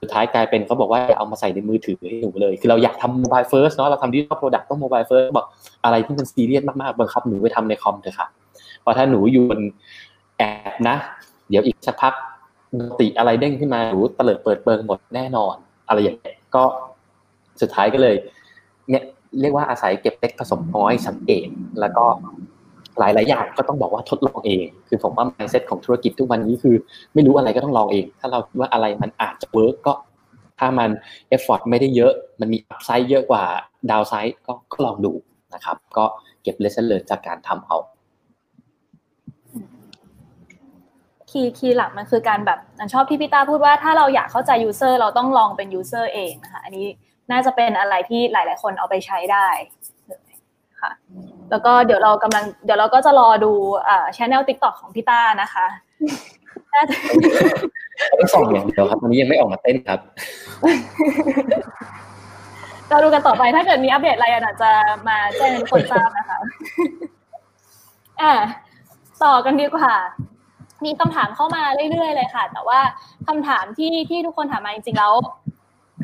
[0.00, 5.46] สุดท้ายกลายเป็นเขาบอกว่าเอามาใส่ในมือถือให้หนูเลย คือเราอยากทำ mobile first เนาะเราทำ digital product ต้อง mobile first บอก
[5.84, 8.28] อะไรที่มันซีเรียสมากๆบังคับหนูไปทำในคอมเถอะค่ะ
[8.80, 9.60] เพราะถ้าหนูอยู่บน
[10.36, 10.42] แอ
[10.72, 10.96] ปนะ
[11.50, 12.14] เดี๋ยวอีกสักพัก
[13.00, 15.54] ติอะไรเด้งขึ้นมาหนูเตลิดเปิดเปิงหมดแน่นอน
[15.88, 16.62] อะไรอย่างเงี้ยก็
[17.60, 18.14] สุดท้ายก็เลย
[18.90, 19.04] เนี่ย
[19.40, 21.48] เรียกว่าอาศัยเก็บเล็กผสมน้อยสังเกต
[21.80, 22.04] แล้วก็
[22.98, 26.76] หลายๆอย่างก็ต้องบอกว่าทดลองเอง คือผมว่า mindset ของธุรกิจทุกวันนี้คือ
[27.14, 29.94] ไม่รู้อะไรก็ต้องลองเอง ถ้าเราว่าอะไรมันอาจจะ work ก็
[30.58, 30.90] ถ้ามัน
[31.28, 33.44] effort ไม่ได้เยอะ มันมี upside เยอะกว่า
[33.90, 35.12] downside ก็ก็ลองดู
[35.54, 36.04] นะครับ ก็
[36.42, 37.76] เก็บ lesson จากการทำเอา
[41.30, 46.86] key key หลักมันคือการแบบอันชอบที่พี่ต้าพูดว่าถ้าเราอยากเข้าใจ user เราต้องลองเป็น user เองนะคะอันนี้
[47.30, 49.48] น่าจะเป็นอะไรที่หลาย ๆ คนเอาไปใช้ได้
[50.84, 50.92] ค่ะ
[51.50, 53.52] แล้วก็เดี๋ยวเรากำลังเดี๋ยวเราก็จะรอดู
[53.88, 55.66] อ่า channel TikTok ของพี่ต้านะคะ
[56.72, 56.94] น่าจะ
[58.20, 59.98] ต้องส่องอย่างเดียวครับตอนนี้ยังไม่ออกมาเต้นครับ
[62.88, 64.70] เราดูกันต่อไปถ้าเกิดมีอัปเดตอะไรอาจจะ
[65.08, 66.38] มาแจ้งให้ทุกคนทราบนะคะ
[68.20, 68.32] อ่า
[69.24, 69.92] ต่อกันดีกว่า
[70.84, 72.80] มีคำถามเข้ามาเรื่อยๆเลยค่ะ แต่ว่า
[73.26, 75.12] คำถามที่ที่ทุกคนถามมาจริงๆแล้ว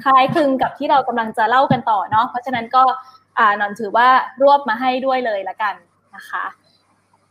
[0.05, 3.20] คล้ายคลึงกับที่เรากำลังจะเล่ากันต่อเนาะเพราะฉะนั้นก็อ่า
[3.61, 4.09] นอนถือว่า
[4.43, 5.75] รวบมาให้ด้วยเลยละกัน
[6.17, 6.45] นะคะ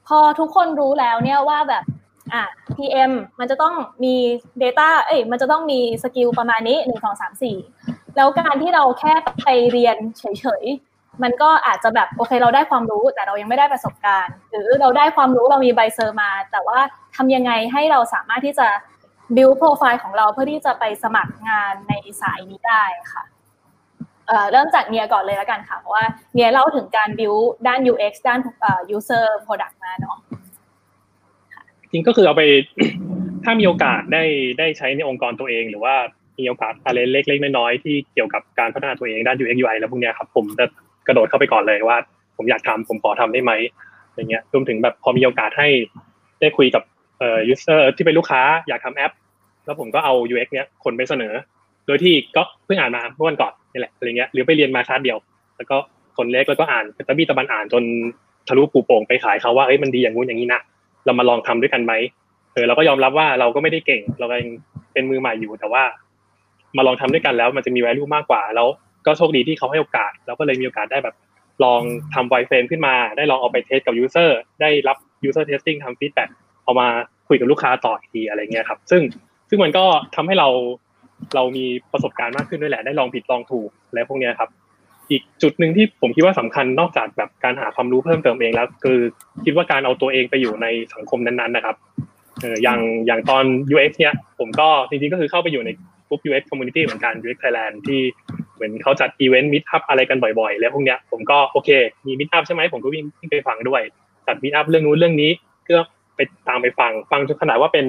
[0.07, 1.83] พอทุกคนรู้แล้วเนี่ยว่าแบบ
[2.33, 2.43] อะ
[2.75, 3.73] PM มันจะต้อง
[4.03, 4.15] มี
[4.63, 7.57] Data เอ้ยมันจะต้องมี skill ประมาณนี้หนึ่งสองสามสี่
[8.15, 16.79] แล้วการที่เราแค่ไปเรียนเฉยๆ มันก็อาจจะแบบโอเคเราได้ความรู้แต่เรายังไม่ได้ประสบการณ์ หรือเราได้ความรู้เรามีใบ cert มา แต่ว่า
[17.15, 18.67] ทำยังไงให้เราสามารถที่จะ
[19.35, 22.83] build profile ของเราเพื่อที่จะไปสมัครงานในสายนี้ได้
[23.13, 23.23] ค่ะ
[24.51, 28.39] เริ่มจากเนียก่อนเลยแล้วกันค่ะ เพราะว่าเนียเล่าถึงการ build ด้าน UX ด้าน
[28.95, 30.17] user product มาเนาะ
[31.91, 32.43] จริงก็คือเอาไป
[33.43, 34.23] ถ้ามีโอกาสได้
[34.59, 35.95] ได้ใช้ในองค์กรตัวเอง หรือว่า
[36.39, 40.65] มีโอกาสอะไรเล็กๆน้อยๆที่เกี่ยวกับการพัฒนาตัวเองด้าน UX UI แล้วพวกเนี้ยครับผมจะ
[41.07, 41.97] กระโดดเข้าไปก่อนเลยว่า
[42.37, 43.51] ผมอยากทำผมขอทำได้ไหม
[44.15, 45.67] อย่างเงี้ยรวมถึงแบบพอมีโอกาสให้
[46.41, 46.83] ได้คุยกับ
[47.19, 49.11] เอ่อ user ที่เป็นลูกค้าอยากทำแอป
[49.65, 51.33] แล้วผมก็เอา UX เนี้ยคนไปเสนอ
[51.87, 55.17] โดยที่ก็เพิ่งอ่านมาเมื่อวันก่อน นี่แหละอะไรเงี้ยหรือไปเรียนมาคลาสเดียว
[55.57, 55.77] แล้วก็
[56.17, 57.83] คนเล็กแล้วก็อ่านตะบี้ตะบันอ่านจน
[58.47, 60.61] ทะลุปูโป่งไปขายเขาว่าเอ้ยมันดีอย่างงู้นอย่างนี้นะ
[61.05, 61.93] เรามาลองทำด้วยกันไหม
[62.53, 64.49] เออเราก็ยอมรับว่าเราก็ไม่ได้เก่ง เรายัง
[64.93, 65.83] เป็นมือใหม่อยู่แต่ว่า
[66.77, 68.67] มาลองทำด้วยกันแล้วมันจะมี value มากกว่า แล้ว
[69.05, 71.15] ก็โชคดีที่เขาให้โอกาสเราก็เลยมีโอกาสได้แบบ
[71.63, 71.81] ลอง
[72.13, 74.29] ทำไวเฟรมขึ้นมา ได้ลองเอาไปเทสกับ user
[74.61, 74.97] ได้รับ
[75.27, 76.29] user testing ทำ feedback
[76.63, 76.87] เอามา
[77.27, 79.01] คุยกับลูกค้าต่ออีกทีอะไรเงี้ยครับ ซึ่ง
[79.49, 80.49] ซึ่งมันก็ทำให้เรา
[81.35, 84.49] เรามีประสบการณ์มากขึ้นด้วยแหละได้ลองผิดลองถูกอะไรพวกนี้ครับ
[85.11, 88.99] อีกจุดหนึ่งที่ผมคิดว่าสำคัญนอกจากแบบการหาความรู้เพิ่มเติมเองแล้ว คือ
[89.45, 91.75] คิดว่าการเอาตัวเองไปอยู่ในสังคมนั้นๆนะครับ
[92.41, 93.43] เอออย่างอย่างตอน
[93.73, 95.69] UX เนี่ยผมก็จริงๆก็คือเข้าไปอยู่ใน
[96.07, 98.01] กลุ่ม UX community เหมือนกัน UX Thailand ที่
[98.55, 101.69] เหมือนเขาจัดอีเวนต์ meetup อะไรกันบ่อยๆ แล้วพวกเนี้ยผมก็โอเค
[102.05, 103.81] มี meetup ใช่ไหมผมก็วิ่งไปฟังด้วย
[104.27, 105.31] จัด meetup เรื่องนู้นเรื่องนี้
[105.67, 105.79] ก็
[106.15, 107.85] ไปตามไปฟังฟังจนขนาดว่าเป็น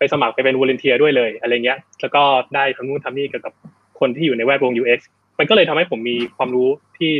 [0.00, 2.22] ไปสมัครไปเป็น volunteer ด้วยเลยอะไรเงี้ย แล้วก็
[2.54, 3.52] ได้ทำนู่นทำนี่เกี่ยวกับ
[4.00, 5.00] คนที่อยู่ในแวดวง UX
[5.38, 7.12] มันก็เลยทำให้ผมมีความรู้ที่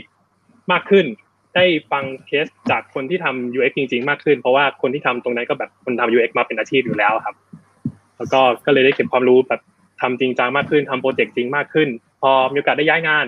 [0.72, 1.07] มากขึ้น
[1.55, 7.35] ได้ฟังเคสจากคนที่ทำ UX จริง ๆ มากขึ้น เพราะว่าคนที่ทำตรงนั้นก็แบบคนทำ UX มาเป็นอาชีพอยู่แล้วครับ
[8.16, 9.61] แล้วก็ก็เลยได้เก็บความรู้แบบ
[10.01, 11.89] ทำจริงจังมากขึ้นทำโปรเจกต์จริงมากขึ้น
[12.22, 13.26] พอมีโอกาสได้ย้ายงาน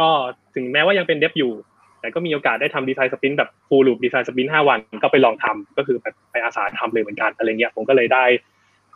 [0.00, 0.08] ก็
[0.54, 1.52] ถึงแม้ว่ายังเป็นเดฟอยู่
[2.00, 8.24] แต่ก็มีโอกาสได้ทำดีไซน์สปินแบบฟูลลูปดีไซน์สปินห้าวัน ก็ไปลองทำก็คือแบบไปอาสาทำเลยเหมือนกันอะไรเงี้ยผมก็เลยได้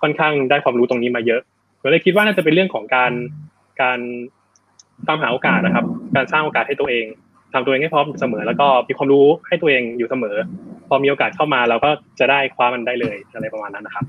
[0.02, 1.40] ค่อนข้างได้ความรู้ตรงนี้มาเยอะ
[1.80, 3.12] ผมเลยคิดว่าน่าจะเป็นเรื่องของการ
[3.82, 3.98] การ
[5.08, 5.84] ตามหาโอกาสนะครับ
[6.16, 7.06] การสร้างโอกาสให้ตัวเอง
[7.54, 10.36] ทำตัวเองให้พร้อมเสมอ แล้วก็มีความรู้ให้ตัวเองอยู่เสมอ
[10.88, 11.90] พอมีโอกาสเข้ามาเราก็
[12.20, 14.04] จะได้คว้ามันได้เลยอะไรประมาณนั้นนะครับ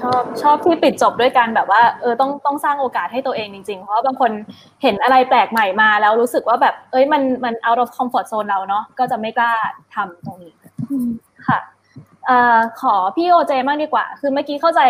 [0.00, 4.30] ชอบชอบที่ปิดจบด้วยกันแบบว่าเออต้องต้องสร้างโอกาสให้ตัวเองจริงๆ เพราะบางคน
[4.82, 9.52] เห็นอะไรแปลกใหม่มาแล้วรู้สึกว่าแบบ เอ้ยมันมัน out of comfort zone เราเนาะก็จะไม่กล้า
[9.94, 10.52] ทำตรงนี้
[11.48, 11.58] ค่ะ
[12.30, 12.32] อ
[12.80, 14.80] ขอพี่โอเจมากดีกว่า คือเมื่อกี้เข้าใจ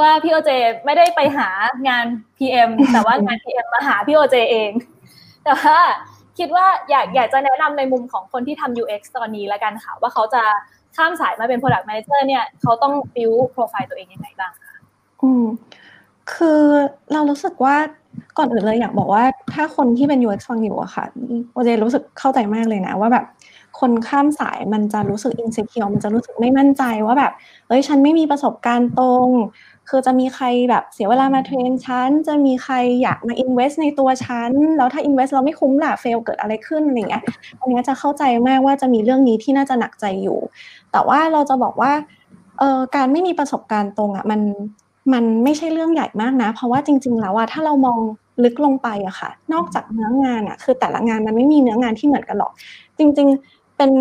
[0.00, 0.50] ว่าพี่โอเจ
[0.84, 1.48] ไม่ได้ไปหา
[1.88, 2.06] งาน
[2.38, 4.70] PM แต่ว่างาน PM มาหาพี่โอเจเอง
[5.44, 5.78] แต่ว่า
[6.38, 10.42] คิดว่าอยากอยากจะแนะนำในมุมของคนที่ทำ UX ตอนนี้แล้วกันค่ะ ว่าเขาจะ
[10.96, 14.76] ข้ามสายมาเป็น product manager เนี่ยเขาต้อง build profile ตัวเองยังไงบ้างคะ
[15.22, 15.44] อืม
[16.34, 16.62] คือ
[17.12, 17.76] เรารู้สึกว่า
[18.38, 19.22] ก่อนอื่นเลยอยากบอกว่า
[19.54, 21.04] ถ้าคนที่เป็น UX ฟังอยู่อะค่ะ
[21.52, 23.24] โอเจรู้สึกเข้าใจมากเลยนะว่าแบบ
[23.80, 27.32] คนข้ามสายมันจะรู้สึกอินสิเคียวมันจะรู้สึกไม่มั่นใจว่าแบบ
[27.68, 29.28] เอ้ยฉันไม่มีประสบการณ์ตรง
[29.88, 37.22] คือจะมีใครแบบเสียเวลามาเทรนชั้นจะมีใครอยากมา invest ในตัวชั้นแล้วถ้า invest เราไม่คุ้มล่ะเฟลเกิดอะไรขึ้นอะไรเงี้ย
[37.60, 40.38] อันนี้จะเข้าใจมากว่าจะมีเรื่องนี้ที่น่าจะหนักใจอยู่
[40.92, 41.92] แต่ว่าเราจะบอกว่า
[42.58, 44.40] เออการไม่มีประสบการณ์ตรงอะมัน
[45.12, 47.98] มันไม่ใช่เรื่องใหญ่มากนะ เพราะว่าจริง ๆ แล้วว่าถ้าเรามอง
[48.44, 52.52] ลึกลงไปอะค่ะ นอกจากเนื้องานอะคือแต่ละงานมันไม่มีเนื้องานที่เหมือนกันหรอก
[52.98, 53.98] จริง ๆ เป็น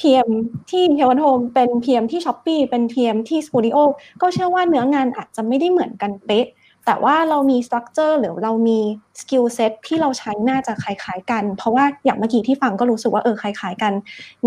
[0.00, 0.30] PM
[0.70, 3.76] ที่เฮวันโฮมเป็น PM ที่ Shopee เป็น PM ที่สตูดิโอ
[4.22, 6.46] ก็เชื่อว่าเนื้องานอาจจะไม่ได้เหมือนกันเป๊ะ
[6.86, 8.78] แต่ว่าเรามี structure หรือเรามี
[9.20, 13.92] skill set ที่เราใช้น่าจะคล้าย ๆ กัน เพราะว่าอย่างเมื่อกี้ที่ฟังก็รู้สึกว่าเออคล้าย ๆ กัน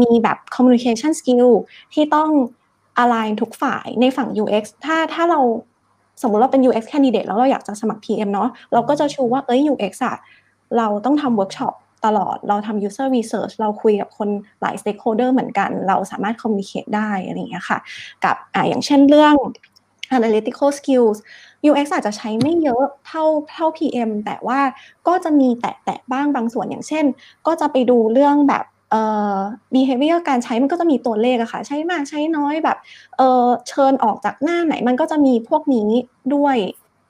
[0.02, 1.50] มีแบบ communication skill
[1.94, 2.30] ที่ต้อง
[3.04, 5.40] align ทุกฝ่ายในฝั่ง UX ถ้าถ้าเรา
[6.22, 10.16] สมมติเราเป็น UX candidate แล้วเราอยากจะสมัคร PM เนาะเราก็จะชูว่าเอ้ย UX อะ
[10.78, 11.74] เราต้องทำเวิร์กช็อป
[12.06, 14.30] ตลอดเราทำ user research เราคุยกับคน
[14.62, 17.80] หลาย stakeholder เหมือนกัน เราสามารถ communicate ได้อะไรอย่างเงี้ยค่ะ
[18.24, 19.36] กับอ่าอย่างเช่นเรื่อง
[20.18, 21.18] analytical skills
[21.68, 24.60] UX อาจจะใช้ไม่เยอะเท่าเท่า PM แต่ว่า
[25.08, 27.06] ก็จะมีแตะแตะบ้างบางส่วนอย่างเช่น
[27.48, 29.02] ก็จะไปดูเรื่องแบบเอ่
[29.36, 29.38] อ
[29.74, 32.78] behavior การใช้มันก็จะมีตัวเลขอะค่ะ ใช้มากใช้น้อยแบบ
[33.18, 35.90] เออเชิญออกจากหน้าไหนมันก็จะมีพวกนี้
[36.36, 36.58] ด้วย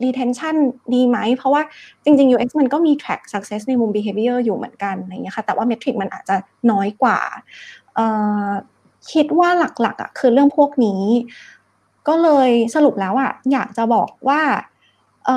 [0.04, 0.56] retention
[0.94, 1.62] ดีไหม เพราะว่า
[2.04, 6.36] จริงๆ UX มันก็มี track success ในมุม behavior อยู่เหมือนกันอะไรเงี้ยค่ะแต่ว่า metric มันอาจจะ
[6.72, 7.20] น้อยกว่า
[9.12, 9.50] คิดว่า
[9.82, 11.02] หลักๆอะคือเรื่องพวกนี้
[12.08, 14.42] ก็เลยสรุปแล้วอะอยากจะบอกว่า
[15.26, 15.28] เ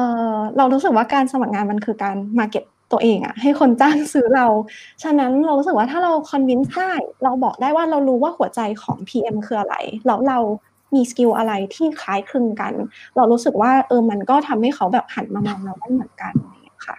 [0.56, 4.46] เรารู้สึกว่าการสมัครงานมันคือการ market ตัวเองอะให้คนจ้างซื้อเรา
[5.02, 6.92] ฉะนั้นเรารู้สึกว่าถ้าเรา convince ได้
[7.24, 9.74] เราบอกได้ว่าเรารู้ว่าหัวใจของ PM คืออะไร
[10.06, 10.38] แล้วเรา
[10.94, 12.72] มีสกิลอะไรที่คล้ายคลึงกัน
[13.16, 16.34] เรารู้สึกว่าเออมันก็ทำให้เขาแบบหันมามองเราได้เหมือนกัน
[16.86, 16.96] ค่ะ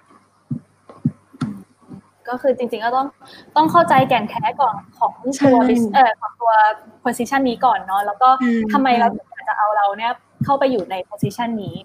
[2.28, 3.08] ก็คือจริงๆก็ต้อง
[3.56, 5.14] ต้องเข้าใจแก่นแท้ก่อนของ
[5.46, 5.58] ตัว
[5.96, 6.52] เออของตัว
[7.04, 8.30] position นี้ก่อนเนาะแล้วก็
[8.74, 10.12] ทำไมเราถึงอยากจะเอาเราเนี่ย
[10.46, 11.76] เข้าไปอยู่ใน position นี้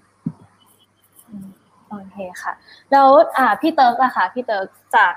[1.89, 2.53] โอเคค่ะ
[2.91, 5.13] แล้วอ่าพี่เติร์กอะค่ะพี่เติร์กจาก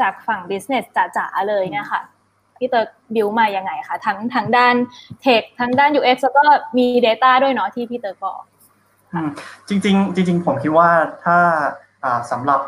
[0.00, 2.00] จากฝั่ง business จ๋าๆเลยเนี่ยค่ะ
[2.60, 4.74] พี่เติร์ก build มายังไงคะทั้งทั้งด้าน
[5.22, 6.44] tech ทั้งด้าน UX แล้วก็
[6.78, 8.40] มี Data ด้วยเนาะที่พี่เติร์กบอก
[9.68, 10.90] จริงๆจริงผมคิดว่า
[11.24, 11.38] ถ้า
[12.30, 12.60] สำหรับ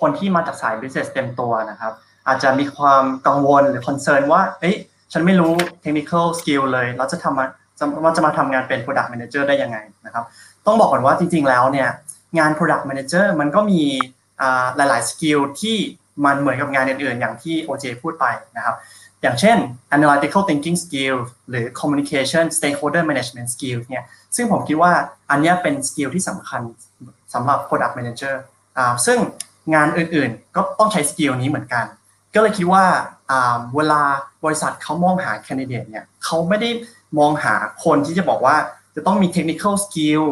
[0.00, 1.92] คนที่มาจากสาย business เต็มตัวนะครับ
[2.26, 4.76] อาจจะมีความกังวลหรือ concern ว่าเอ้ย
[5.12, 5.52] ฉันไม่รู้
[5.84, 7.46] technical skill เลยเราจะทำมา
[7.78, 10.24] จะว่าจะมาทำงานเป็น product manager ได้ยังไงนะครับ
[10.66, 11.88] ต้องบอกก่อนว่าจริง ๆ แล้วเนี่ย
[12.38, 13.82] งาน product manager มันก็มี
[14.76, 15.76] หลายๆ skill ที่
[16.24, 18.26] มันเหมือนกับงานอื่นๆ อย่างที่ OJ พูดไป
[18.56, 18.74] นะครับ
[19.24, 19.58] อย่างเช่น
[19.96, 21.16] analytical thinking skill
[21.50, 24.04] หรือ communication stakeholder management skill เนี่ย
[24.36, 24.92] ซึ่งผมคิดว่า
[25.30, 26.62] อันนี้เป็น skill ที่สำคัญ
[27.34, 28.34] สำหรับ product manager
[29.06, 29.18] ซึ่ง
[29.74, 31.84] งานอื่นๆ ก็ต้องใช้ skill นี้เหมือนกัน
[32.34, 32.84] ก็เลยคิดว่า
[33.76, 34.02] เวลา
[34.44, 36.70] บริษัทเขามองหา candidate เนี่ยเขาไม่ได้
[37.18, 37.54] มองหา
[37.84, 38.56] คนที่จะบอกว่า
[38.94, 40.22] จะต้องมี technical skill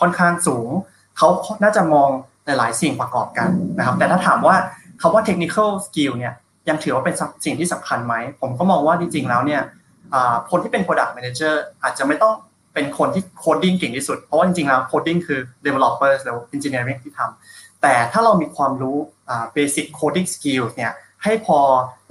[0.00, 0.68] ค่อนข้างสูง
[1.16, 1.28] เขา
[1.62, 2.08] น่าจะมอง
[2.46, 4.56] หลายๆสิ่งประกอบกันนะครับ แต่ถ้าถามว่า
[5.00, 6.34] คำว่า technical skill เนี่ย
[6.68, 9.62] ยังถือว่าเป็นสิ่งที่สำคัญไหม ผมก็มองว่าจริงๆแล้วเนี่ย
[10.50, 12.34] คนที่เป็น product manager อาจจะไม่ต้อง
[12.74, 18.96] เป็นคนที่ coding เก่งที่สุด เพราะว่าจริงๆแล้ว coding คือ developer หรือ engineering ที่ทำแต่ถ้าเรามีความรู้
[19.56, 20.92] basic coding skills เนี่ย
[21.24, 21.58] ให้พอ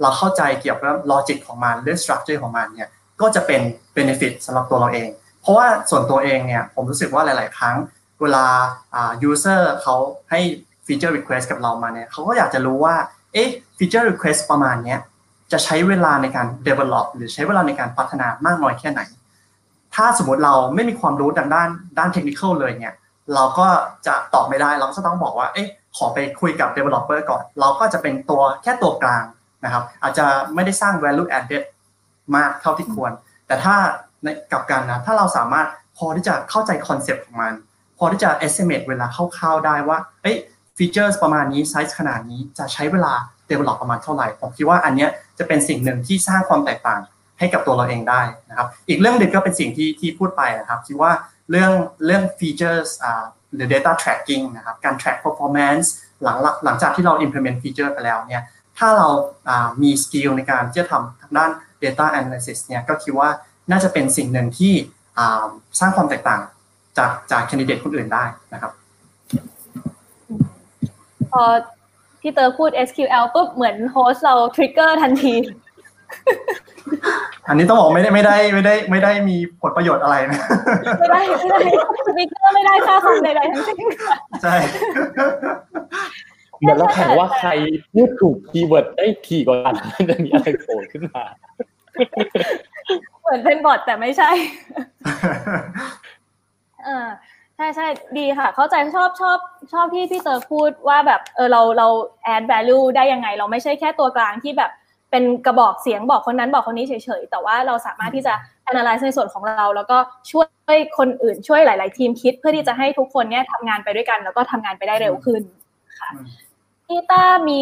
[0.00, 2.88] เราเข้าใจเกี่ยวกับ logic ของมันเรื่อง structure ของมันเนี่ย
[3.20, 3.60] ก็จะเป็น
[3.96, 5.08] benefit สำหรับตัวเราเอง
[5.40, 7.76] เพราะว่าส่วนตัวเองเนี่ยผมรู้สึกว่าหลาย ๆ ครั้ง
[8.22, 8.44] เวลา
[9.30, 9.96] user เขา
[10.30, 10.40] ให้
[10.86, 12.96] feature request กับเรามาเนี่ยเขาก็อยากจะรู้ว่า
[13.32, 14.96] เอ๊ะ feature request ประมาณนี้
[15.52, 19.00] จะใช้เวลาในการ develop หรือใช้เวลาในการพัฒนามากน้อยแค่ไหน
[19.94, 22.94] ถ้าสมมติเราไม่มีความรู้ด้านด้านด้านเทคนิคเลยเนี่ย
[23.34, 23.68] เราก็
[24.06, 29.24] จะตอบไม่ได้ เราก็จะต้องบอกว่า เอ๊ะ ขอไปคุยกับ developer ก่อน เราก็จะเป็นตัวแค่ตัวกลาง
[29.64, 31.64] นะครับ อาจจะไม่ได้สร้าง value added
[32.36, 33.12] มากเท่าที่ควร
[33.46, 33.74] แต่ถ้า
[34.22, 37.52] ในกลับกันนะ ถ้าเราสามารถพอที่จะเข้าใจคอนเซปต์ของมัน
[37.98, 40.36] พอที่จะ estimate เวลาคร่าวๆได้ว่า เอ้ย
[40.76, 43.14] feature ประมาณนี้ ไซส์ขนาดนี้ จะใช้เวลา
[43.50, 45.06] develop ประมาณเท่าไหร่ ผมคิดว่าอันนี้
[45.38, 47.00] จะเป็นสิ่งหนึ่งที่สร้างความแตกต่าง
[47.38, 51.12] ให้กับตัวเราเองได้นะครับ อีกเรื่องหนึ่งก็เป็นสิ่งที่ที่พูดไปนะครับคิดว่า
[51.50, 51.72] เรื่อง
[52.06, 52.94] เรื่อง feature
[53.54, 55.86] หรือ data tracking นะครับการ track performance
[56.22, 58.44] หลังหลังจากที่เรา implement feature ไปแล้วเนี่ย
[58.78, 59.08] ถ้าเรา
[59.82, 61.50] มี skill ในการที่จะทำทางด้าน
[61.84, 63.28] data analysis เนี่ยก็คิดว่า
[63.70, 64.74] น่าจะเป็นสิ่งหนึ่งที่
[65.80, 66.40] สร้างความแตกต่าง
[66.98, 68.72] จากจาก candidate คนอื่นได้นะครับ
[71.32, 71.42] พอ
[72.26, 75.34] พี่เติร์กพูด SQL ปุ๊บเหมือน host เรา trigger ทันที
[77.48, 80.40] อันนี้ต้องบอกไม่ได้ไม่ได้ไม่ได้ไม่ได้มีผลประโยชน์อะไรนะ
[81.00, 81.58] ไม่ได้ไม่ได้
[82.16, 83.86] trigger ไม่ได้ค่าคอมใดๆทั้งสิ้น
[84.42, 84.54] ใช่
[86.60, 87.50] เหมือนเราแข่งว่าใคร
[87.92, 89.74] พูดถูก keyword ได้ถี่กว่ากัน
[90.08, 91.24] จะมีอะไรโผล่ขึ้นมา
[93.22, 94.30] เหมือนเป็น bot แต่ไม่ใช่
[96.84, 97.08] เออ
[97.56, 97.86] ใช่ใช่
[98.18, 99.38] ดีค่ะ เข้าใจชอบชอบ
[99.72, 101.88] ชอบที่พี่เติร์กพูดว่าแบบเออเราเรา
[102.34, 104.70] add value ได้ยังไง เราไม่ใช่แค่ตัวกลางที่แบบ
[105.10, 108.34] เป็นกระบอกเสียงบอกคนนั้นบอกคนนี้เฉยๆ แต่ว่าเราสามารถที่จะ
[108.70, 109.98] analyze ในส่วนของเรา แล้วก็
[110.30, 110.44] ช่ว
[110.76, 115.42] ยคนอื่นช่วยหลาย ๆ ทีมคิดเพื่อที่จะให้ทุกคนเนี่ยทำงานไปด้วยกัน แล้วก็ทำงานไปได้เร็วขึ้น
[116.00, 116.10] ค่ะ
[116.86, 117.60] พี่ต้ามี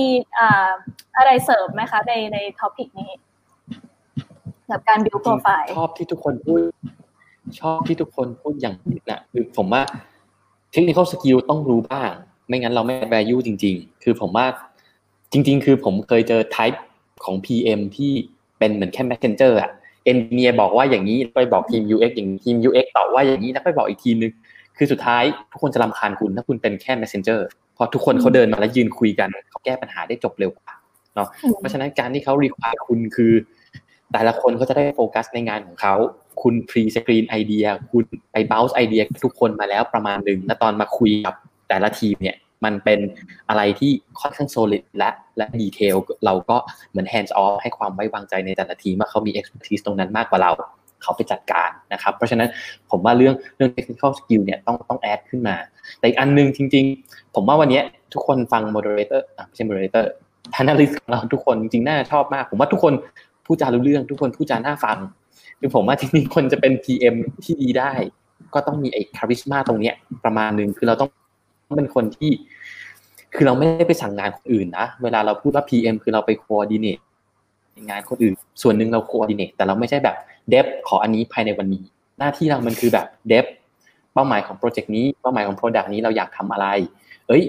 [1.16, 3.10] อะไรเสริมไหมคะในใน topic นี้
[4.70, 6.60] กับการ build profile ชอบที่ทุกคนพูด
[7.60, 9.82] ชอบที่ทุกคนพูดอย่างนี้นะคือผมว่า
[10.72, 12.10] technical skill ต้องรู้บ้าง
[12.48, 14.46] ไม่งั้นเราไม่ value จริง ๆ คือผมว่า
[15.32, 16.78] จริง ๆ คือผมเคยเจอ type
[17.24, 18.12] ของ PM ที่
[18.58, 19.70] เป็นเหมือนแค่ messenger อะ
[20.04, 24.32] engineer บอกว่าอย่างนี้ไปบอกทีม UX อย่างทีม UX ตอบว่าอย่างนี้แล้วไปบอกอีกทีนึง
[24.76, 25.22] คือสุดท้าย
[25.52, 27.40] ทุกคนจะรำคาญคุณถ้าคุณเป็นแค่ messenger
[27.76, 30.74] พอทุกคนเขาเดินมาแล้วยืนคุยกันเขาแก้ปัญหาได้จบเร็วกว่า
[31.14, 33.32] เนาะเพราะฉะนั้นการที่เขา require คุณคือ
[34.12, 35.94] แต่ละคนเขาจะได้โฟกัสในงานของเขา
[36.42, 41.34] คุณ prescreen ไอเดีย คุณไป blend ไอเดียทุกคนมาแล้วประมาณหนึ่งแล้วตอนมาคุยกับ
[41.68, 43.00] แต่ละทีมเนี่ยมันเป็น
[43.48, 43.90] อะไรที่
[44.20, 46.56] ค่อนข้างโซลิดและและดีเทลเราก็
[46.90, 50.52] เหมือน hands off ให้ความไว้วางใจในแต่ละทีมว่าเขามี expertise ตรงนั้นมากกว่าเรา
[51.02, 52.48] เขาไปจัดการนะครับ เพราะฉะนั้น
[52.90, 55.56] ผมว่าเรื่องเรื่อง technical skill เนี่ยต้องต้องแอดขึ้นมา
[55.98, 57.80] แต่อีกอันนึงจริง ๆ ผมว่าวันนี้
[58.14, 60.04] ทุกคนฟัง moderator ไม่ใช่ moderator
[60.54, 62.92] panelist ของเราทุกคนจริงๆน่าชอบมาก ผมว่าทุกคน
[63.46, 64.98] พูดจารู้เรื่อง ทุกคนพูดจาน่าฟัง
[65.64, 67.92] คือผมว่าจริงๆคนจะเป็น PM ที่ดีได้
[68.54, 69.94] ก็ต้องมีไอ้ charisma ตรงเนี้ย
[70.24, 71.10] ประมาณหนึ่งคือเราต้อง
[71.76, 72.30] เป็นคนที่
[73.34, 76.98] คือเราไม่ได้ไปสั่งงานคนอื่นนะเวลาเราพูดว่า PM คือเราไปโคอ r d ดิเนต
[77.88, 80.16] งานคนอื่น ส่วนหนึ่งเราโคอ r d ดิเนตแต่เราไม่ใช่แบบ
[80.50, 81.84] dev ขออันนี้ภายในวันนี้
[82.18, 83.46] หน้าที่เรามันคือแบบ dev
[84.14, 86.66] เป้าหมายของโปรเจกต์นี้เป้าหมายของ product นี้เราอยากทำอะไร
[87.28, 87.42] เอ้ย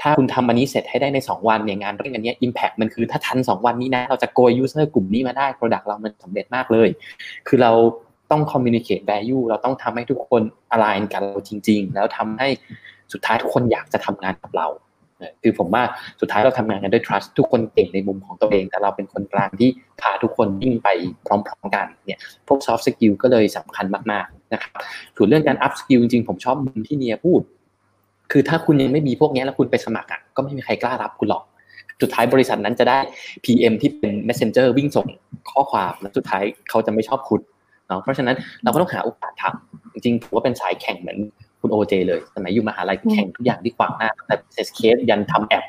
[0.00, 6.88] ถ้าคุณทำอันนี้เสร็จให้ได้ใน 2 วันเนี่ยงานเรื่องอันนี้ Impact มันคือถ้าทัน 2 วันนี้นะ เราจะโกย user กลุ่มนี้มาได้ Product เรามันสำเร็จมากเลย
[7.48, 7.72] คือเรา
[8.30, 10.42] ต้อง communicate value เราต้องทำให้ทุกคน
[10.74, 12.48] align กันเราจริง ๆ แล้วทำให้
[13.12, 14.68] สุดท้ายทุกคนอยากจะทำงานกับเรา
[15.42, 15.82] คือผมว่า
[16.20, 19.70] สุดท้ายเราทำงานกันด้วย trust ทุกคนเก่งในมุมของตัวเอง แต่เราเป็นคนกลางที่
[20.00, 20.88] พาทุกคนวิ่งไป
[21.26, 24.72] พร้อม ๆ กันเนี่ยพวก soft skill ก็เลยสำคัญมากๆนะครับ
[25.16, 27.40] ส่วนเรื่องการ up skill จริงๆ ผมชอบมุมที่เนียพูด
[28.32, 31.42] คือถ้าคุณยังไม่มีพวกนี้แล้วคุณไปสมัครอะก็ไม่มีใครกล้ารับคุณหรอก
[32.02, 32.98] สุดท้ายบริษัทนั้นจะได้
[33.44, 35.06] PM ที่เป็น messenger วิ่งส่ง
[35.50, 37.40] ข้อความแล้วสุดท้ายเขาจะไม่ชอบคุณ
[37.88, 41.18] เนาะเพราะฉะนั้นเราก็ต้องหาโอกาสทำจริงๆผมว่าเป็นสายแข่งเหมือน
[41.60, 45.64] คุณโอเจเลยสมัยอยู่มหาลัยแข่งทุกอย่างที่ขวางหน้าแต่ business case ยันทำแอป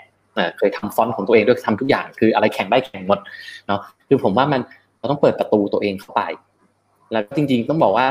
[0.57, 3.19] เคยทำฟอนต์ของตัวเองด้วยทำทุกอย่าง คืออะไรแข่งได้แข่งหมด
[3.67, 4.61] เนาะคือผมว่ามัน
[4.99, 6.21] เราต้องเปิดประตูตัวเองเข้าไป
[7.11, 8.05] แล้วจริง ๆ ต้องบอกว่า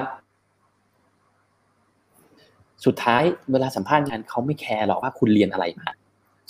[2.84, 3.22] สุดท้าย
[3.52, 5.88] เวลาสัมภาษณ์งานเขาไม่แคร์หรอกว่าคุณเรียนอะไรมา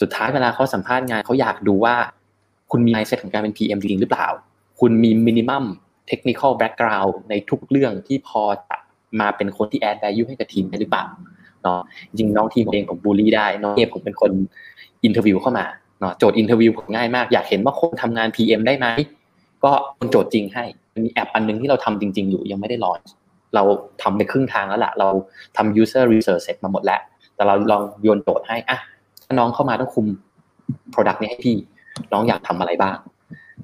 [0.00, 1.94] สุดท้ายเวลาเขาสัมภาษณ์งานเขาอยากดูว่า
[2.70, 4.28] คุณมี mindset ของการเป็น PM จริงหรือเปล่า
[4.80, 5.64] คุณมี minimum
[6.10, 8.76] technical background ในทุกเรื่องที่พอจะ
[9.20, 11.04] มาเป็นคนที่ add value ให้กับทีมได้หรือเปล่า
[11.62, 14.30] เนาะจริงน้องทีมเองผมบูลลี่ได้น้องเอผมเป็นคน
[15.04, 15.66] interview เข้ามา
[16.00, 18.86] เนาะโจทย์ interview ผมง่ายมากอยากเห็นว่าคนทำงาน PM ได้ไหม
[19.64, 20.64] ก็โยนโจทย์จริงให้
[21.04, 23.00] มีแอปอันนึงที่เราทำจริง ๆ อยู่ยังไม่ได้ launch
[23.56, 23.64] เรา
[24.02, 25.08] ทำไปครึ่งทางแล้วล่ะ เรา
[25.56, 27.00] ทำ user research เสร็จมาหมดแล้ว
[27.36, 28.78] แต่เราลองโยนโจทย์ให้อะ
[29.24, 30.06] ถ้าน้องเข้ามาต้องคุม
[30.92, 31.56] product นี้ให้พี่
[32.12, 32.96] น้องอยากทำอะไรบ้าง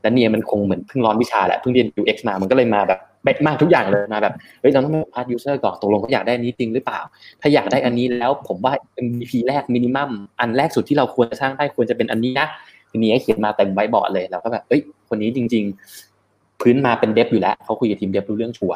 [0.03, 7.01] แล้วเนี่ยมันคงเหมือนเพิ่งร้อนวิชาแหละ เพิ่งเรียน UX มา มันก็เลยมาแบบเป๊ะมากทุกอย่างเลยมาแบบเฮ้ยเราต้องมา part user ก่อนตกลงเขาอยากได้นี้จริงหรือเปล่า
[7.41, 8.73] ถ้าอยากได้อันนี้แล้วผมว่า
[9.07, 10.11] MVP แรก minimum
[10.41, 12.47] อันแรกสุดที่เราควรจะสร้างได้ควรจะเป็นอันนี้นะ
[12.91, 15.65] ทีนี้เขียนมาเต็มไว้บอร์ดเลยเราก็แบบเอ้ยคนนี้จริง
[16.13, 18.73] ๆ พื้นมาเป็น dev อยู่แล้วเขาคุยกับทีม dev รู้เรื่องชัวร์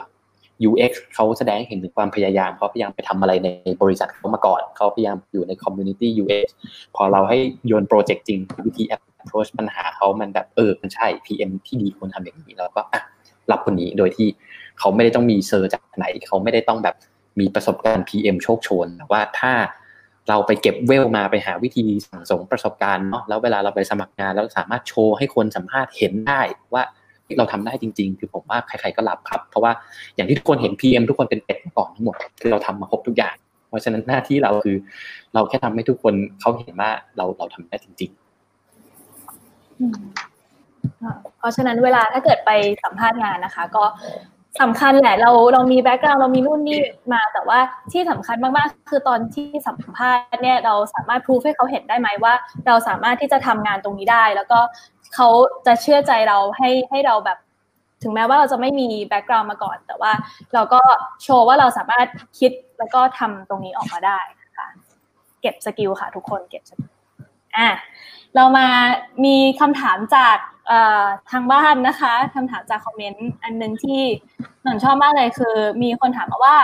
[0.69, 3.49] UX เขาแสดงเห็นถึงความพยายามเขาพยายามไปทำอะไรใน
[3.83, 6.47] บริษัทเขามาก่อนเขาพยายามอยู่ใน community UX
[6.97, 13.03] พอเราให้โยนโปรเจกต์จริงวิธี approach ปัญหาเขามันแบบเออมันใช่ PM ที่ดีควรทำอย่างนี้แล้วก็อะ
[13.51, 14.29] รับคนนี้โดยที่
[14.79, 16.95] เขาไม่ได้ต้องมี cert จากไหนเขาไม่ได้ต้องแบบ
[17.41, 19.53] มีประสบการณ์ PM โชกโชนแต่ว่าถ้า
[20.29, 26.41] เราไปเก็บเวลมาไปหาวิธีสั่งสมประสบการณ์เนาะแล้วเวลาเราไปสมัครงานแล้วสามารถโชว์ให้คนสัมภาษณ์เห็นได้
[26.75, 26.83] ว่า
[27.39, 29.73] เราทำได้จริง ๆ คือผมว่าใครๆก็รับครับ เพราะว่า
[30.17, 33.35] อย่างที่ทุกคนเห็น PM ทุกคนเป็นเป็ดก่อนทั้งหมดคือเราทำมาครบทุกอย่าง
[33.69, 34.77] เพราะฉะนั้นหน้าที่เราคือ
[35.35, 38.27] เราแค่ทำให้ทุกคนเขาเห็นว่าเราเราทำได้จริง ๆ
[41.39, 42.51] เพราะฉะนั้นเวลาถ้าเกิดไป
[42.85, 43.85] สัมภาษณ์งานนะคะ ก็
[44.63, 46.81] สำคัญแหละเราเรามีแบ็กกราวน์เรามีนู่นนี่
[47.13, 47.59] มาแต่ว่า
[47.93, 52.35] ที่สำคัญมากๆ คือตอนที่สัมภาษณ์เนี่ยเราสามารถพูดให้เขาเห็นได้ไหมว่า
[52.67, 54.59] เราสามารถที่จะทำงานตรงนี้ได้ แล้วก็
[55.17, 55.29] เขา
[55.67, 57.39] จะเชื่อใจเราให้ให้เราแบบ
[58.03, 60.13] ถึงแม้ว่าเราจะไม่มี background มาก่อน แต่ว่า
[60.55, 60.81] เราก็
[61.23, 62.07] โชว์ว่าเราสามารถ
[62.39, 64.19] คิดแล้วก็ทำตรงนี้ออกมาได้
[64.59, 64.67] ค่ะ
[65.41, 66.91] เก็บ skill ค่ะทุกคนเก็บ skill
[67.57, 67.69] อะ
[68.35, 68.67] เรามา
[69.25, 70.37] มีคำถามจาก
[71.31, 74.01] ทางบ้านนะคะคำถามจากคอมเมนต์อันนึงที่
[74.63, 76.57] หนนชอบมากเลยคือ มีคนถามมาว่า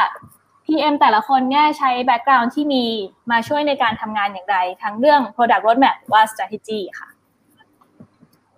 [0.66, 2.84] PM แต่ละคนเนี่ยใช้ background ที่มี
[3.30, 7.08] มาช่วยในการทำงานอย่างไร ทั้งเรื่อง Product Roadmap ว่า Strategy ค่ะ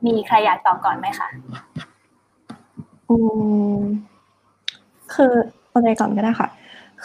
[0.07, 1.29] มีใครอยากตอบก่อนไหมคะ
[3.09, 3.17] อื
[3.75, 3.79] ม
[5.15, 5.33] คือ
[5.75, 6.49] อะไรก่อนก็ได้ค่ะ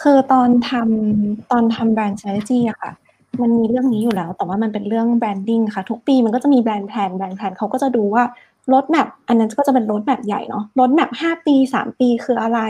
[0.02, 2.92] คือตอนทำตอนทำแบรนด์ strategy อะค่ะ
[3.40, 8.24] มันมีเรื่องนี้อยู่แล้ว แต่ว่ามันเป็นเรื่อง branding ค่ะ ทุกปีมันก็จะมี brand plan brand plan เขาก็จะดูว่า
[8.72, 12.60] roadmap อันนั้นก็จะเป็น roadmap ใหญ่เนาะ roadmap ห้าปีสามปีคืออะไร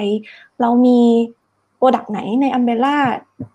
[0.61, 1.01] เรามี
[1.81, 2.97] product ไหนใน umbrella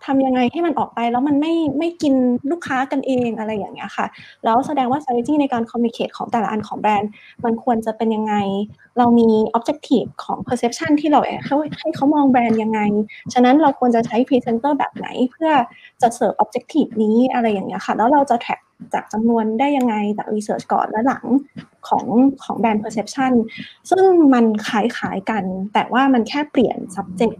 [0.04, 2.14] ทำยังไงให้มันออกไป แล้วมันไม่ไม่กิน
[2.50, 4.06] ลูกค้ากันเองอะไรอย่างเงี้ยค่ะ
[4.44, 7.10] แล้วแสดงว่า strategy ในการ communicate ของแต่ละอันของแบรนด์
[7.44, 8.34] มันควรจะเป็นยังไง
[8.98, 12.80] เรามี objective ของ perception ที่เราให้ให้เขามองแบรนด์ยังไง
[13.32, 15.50] ฉะนั้นเราควรจะใช้ presenter แบบไหนเพื่อ
[16.02, 18.60] จะ serve objective นี้อะไรอย่างเงี้ยค่ะ แล้วเราจะ track
[18.94, 21.24] จากจำนวนได้ยังไงจาก research ก่อนและหลัง
[21.88, 22.04] ของ
[22.44, 23.32] ของแบรนด์ perception
[23.90, 25.44] ซึ่งมันคล้ายๆกัน
[25.74, 27.36] แต่ว่ามันแค่เปลี่ยน subject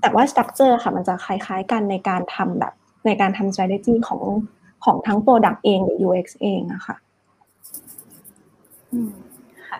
[0.00, 2.72] แต่ว่า structure ค่ะมันจะคล้ายๆกันในการทำแบบ
[3.06, 4.22] ในการทำ strategy ของ
[4.84, 6.96] ของทั้ง product เองหรือ UX เองอะค่ะ
[8.92, 9.10] อืม
[9.68, 9.78] ค่ะ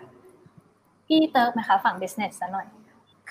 [1.06, 2.66] พี่เติร์กนะคะฝั่ง business ซะหน่อย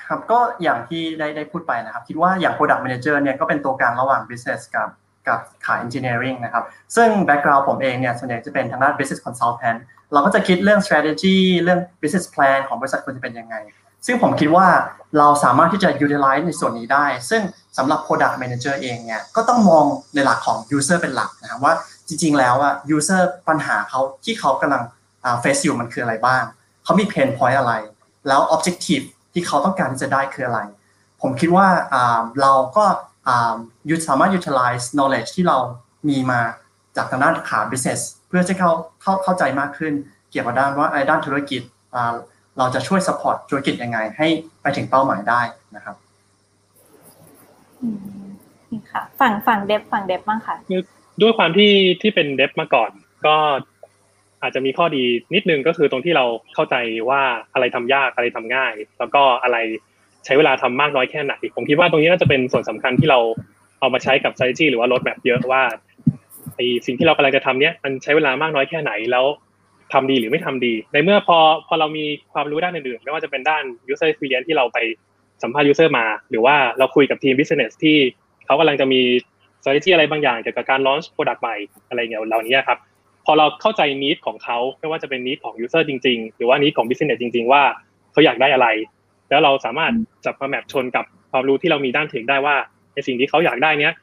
[0.03, 4.89] ครับก็อย่างที่ได้ได้พูดไปนะครับ คิดว่าอย่าง Product Manager เนี่ยก็เป็นตัวกลางระหว่าง Business กับ
[5.27, 6.63] กับขาย Engineering นะครับ
[6.95, 9.79] ซึ่ง Background ผมเองเนี่ยส่วนใหญ่จะเป็นทางด้าน Business Consultant
[10.13, 13.55] เราก็จะคิดเรื่อง strategy เรื่อง business plan ของบริษัทควรจะเป็นยังไง
[14.05, 14.67] ซึ่งผมคิดว่า
[15.17, 17.41] เราสามารถที่จะ utilize ในส่วนนี้ได้ ซึ่ง
[17.77, 21.73] สำหรับ Product Manager เองเนี่ยก็ต้องมองในหลักของ User เป็นหลักนะครับว่า
[22.07, 24.83] จริง ๆ แล้วอะ User ปัญหาเขาที่เขากำลัง
[25.43, 26.43] face อยู่มันคืออะไรบ้าง
[26.83, 27.73] เขามี pain point อะไร
[28.27, 30.59] แล้ว objective ที่เขาต้องการที่จะได้คืออะไร
[31.21, 31.67] ผมคิดว่า
[32.41, 32.85] เราก็
[33.89, 35.57] ยุสามารถ utilize knowledge ที่เรา
[36.09, 36.39] มีมา
[36.95, 38.71] จากทางด้านขา business เพื่อจะเข้า
[39.01, 39.93] เข้าเข้าใจมากขึ้น
[40.31, 41.61] เกี่ยวกับด้านว่าไอ้ด้านธุรกิจ
[42.57, 44.27] เราจะช่วย support ธุรกิจยังไงให้
[44.61, 45.41] ไปถึงเป้าหมายได้
[45.75, 45.95] นะครับ
[48.91, 50.55] ค่ะฝั่งฝั่งเดฟฝั่งเดฟบ้างค่ะ
[51.21, 51.71] ด้วยความที่
[52.01, 52.91] ที่เป็นเดฟมาก่อน
[53.25, 53.35] ก็
[54.41, 55.03] อาจจะมีข้อดี
[55.35, 56.75] นิดนึงก็คือตรงที่เราเข้าใจ
[57.09, 57.21] ว่า
[57.53, 59.57] อะไรทำยากอะไรทำง่าย แล้วก็อะไร
[60.25, 63.19] ใช้เวลาทำมากน้อยแค่ไหนผมคิดว่าตรงนี้น่าจะเป็นส่วนสำคัญที่เรา
[63.79, 65.61] เอามาใช้กับ strategy หรือว่า roadmap เยอะว่า
[66.55, 69.25] ไอสิ่งที่เรากำลังจะทำเนี้ยมันใช้เวลามากน้อยแค่ไหนแล้ว
[69.93, 71.37] ทำดีหรือไม่ทำดี ในเมื่อพอ
[71.67, 74.77] พอเรามีความรู้ด้านอื่นๆไม่ว่าจะเป็นด้าน user experience ที่เราไป
[75.43, 77.97] สัมภาษณ์ user มา หรือว่าเราคุยกับทีม business ที่
[78.45, 79.01] เขากำลังจะมี
[79.61, 81.55] strategy อะไรบางอย่างเกี่ยวกับการ launch product ใหม่
[81.89, 82.79] อะไรเงี้ยเหล่านี้ครับ
[83.25, 87.63] พอเราเข้าใจ need ของเขาไม่ว่าจะเป็นนิดของ user จริง ๆ หรือว่านิดของ business จริง ๆ ว่า
[88.11, 88.67] เขาอยากได้อะไร
[89.29, 89.91] แล้วเราสามารถ
[90.25, 92.55] จับมา map ชนกับความรู้ที่เรามีด้าน tech ได้ว่า
[92.93, 93.93] ในสิ่งที่เขาอยากได้เนี้ย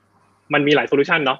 [0.53, 1.39] มันมีหลาย solution เนาะ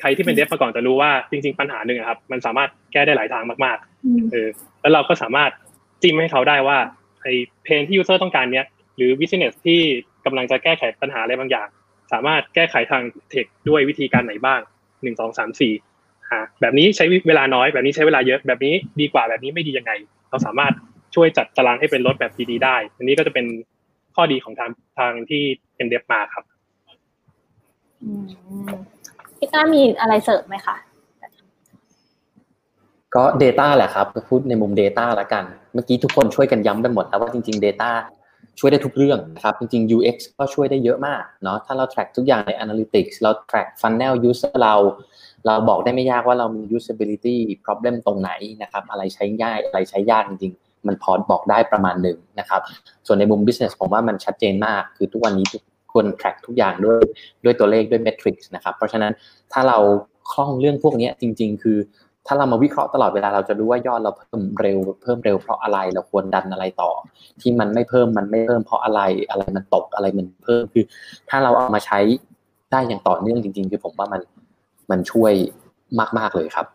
[0.00, 4.48] ใครที่เป็น dev มาก่อนจะรู้ว่าจริง ๆ ปัญหาหนึ่งครับ มันสามารถแก้ได้หลายทางมากๆเออ
[4.80, 5.50] แล้วเราก็สามารถ
[6.02, 6.78] จิ้มให้เขาได้ว่า
[7.22, 7.34] ไอ้
[7.64, 8.66] pain ที่ user ต้องการเนี้ย
[8.96, 9.80] หรือ business ที่
[10.24, 11.68] กำลังจะแก้ไขปัญหาอะไรบางอย่าง
[12.12, 14.60] สามารถแก้ไขทางเทคด้วยวิธีการไหนบ้าง
[15.02, 15.72] หนึ่งสองสามสี่
[16.32, 19.92] ฮะแบบนี้ใช้เวลาน้อยแบบนี้ใช้เวลาเยอะแบบนี้ดีกว่าแบบนี้ไม่ดียังไง
[20.30, 20.72] เราสามารถ
[21.14, 23.46] ช่วยจัดตารางให้เป็นรถแบบดีๆได้ อันนี้ก็จะเป็น
[24.14, 25.42] ข้อดีของทางทางที่
[25.76, 26.44] เป็นเดฟมาครับ
[29.38, 30.76] พี่ต้ามีอะไรเสริมไหมคะ
[33.14, 37.90] ก็ Data แหละครับพูดในมุม Data ละกัน เมื่อกี้ทุกคนช่วยกันย้ำไปหมดแล้วว่าจริง ๆ Data
[38.58, 44.74] ช่วยได้ทุกเรื่องนะครับ จริง ๆ UX ก็ช่วยได้เยอะมากเนาะถ้าเรา track ทุกอย่างใน Analytics เรา track funnel user เรา
[45.46, 48.30] เราบอกได้ไม่ยากว่าเรามี usability problem ตรงไหน
[48.62, 52.60] นะครับ อะไรใช้ง่ายอะไรใช้ยากจริงๆ มันพอบอกได้ประมาณหนึ่งนะครับ
[53.06, 55.62] ส่วนในมุม business ผมว่ามันชัดเจนมาก คือทุกวันนี้ทุก
[55.92, 56.98] ควร track ทุกอย่างด้วย
[57.44, 59.12] ด้วยตัวเลขด้วย metrics นะครับ เพราะฉะนั้น
[59.52, 59.78] ถ้าเรา
[60.32, 61.78] คล่องเรื่องพวกนี้จริง ๆ คือ
[62.26, 66.90] ถ้าเรามาวิเคราะห์ตลอดเวลาเราจะรู้ว่ายอดเราเพิ่มเร็ว เพิ่มเร็วเพราะอะไรเราควรดันอะไรต่อ
[67.40, 69.00] ที่มันไม่เพิ่มมันไม่เพิ่มเพราะอะไร
[69.30, 70.84] อะไรมันตกอะไรมันเพิ่มคือ
[71.30, 71.98] ถ้าเราเอามาใช้
[72.72, 74.20] ได้อย่างต่อเนื่องจริง ๆ คือผมว่ามัน
[74.90, 75.32] มันช่วย
[76.18, 76.66] มาก ๆเลยครับ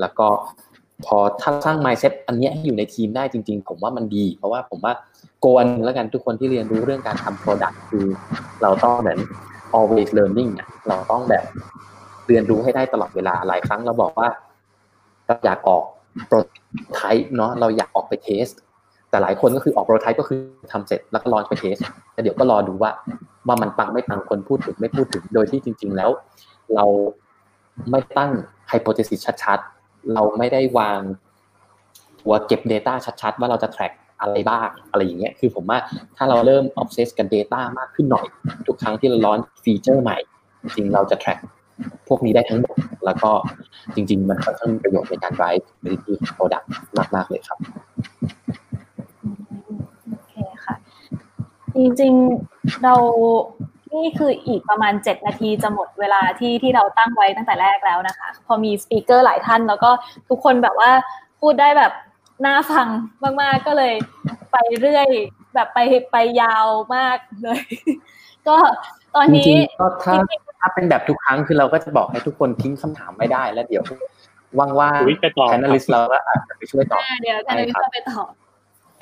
[0.00, 0.26] แล้วก็
[1.06, 4.92] พอถ้าสร้าง mindset อันนี้ให้อยู่ในทีมได้จริง ๆ ผมว่ามันดี เพราะว่าผมว่า
[5.40, 8.06] โกนแล้วกันทุกคนที่เรียนรู้เรื่องการทำ product คือ
[8.62, 9.18] เราต้องเหมือน
[9.78, 10.50] always learning
[10.88, 11.44] เราต้องแบบ
[12.28, 14.28] เรียนรู้ให้ได้ตลอดเวลาหลายครั้งเราบอกว่า
[15.26, 15.84] เราอยากออก
[16.26, 18.46] prototype เนาะเราอยากออกไป test
[19.10, 20.40] แต่หลายคนก็คือออก prototype ก็คือ
[20.72, 21.76] ทำเสร็จแล้วก็ launch ไป test
[22.12, 22.90] แต่เดี๋ยวก็รอดูว่า
[23.46, 26.10] ว่ามันปังไม่ปังคนพูดถึงไม่พูดถึงโดยที่จริง ๆ แล้ว
[26.74, 26.84] เรา
[27.90, 28.30] ไม่ตั้ง
[28.68, 29.77] hypothesis ชัดๆ
[30.14, 31.00] เราไม่ได้วาง
[32.22, 35.78] หัวเก็บ Data ชัดๆ ว่าเราจะ track อะไรบ้างอะไรอย่างเงี้ยคือผมว่า
[36.16, 38.26] ถ้าเราเริ่ม obsess กับ Data มากขึ้นหน่อย
[38.66, 40.18] ทุกครั้งที่เรา launch feature ใหม่
[40.62, 41.40] จริงเราจะ track
[42.08, 43.30] พวกนี้ได้ทั้งหมด แล้วก็
[43.94, 46.66] จริง ๆ มันค่อนข้างมีประโยชน์ในการ drive quality product
[47.14, 47.58] มาก ๆ เลยครับ
[50.08, 50.34] โอเค
[50.64, 50.74] ค่ะ
[51.76, 52.94] จริงๆเรา
[53.94, 59.90] นี่คืออีกประมาณเจ็ดนาทีจะหมดเวลาที่ที่เราตั้งไว้ตั้งแต่แรกแล้วนะคะ พอมีสปีกเกอร์หลายท่านแล้วก็
[60.28, 60.90] ทุกคนแบบว่า
[61.40, 61.92] พูดได้แบบ
[62.46, 62.88] น่าฟัง
[63.22, 63.94] มากๆก็เลย
[64.52, 65.08] ไปเรื่อย
[65.54, 65.78] แบบไป
[66.12, 67.62] ไปยาวมากเลย
[68.48, 68.56] ก็
[69.16, 70.14] ตอนนี้จริงๆก็ถ้า
[70.60, 73.84] ถ้าเป็นแบบทุกครั้งคือเราก็จะบอกให้ทุกคนทิ้งคำถามไม่ได้แล้วเดี๋ยว
[74.58, 74.70] ว่าง
[75.02, 78.22] อุ๊ยไปต่อๆแอนลิสเราก็อาจจะไปช่วยตอบอ่าเดี๋ยวกันได้นี้ครับจะไปต่อ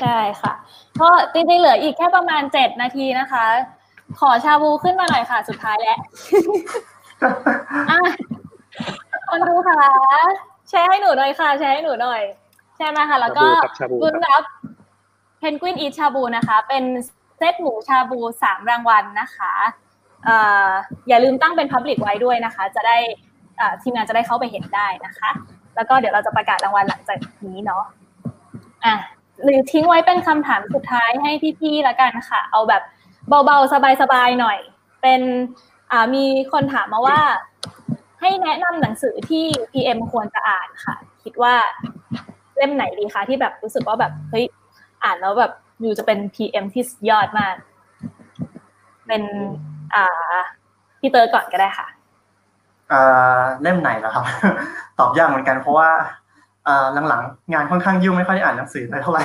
[0.01, 0.53] ใช่ค่ะ
[1.01, 3.45] ก็จริงๆเหลืออีกแค่ประมาณเจ็ดนาทีนะคะ
[4.21, 5.99] ขอชาบูขึ้นมาหน่อยค่ะ สุดท้ายแล้ว
[7.91, 7.99] อะ
[9.29, 9.81] คนดูค่ะ
[10.69, 12.23] แชร์ให้หนูหน่อยค่ะ แชร์ให้หนูหน่อย
[12.77, 14.43] แชร์มาค่ะ แล้วก็ชาบูครับชาบูรุ่นรับ
[15.39, 16.85] เพนกวินอีชาบูนะคะ เป็น
[17.39, 19.53] เซตหมูชาบูสามรางวัลนะคะ
[20.25, 20.69] เอ่อ
[21.09, 22.97] อย่าลืมตั้งเป็นพับลิกไว้ด้วยนะคะ จะได้
[23.61, 25.31] อ่าทีมงานจะได้เข้าไปเห็นได้นะคะ
[25.77, 27.85] แล้วก็เดี๋ยวเราจะประกาศรางวัลหลังจากนี้เนาะ
[28.85, 28.95] อะ
[29.43, 31.31] หรือทิ้งไว้เป็นคำถามสุดท้ายให้
[31.61, 32.83] พี่ๆละกันค่ะ เอาแบบ
[33.29, 33.73] เบาๆ
[34.03, 34.59] สบายๆ หน่อย
[35.03, 35.21] เป็น
[35.91, 37.19] อ่ามีคนถามมาว่า
[38.21, 41.55] ให้แนะนำหนังสือที่ PM ควรจะอ่านค่ะ คิดว่า
[42.57, 44.45] เล่มไหนดีคะที่แบบรู้สึกว่าแบบเฮ้ย
[45.05, 47.55] อ่านแล้วแบบอยู่จะเป็น PM ที่ยอดมาก
[49.07, 49.23] เป็น
[49.95, 50.37] อ่า
[51.01, 51.87] พี่เตอร์ก่อนก็ได้ค่ะ
[52.93, 54.25] อ่าเล่มไหนล่ะครับ
[54.99, 55.91] ตอบยากเหมือนกันเพราะว่า
[57.09, 59.23] หลังๆ งานค่อนข้างยุ่งไม่ค่อยได้อ่านหนังสือเลยเท่าไหร่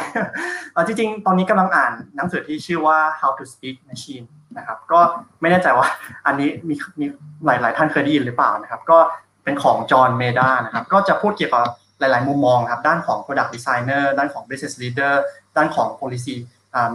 [0.88, 4.26] จริงๆ ตอนนี้กำลังอ่านหนังสือที่ชื่อว่า How to Speak Machine
[4.58, 5.00] นะครับ ก็
[5.42, 5.88] ไม่แน่ใจว่า
[6.28, 7.06] อันนี้มีมี
[7.46, 9.00] หลายๆ ท่านเคยได้ยินหรือเปล่านะครับ ก็
[9.44, 11.64] เป็นของจอห์นเมดานะครับ ก็จะพูดเกี่ยวกับ
[12.00, 15.14] หลาย ๆ มุมมองครับ ด้านของ Product Designer ด้านของ Business Leader
[15.58, 16.36] ด้านของ Policy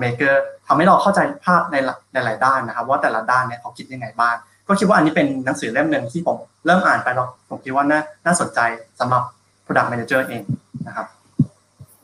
[0.03, 0.35] Maker
[0.67, 1.77] ทำให้เราเข้าใจภาพใน
[2.13, 4.35] หลาย ๆ ด้านนะครับ ว่าแต่ละด้านเนี่ยเขาคิดยังไงบ้าง
[4.69, 6.37] ก็คิดว่าอันนี้เป็นหนังสือเล่มหนึ่งที่ผม
[6.67, 8.61] เริ่มอ่านไปแล้วผมคิดว่าน่าน่าสนใจ
[9.01, 9.23] สำหรับ
[9.67, 10.43] Product Manager เอง
[10.87, 11.07] นะครับ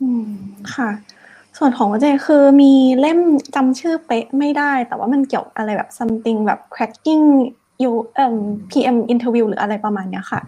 [0.01, 0.29] อืม
[0.75, 0.89] ค่ะ
[1.57, 3.19] ส่วนของเจคือมีเล่ม
[3.55, 7.25] จำชื่อเป๊ะไม่ได้ แต่ว่ามันเกี่ยวอะไรแบบ something แบบ cracking
[7.83, 8.37] you เอ่อ
[8.71, 10.41] PM interview หรืออะไรประมาณเนี้ยค่ะ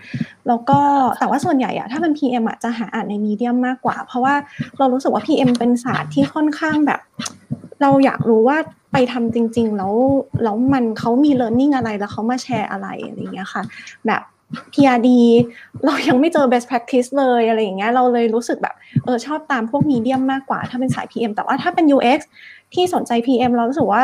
[0.47, 0.79] แล้วก็
[1.19, 4.35] แต่ว่าส่วนใหญ่อะถ้าเป็น PM อะจะหาอ่านในมีเดียมมากกว่า เพราะว่า
[4.77, 6.99] เรารู้สึกว่า PM เป็นศาสตร์ที่ค่อนข้างแบบ
[7.81, 8.57] เราอยากรู้ว่า
[8.91, 9.93] ไปทำจริง ๆ แล้ว
[10.43, 13.63] แล้วมันเขามี learning อะไรแล้วเขามาแชร์อะไรอะไรอย่างเงี้ยค่ะ
[14.07, 14.21] แบบ
[14.73, 15.09] PRD
[15.85, 22.19] เรายังไม่เจอ best practice เลยอะไรอย่างเงี้ยเราเลยรู้สึกแบบเออชอบตามพวกมีเดียมมากกว่า ถ้าเป็นสาย PM แต่ว่าถ้าเป็น UX
[22.73, 24.03] ที่สนใจ PM เรารู้สึกว่า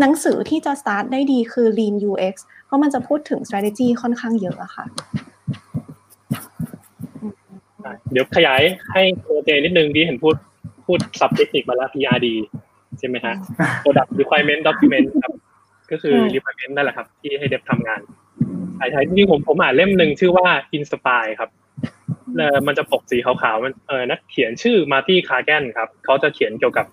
[0.00, 2.34] หนังสือที่จะ start ได้ดีคือ Lean UX
[2.66, 4.84] เพราะมันจะพูดถึง strategy ค่อนข้างเยอะอะค่ะ
[8.12, 8.60] เดี๋ยวขยาย
[8.92, 10.36] ให้โอเจนิดนึงที่เห็นพูด
[10.86, 12.26] พูดสับเทคนิคมาแล้ว PRD
[12.98, 13.34] ใช่ไหมฮะ
[13.82, 15.32] Product Requirement Document ครับ
[15.90, 18.00] ก็คือ requirement นั่นแหละครับ ที่ให้ dev ทำงาน
[18.76, 21.50] ใช่ใช่จริงๆผมผมอ่านเล่มหนึ่งชื่อว่า Inspired ครับ
[22.36, 26.86] เอ่อมันจะปกสีขาวๆมันเออนักเขียนชื่อ Marty Cagan ครับเขาจะเขียนเกี่ยวกับ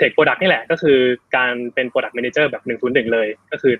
[0.00, 0.98] Tech Product นี่แหละ ก็คือ
[1.36, 2.62] การเป็น Product Manager แบบ
[3.06, 3.74] 101เลย ก็คือ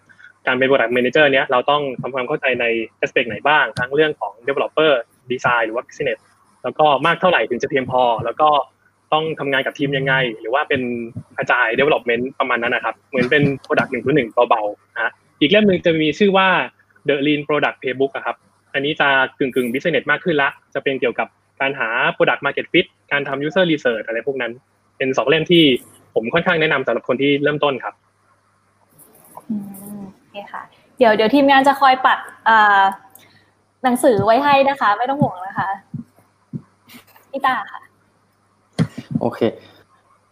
[0.46, 2.64] การเป็น Product Manager เนี้ยเราต้องทำความเข้าใจใน
[3.00, 4.92] aspect ไหนบ้าง ทั้งเรื่องของ Developer
[5.30, 6.20] Design หรือว่า Business
[6.62, 8.48] แล้วก็มากเท่าไหร่ถึงจะเพียงพอ แล้วก็
[9.12, 10.80] ต้องทำงานกับทีมยังไง หรือว่าเป็น
[11.36, 16.48] กระจาย development ประมาณนั้นนะครับ เหมือนเป็น product หนึ่งตัวหนึ่งเบาๆนะฮะอีกเล่มหนึ่งจะมีชื่อว่า
[17.08, 18.36] the lean product playbook อะครับ
[18.74, 19.08] อันนี้จะ
[19.38, 21.28] กึ่งกึ่ง business มากขึ้นละ จะเป็นเกี่ยวกับ
[21.60, 24.52] การหา product market fit การทำ user research อะไรพวกนั้น
[24.98, 25.64] เป็นสองเล่มที่
[26.14, 27.94] ผมค่อนข้างแนะนำสำหรับคนที่เริ่มต้นครับ
[29.50, 29.56] อื
[29.98, 30.62] มโอเคค่ะ
[30.98, 32.18] เดี๋ยวเดี๋ยวทีมงานจะคอยปัด
[32.48, 32.82] อ่า
[33.84, 35.70] หนังสือไว้ให้นะคะ ไม่ต้องห่วงนะคะ
[37.30, 37.80] พี่ตาค่ะ
[39.20, 39.40] โอเค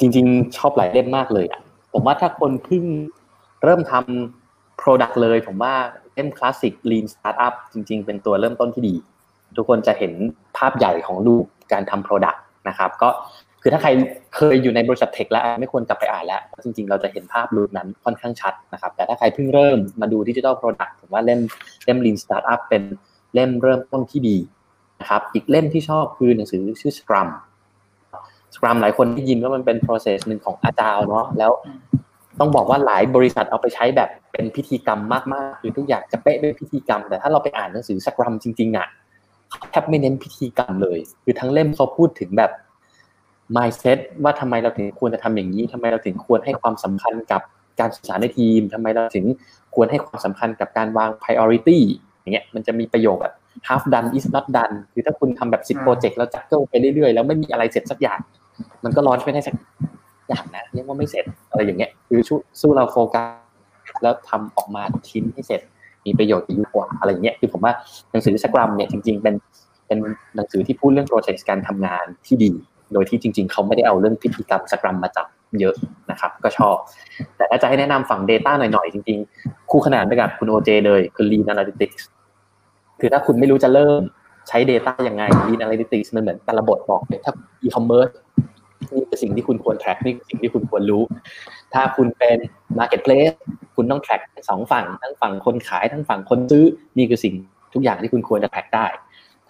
[0.01, 1.61] จริงๆ ชอบหลายเล่มมากเลยอะ
[1.93, 2.85] ผมว่าถ้าคนเพิ่ง
[3.65, 5.75] เริ่มทำ Product เลย ผมว่า
[6.17, 8.95] เล่มคลาสสิก Lean Startup จริง ๆ เป็นตัวเริ่มต้นที่ดี
[9.57, 10.13] ทุกคนจะเห็น
[10.57, 12.39] ภาพใหญ่ของรูปการทำ Product
[12.69, 13.09] นะครับ ก็
[13.63, 13.91] คือถ้าใคร
[14.37, 21.41] เคยอยู่ในบริษัทเทคแล้วไม่ควรกลับไปอ่านแล้ว จริง ๆ เราจะเห็นภาพรูปนั้นค่อนข้างชัดนะครับ แต่ถ้าใครเพิ่งเริ่มมาดูดิจิทัลโปรดักต์ผมว่าเล่ม
[21.85, 22.83] เล่ม Lean Startup เป็น
[23.35, 24.37] เล่มเริ่มต้นที่ดี
[25.01, 27.29] นะครับ อีกเล่มที่ชอบคือหนังสือชื่อ Scrum
[28.55, 31.53] Scrum หลายคนได้ยินว่ามันเป็น process หนึ่งของอาจารย์เนาะแล้ว
[32.41, 35.01] ต้องบอกว่าหลายบริษัทเอาไปใช้แบบเป็นพิธีกรรม
[35.35, 38.87] มากๆคือทุกอย่างจะเป๊ะด้วยพิธีกรรม แต่ถ้าเราไปอ่านหนังสือ Scrum จริงๆอะ
[39.71, 42.51] แทบไม่เน้นพิธีกรรมเลย คือทั้งเล่มเขาพูดถึงแบบ
[43.57, 47.41] mindset ว่าทำไมเราถึงควรจะทำอย่างนี้ทำไมเราถึงควรให้ความสำคัญกับ
[47.81, 49.27] การสื่อสารในทีมทำไมเราถึง
[49.75, 51.79] ควรให้ความสำคัญกับการวาง priority
[52.21, 53.35] อย่างเงี้ยมันจะมีประโยคแบบ
[53.69, 58.19] half done is not done คือถ้าคุณทำแบบ10โปรเจกต์แล้ว juggle ไปเรื่อยๆ แล้วไม่มีอะไรเสร็จสักอย่าง
[58.85, 59.55] มันก็ launch ไม่ได้สัก
[60.29, 62.21] อย่างนะเรียกว่าไม่เสร็จอะไรอย่างเงี้ยคือ
[62.61, 65.61] สู้เราโฟกัสแล้วทำออกมาชิ้นให้เสร็จ
[66.07, 67.73] มีประโยชน์ดีกว่าอะไรอย่างเงี้ยคือผมว่า
[68.11, 69.35] หนังสือ Scrum เนี่ยจริง ๆ เป็น
[69.87, 69.99] เป็น
[70.37, 72.53] หนังสือที่พูดเรื่อง process การทำงานที่ดี
[72.93, 75.27] โดยที่จริง ๆ เขาไม่ได้เอาเรื่องพิธีกรรม Scrum มาจับ
[75.61, 75.75] เยอะ
[76.11, 76.77] นะครับ ก็ชอบ
[77.37, 82.03] แต่ถ้าจะให้แนะนำฝั่ง Data หน่อยๆ จริง ๆ คู่ขนานไปกับคุณโอเจเลยคือ Lean Analytics
[83.01, 84.01] คือถ้าคุณไม่รู้จะเริ่ม
[84.49, 87.33] ใช้ Data ยังไง Lean Analytics มันเหมือนแต่ละบทบอกเลยถ้า
[87.65, 88.13] e-commerce
[88.93, 91.03] นี่คือสิ่งที่คุณควร track นี่คือสิ่งที่คุณควรรู้
[91.75, 92.39] ถ้าคุณเป็น
[92.79, 93.35] marketplace
[93.77, 96.65] คุณต้อง track ทั้งสองฝั่ง ทั้งฝั่งคนขาย ทั้งฝั่งคนซื้อ
[96.99, 97.35] นี่คือสิ่ง
[97.75, 98.87] ทุกอย่างที่คุณควรจะ track ได้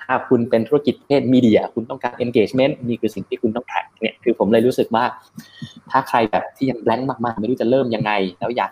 [0.02, 5.04] ถ้าคุณเป็นธุรกิจประเภทมีเดีย คุณต้องการ engagement นี่คือสิ่งที่คุณต้อง track เนี่ย คือผมเลยรู้สึกว่า
[5.90, 8.70] ถ้าใครแบบที่ยัง blank มากๆ ไม่รู้จะเริ่มยังไง แล้วอยาก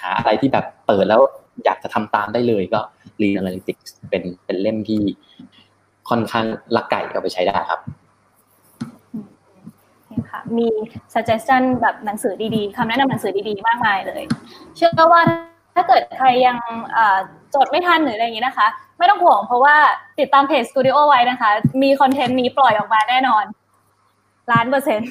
[0.00, 1.20] หาอะไรที่แบบเปิดแล้ว
[1.64, 2.80] อยากจะทำตามได้เลยก็
[3.20, 5.00] Lean Analytics เป็นเป็นเล่มที่
[6.10, 7.80] ค่อนข้างลักไก่เอาไปใช้ได้ครับ
[10.30, 10.68] ค่ะมี
[11.14, 14.22] suggestion แบบหนังสือดีๆคำแนะนำหนังสือดีๆ มากมายเลย
[14.76, 15.22] เชื่อว่า
[15.74, 16.56] ถ้าเกิดใครยัง
[17.54, 18.66] จดไม่ทันหรืออะไรอย่างนี้นะคะ
[18.98, 19.76] ไม่ต้องห่วงเพราะว่า
[20.18, 21.50] ติดตามเพจ Studio ไว้นะคะ
[21.82, 23.44] มีคอนเทนต์นี้ปล่อยออกมาแน่นอน
[24.52, 25.10] ล้านเปอร์เซ็นต์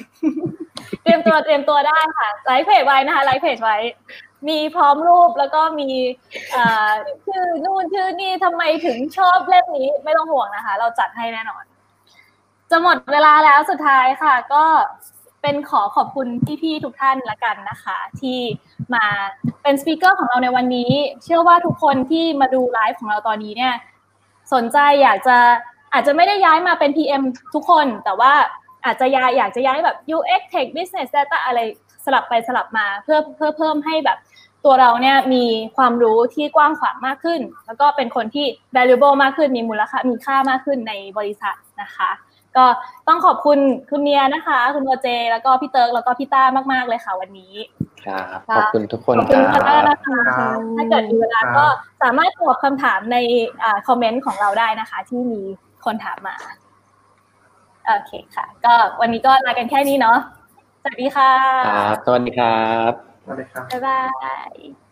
[1.02, 3.76] เตรียมตัวเตรียมตัวได้ค่ะไลก์เพจไว้นะคะไลก์เพจไว้
[4.48, 5.90] มีพร้อมรูปแล้วก็มี
[7.26, 11.62] ชื่อนู่นชื่อนี่ทำไมถึงชอบเล่มนี้ไม่ต้องห่วงนะคะ เราจัดให้แน่นอน
[12.70, 14.64] จะหมดเวลาแล้วสุดท้ายค่ะ ก็
[15.42, 16.28] เป็นขอขอบคุณ
[16.62, 18.38] พี่ๆทุกท่านละกันนะคะ ที่
[18.94, 19.04] มา
[19.62, 20.92] เป็น speaker ของเราในวันนี้
[21.22, 23.74] เชื่อว่าทุกคนที่มาดูไลฟ์ของเราตอนนี้เนี่ย
[24.54, 25.36] สนใจอยากจะ
[25.92, 27.22] อาจจะไม่ได้ย้ายมาเป็น PM
[27.54, 28.32] ทุกคน แต่ว่า
[28.84, 31.60] อาจจะย้ายอยากจะย้ายแบบ UX Tech Business Data อะไร
[32.04, 34.18] สลับไปสลับมาเพื่อเพื่อเพิ่มให้แบบ
[34.64, 35.44] ตัวเราเนี่ยมี
[35.76, 38.46] ความรู้ที่กว้างขวางมากขึ้น แล้วก็เป็นคนที่
[38.76, 42.10] valuable มากขึ้นมีมูลค่ามีค่ามากขึ้นในบริษัทนะคะ
[42.56, 42.64] ก็
[43.08, 43.58] ต้องขอบคุณ
[43.90, 47.54] คุณเนียนะคะ คุณโอเจ แล้วก็พี่เติร์กแล้วก็พี่ต้ามากๆเลยค่ะวันนี้
[48.04, 50.18] ครับขอบคุณทุกคนขอบคคุณรับค่ะนะคะ
[50.76, 51.64] ถ้าเกิดมีเวลาก็
[52.02, 53.16] สามารถตอบคำถามใน
[53.86, 55.40] คอมเมนต์ของเราได้นะคะ ที่มี
[55.84, 56.36] คนถามมา
[57.86, 60.18] โอเคค่ะ ก็วันนี้ก็ลากันแค่นี้เนาะ
[60.82, 61.32] สวัสดีค่ะ
[61.68, 62.92] ครับสวัสดีครับ
[63.24, 64.02] สวัสดีครับบ๊ายบา
[64.52, 64.83] ย